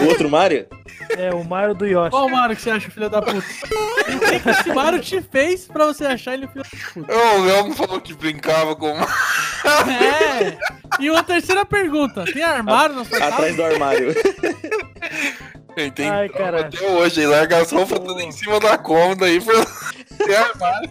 [0.00, 0.66] O outro Mario?
[1.16, 2.10] É, o Mario do Yoshi.
[2.10, 3.38] Qual Mario que você acha filho da puta?
[3.38, 7.14] O que que esse Mario te fez pra você achar ele filho da puta?
[7.14, 8.90] O Léo não falou que brincava com.
[8.90, 10.58] É!
[11.00, 13.34] E uma terceira pergunta: tem armário na sua casa?
[13.34, 14.14] Atrás do armário.
[15.76, 16.66] Ele tem Ai, caralho.
[16.66, 19.54] até hoje, ele larga as roupas tudo em cima da cômoda aí pra
[20.24, 20.90] ter armário.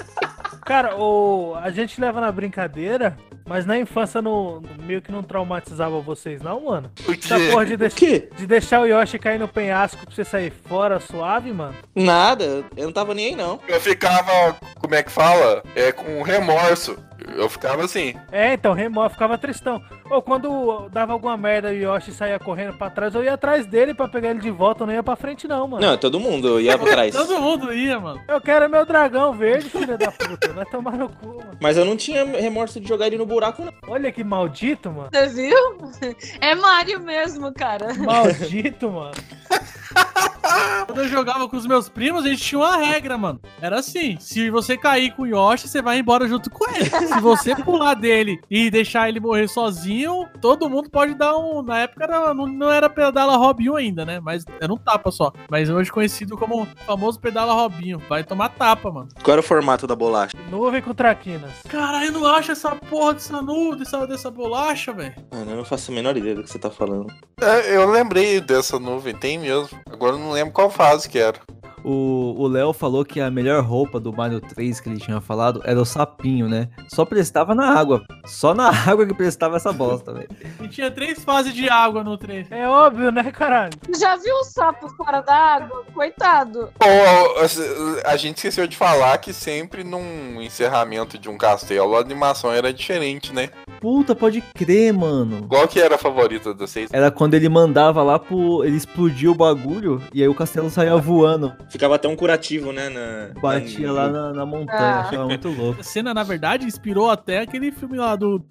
[0.65, 1.55] Cara, o...
[1.55, 4.61] a gente leva na brincadeira, mas na infância no...
[4.83, 6.91] meio que não traumatizava vocês, não, mano?
[7.07, 8.29] Essa porra de, quê?
[8.37, 11.75] de deixar o Yoshi cair no penhasco pra você sair fora suave, mano.
[11.95, 13.59] Nada, eu não tava nem aí não.
[13.67, 15.63] Eu ficava, como é que fala?
[15.75, 16.97] É com remorso.
[17.35, 18.13] Eu ficava assim.
[18.31, 19.81] É, então, remorso, ficava tristão.
[20.09, 23.65] Ou quando dava alguma merda e o Yoshi saía correndo pra trás, eu ia atrás
[23.65, 25.85] dele pra pegar ele de volta, eu não ia pra frente, não, mano.
[25.85, 27.13] Não, todo mundo ia pra trás.
[27.19, 28.19] Todo mundo ia, mano.
[28.27, 30.53] Eu quero meu dragão verde, filha da puta.
[30.53, 31.57] Vai tomar no cu, mano.
[31.61, 33.73] Mas eu não tinha remorso de jogar ele no buraco, não.
[33.87, 35.09] Olha que maldito, mano.
[35.13, 36.17] Você viu?
[36.41, 37.93] É Mario mesmo, cara.
[37.93, 39.11] Maldito, mano.
[40.85, 43.39] Quando eu jogava com os meus primos, a gente tinha uma regra, mano.
[43.61, 46.89] Era assim: se você cair com o Yoshi, você vai embora junto com ele.
[46.89, 49.98] Se você pular dele e deixar ele morrer sozinho,
[50.41, 51.61] todo mundo pode dar um.
[51.61, 54.19] Na época era- não, não era pedala Robinho ainda, né?
[54.19, 55.31] Mas era um tapa só.
[55.49, 57.99] Mas hoje conhecido como o famoso pedala Robinho.
[58.09, 59.09] Vai tomar tapa, mano.
[59.23, 60.35] Qual era o formato da bolacha?
[60.49, 61.51] Nuvem com traquinas.
[61.67, 65.15] Caralho, eu não acho essa porra dessa nu, dessa, dessa bolacha, velho.
[65.31, 67.07] Mano, eu não faço a menor ideia do que você tá falando.
[67.41, 69.77] É, eu lembrei dessa nuvem, tem mesmo.
[69.91, 71.39] Agora eu não lembro qual fase que era.
[71.83, 75.79] O Léo falou que a melhor roupa do Mario 3 que ele tinha falado era
[75.79, 76.69] o sapinho, né?
[76.87, 78.03] Só prestava na água.
[78.25, 80.29] Só na água que prestava essa bosta, velho.
[80.61, 82.45] E tinha três fases de água no trem.
[82.49, 83.73] É óbvio, né, caralho?
[83.97, 85.85] Já viu o sapo fora da água?
[85.93, 86.69] Coitado.
[86.79, 92.51] Ô, a gente esqueceu de falar que sempre num encerramento de um castelo a animação
[92.51, 93.49] era diferente, né?
[93.79, 95.47] Puta, pode crer, mano.
[95.47, 96.89] Qual que era a favorita de vocês?
[96.91, 98.63] Era quando ele mandava lá pro.
[98.63, 101.53] Ele explodia o bagulho e aí o castelo saía voando.
[101.69, 102.89] Ficava até um curativo, né?
[102.89, 103.39] Na...
[103.39, 104.79] Batia lá na, na montanha.
[104.79, 104.99] Ah.
[105.01, 105.79] Achava muito louco.
[105.79, 108.43] A cena, na verdade, inspirou até aquele filme lá do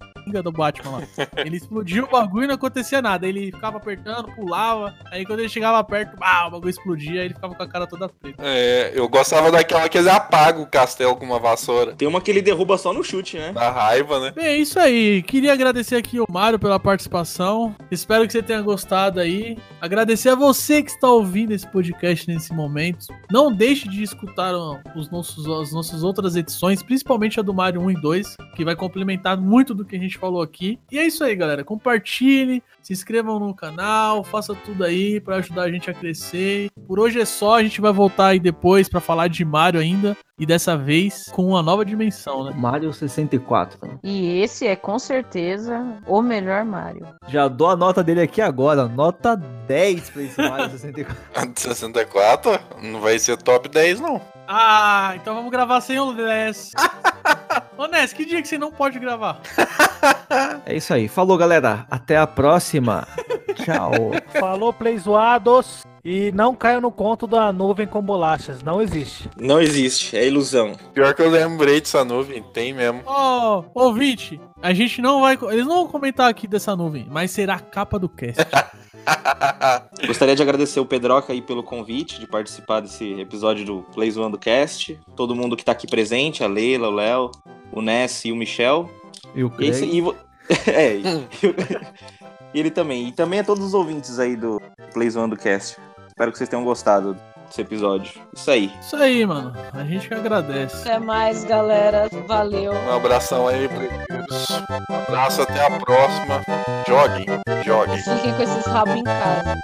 [0.43, 1.07] do Batman lá.
[1.37, 3.27] Ele explodia o bagulho e não acontecia nada.
[3.27, 4.93] Ele ficava apertando, pulava.
[5.11, 7.21] Aí quando ele chegava perto, ah, o bagulho explodia.
[7.21, 8.43] Aí ele ficava com a cara toda preta.
[8.43, 11.93] É, eu gostava daquela que ele apaga o castelo com uma vassoura.
[11.95, 13.51] Tem uma que ele derruba só no chute, né?
[13.51, 14.31] Da raiva, né?
[14.35, 15.18] Bem, é isso aí.
[15.21, 17.75] Queria agradecer aqui o Mário pela participação.
[17.89, 19.57] Espero que você tenha gostado aí.
[19.81, 23.07] Agradecer a você que está ouvindo esse podcast nesse momento.
[23.31, 24.53] Não deixe de escutar
[24.95, 28.75] os nossos, as nossas outras edições, principalmente a do Mario 1 e 2, que vai
[28.75, 30.79] complementar muito do que a gente falou aqui.
[30.91, 31.63] E é isso aí, galera.
[31.63, 36.71] Compartilhe, se inscrevam no canal, faça tudo aí para ajudar a gente a crescer.
[36.87, 40.17] Por hoje é só, a gente vai voltar aí depois para falar de Mario ainda.
[40.39, 42.53] E dessa vez com uma nova dimensão, né?
[42.57, 43.99] Mario 64.
[44.01, 47.05] E esse é com certeza o melhor Mario.
[47.27, 48.87] Já dou a nota dele aqui agora.
[48.87, 51.23] Nota 10 pra esse Mario 64.
[51.35, 54.19] A de 64 não vai ser top 10, não.
[54.51, 56.71] Ah, então vamos gravar sem o Ness.
[57.77, 59.39] Ô Ness, que dia que você não pode gravar?
[60.65, 61.07] É isso aí.
[61.07, 61.85] Falou, galera.
[61.87, 63.07] Até a próxima.
[63.63, 63.91] Tchau.
[64.39, 65.83] Falou, play zoados.
[66.03, 68.63] E não caia no conto da nuvem com bolachas.
[68.63, 69.29] Não existe.
[69.37, 70.73] Não existe, é ilusão.
[70.95, 73.03] Pior que eu lembrei dessa nuvem, tem mesmo.
[73.05, 75.37] Ó, ouvinte, a gente não vai.
[75.51, 78.41] Eles não vão comentar aqui dessa nuvem, mas será a capa do cast.
[80.07, 84.37] Gostaria de agradecer o Pedroca aí pelo convite de participar desse episódio do Play Zoando
[84.37, 84.99] Cast.
[85.15, 87.31] Todo mundo que tá aqui presente, a Leila, o Léo,
[87.71, 88.89] o Ness e o Michel.
[89.35, 89.83] E o Craig.
[89.83, 90.15] e vo-
[90.67, 90.95] é,
[92.53, 93.07] e, ele também.
[93.07, 94.61] E também a todos os ouvintes aí do
[94.93, 95.77] Play Zoando Cast.
[96.07, 97.15] Espero que vocês tenham gostado
[97.49, 98.21] desse episódio.
[98.33, 98.71] Isso aí.
[98.79, 99.53] Isso aí, mano.
[99.73, 100.87] A gente que agradece.
[100.87, 102.07] Até mais, galera.
[102.25, 102.73] Valeu.
[102.73, 104.49] Um abração aí, Players.
[104.89, 106.41] Um abraço, até a próxima.
[106.87, 107.25] Joguem,
[107.65, 107.97] joguem.
[107.97, 109.55] Fiquem com esses rabos em casa.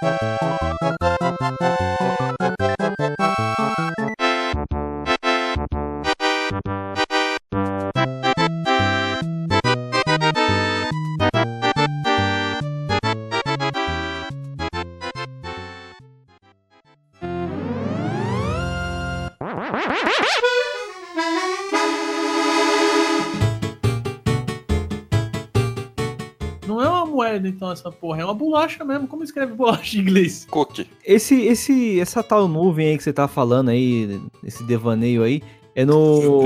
[27.66, 28.20] Então, essa porra.
[28.20, 29.08] É uma bolacha mesmo.
[29.08, 30.46] Como escreve bolacha em inglês?
[30.50, 30.88] Cookie.
[31.04, 35.42] Esse, esse, essa tal nuvem aí que você tá falando aí, esse devaneio aí,
[35.74, 36.44] é no.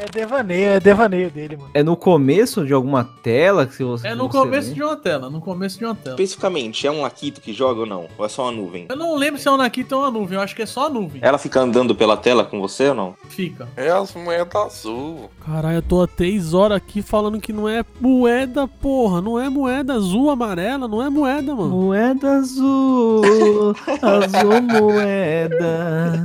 [0.00, 1.70] É devaneio, é devaneio dele, mano.
[1.74, 4.08] É no começo de alguma tela que você.
[4.08, 4.74] É no você começo lê?
[4.74, 5.28] de uma tela.
[5.28, 6.14] No começo de uma tela.
[6.14, 8.06] Especificamente, é um Akito que joga ou não?
[8.16, 8.86] Ou é só uma nuvem?
[8.88, 10.38] Eu não lembro se é um Nakita ou uma nuvem.
[10.38, 11.20] Eu acho que é só a nuvem.
[11.22, 13.14] Ela fica andando pela tela com você ou não?
[13.28, 13.68] Fica.
[13.76, 15.30] É as moedas azul.
[15.44, 19.20] Caralho, eu tô há três horas aqui falando que não é moeda, porra.
[19.20, 21.76] Não é moeda azul, amarela, não é moeda, mano.
[21.76, 26.24] Moeda azul, azul moeda.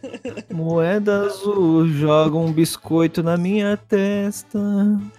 [0.53, 4.59] Moeda azul, joga um biscoito na minha testa.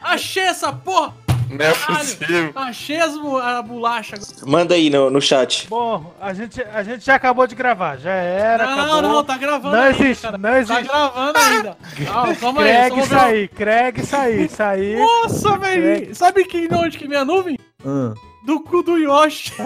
[0.02, 1.12] Achei essa porra!
[1.48, 1.98] Não é Caralho!
[2.09, 2.52] possível.
[2.56, 4.16] Achei as a bolacha.
[4.44, 5.68] Manda aí no, no chat.
[5.68, 7.97] Bom, a gente, a gente já acabou de gravar.
[7.98, 9.02] Já era, Não, acabou.
[9.02, 10.39] não, tá gravando Não ainda, existe, cara.
[10.39, 10.82] não Tá existe.
[10.82, 11.77] gravando ainda.
[12.05, 12.66] Calma, calma aí.
[12.68, 14.98] Craig só vou ver sair, Craig sair, sair.
[14.98, 16.14] Nossa, velho.
[16.16, 17.56] Sabe que, de onde que vem a nuvem?
[17.85, 18.12] Ah.
[18.47, 19.52] Do cu do Yoshi.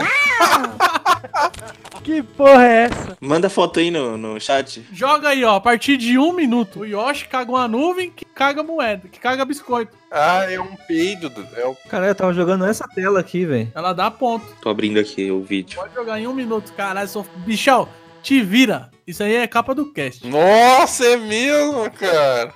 [2.03, 3.19] Que porra é essa?
[3.21, 4.83] Manda foto aí no, no chat.
[4.91, 5.57] Joga aí, ó.
[5.57, 9.45] A partir de um minuto, o Yoshi caga uma nuvem que caga moeda, que caga
[9.45, 9.95] biscoito.
[10.11, 11.31] Ah, é um peido.
[11.55, 11.77] É o...
[11.91, 13.71] Caralho, eu tava jogando essa tela aqui, velho.
[13.75, 14.47] Ela dá ponto.
[14.63, 15.79] Tô abrindo aqui o vídeo.
[15.79, 17.07] Pode jogar em um minuto, caralho.
[17.07, 17.27] Sou...
[17.45, 17.87] Bichão,
[18.23, 18.91] te vira.
[19.07, 20.27] Isso aí é capa do cast.
[20.27, 22.55] Nossa, é mesmo, cara.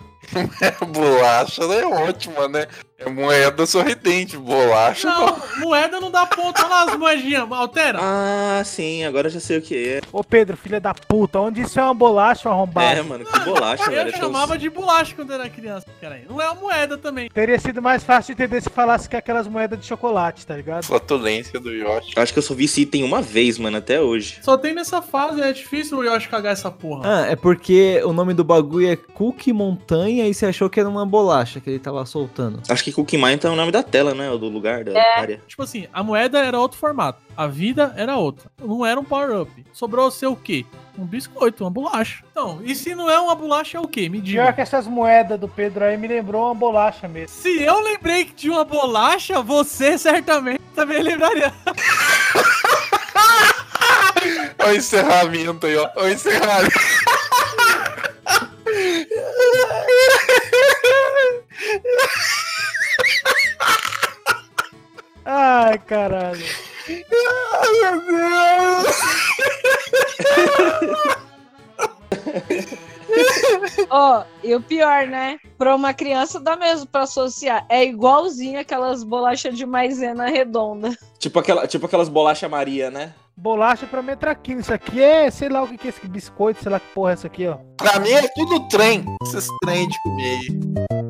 [0.62, 2.66] É bolacha, é ótima, né?
[2.96, 5.08] É moeda sorridente, bolacha.
[5.08, 6.58] Não, moeda não dá ponto.
[6.60, 7.44] Olha lá as moedinhas.
[7.50, 7.98] Altera.
[8.00, 10.00] Ah, sim, agora já sei o que é.
[10.12, 12.86] Ô Pedro, filha da puta, onde isso é uma bolacha ou arrombado?
[12.98, 13.96] É, mano, que bolacha, velho.
[13.96, 16.22] Eu É tão- chamava de bolacha quando era criança, cara.
[16.28, 17.28] Não é uma moeda também.
[17.30, 20.56] Teria sido mais fácil de entender se falasse que é aquelas moedas de chocolate, tá
[20.56, 20.84] ligado?
[20.84, 22.12] Flatulência do Yoshi.
[22.16, 24.38] Acho que eu só vi esse item uma vez, mano, até hoje.
[24.40, 27.02] Só tem nessa fase, é difícil o Yoshi cagar essa porra.
[27.04, 30.88] Ah, é porque o nome do bagulho é Cookie Montanha e você achou que era
[30.88, 32.62] uma bolacha que ele tava soltando.
[32.68, 34.30] Acho que Cookie Mine tá o nome da tela, né?
[34.30, 35.18] Ou do lugar, da É.
[35.18, 35.40] área.
[35.48, 37.18] Tipo assim, a moeda era outro formato.
[37.36, 38.50] A vida era outra.
[38.62, 39.50] Não era um power-up.
[39.72, 40.64] Sobrou ser o quê?
[40.98, 42.22] Um biscoito, uma bolacha.
[42.30, 44.08] Então, e se não é uma bolacha, é o quê?
[44.08, 44.52] Me Pior diga.
[44.52, 47.34] que essas moedas do Pedro aí me lembrou uma bolacha mesmo.
[47.36, 51.52] Se eu lembrei de uma bolacha, você certamente também lembraria.
[54.60, 55.90] Olha o encerramento aí, ó.
[55.96, 56.78] Olha o encerramento.
[65.86, 66.44] caralho.
[66.88, 68.96] Ai, meu Deus!
[73.90, 75.38] Ó, e o pior, né?
[75.56, 77.64] Pra uma criança dá mesmo pra associar.
[77.68, 80.96] É igualzinho aquelas bolachas de maisena redonda.
[81.18, 83.14] Tipo, aquela, tipo aquelas bolachas Maria, né?
[83.36, 84.60] Bolacha pra mim traquino.
[84.60, 87.10] Isso aqui é, sei lá o que que é esse biscoito, sei lá que porra
[87.10, 87.56] é essa aqui, ó.
[87.76, 89.04] Pra mim é tudo trem.
[89.22, 91.03] Esses trem de comer aí.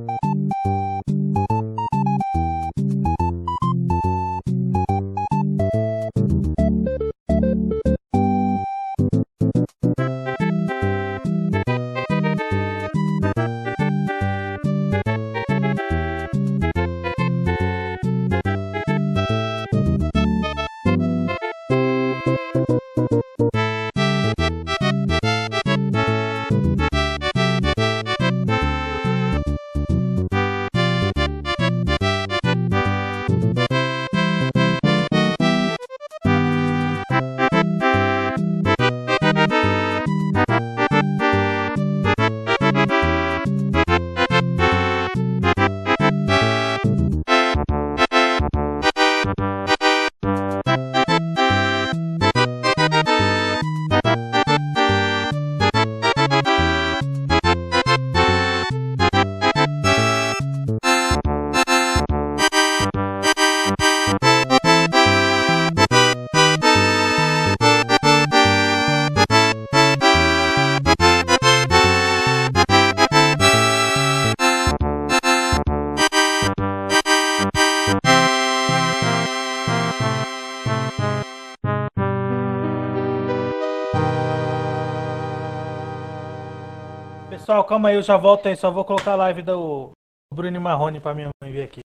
[87.65, 88.57] Pessoal, calma aí, eu já volto aí.
[88.57, 89.91] Só vou colocar a live do
[90.33, 91.81] Bruno Marrone pra minha mãe ver aqui.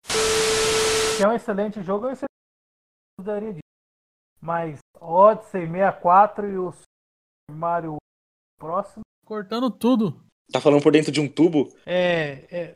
[1.17, 3.61] Que é um excelente jogo, é um excelente daria disso.
[4.41, 7.97] Mas Odyssey 64 e o Super Mario
[8.59, 9.01] próximo.
[9.25, 10.23] Cortando tudo.
[10.51, 11.67] Tá falando por dentro de um tubo?
[11.85, 12.45] É.
[12.51, 12.75] é...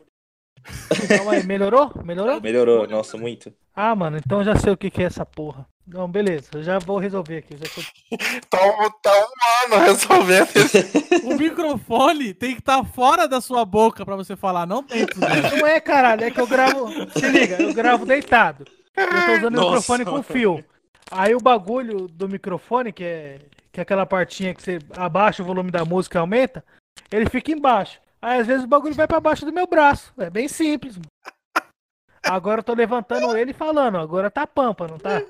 [1.17, 1.91] Calma aí, melhorou?
[2.03, 2.41] Melhorou?
[2.41, 3.53] Melhorou, nossa, muito.
[3.73, 5.65] Ah, mano, então já sei o que, que é essa porra.
[5.91, 7.57] Não, beleza, eu já vou resolver aqui.
[7.57, 7.81] Já tô...
[8.49, 10.77] Tá um, tá um ano resolvendo isso.
[11.25, 15.49] O microfone tem que estar fora da sua boca pra você falar, não dentro dela.
[15.49, 16.89] Não é, caralho, é que eu gravo.
[17.11, 18.65] Se liga, eu gravo deitado.
[18.95, 20.63] Eu tô usando o microfone com fio.
[21.11, 23.39] Aí o bagulho do microfone, que é,
[23.71, 26.63] que é aquela partinha que você abaixa o volume da música e aumenta,
[27.11, 27.99] ele fica embaixo.
[28.21, 30.13] Aí às vezes o bagulho vai pra baixo do meu braço.
[30.17, 30.95] É bem simples.
[30.95, 31.07] mano.
[32.29, 35.21] Agora eu tô levantando ele e falando, agora tá pampa, não tá?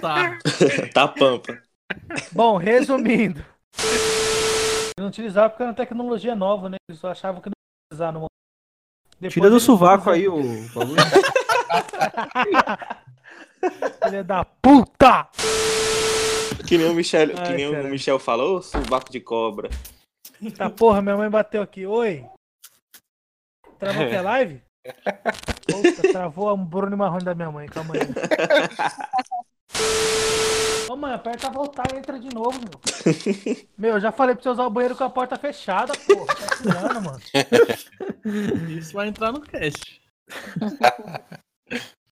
[0.00, 0.38] Tá.
[0.94, 1.60] tá pampa.
[2.30, 3.44] Bom, resumindo.
[4.96, 6.76] Eu não utilizava porque era uma tecnologia nova, né?
[6.88, 8.30] Eles só achavam que não ia utilizar no momento.
[9.18, 10.36] Depois Tira do sovaco aí o
[10.72, 11.02] bagulho.
[14.04, 15.28] Filha da puta!
[16.68, 17.84] Que nem o Michel, que Ai, nem o.
[17.88, 19.70] Michel falou, subaco de cobra.
[20.56, 21.84] Tá porra, minha mãe bateu aqui.
[21.84, 22.24] Oi?
[23.78, 24.65] Travou a live?
[25.66, 28.00] Puta, travou o Bruno e Marrone da minha mãe, calma aí.
[30.88, 32.80] Ô mãe, aperta voltar e entra de novo, meu.
[33.76, 36.26] Meu, eu já falei pra você usar o banheiro com a porta fechada, porra.
[36.26, 37.20] Tá tirando, mano.
[38.78, 40.00] Isso vai entrar no cast.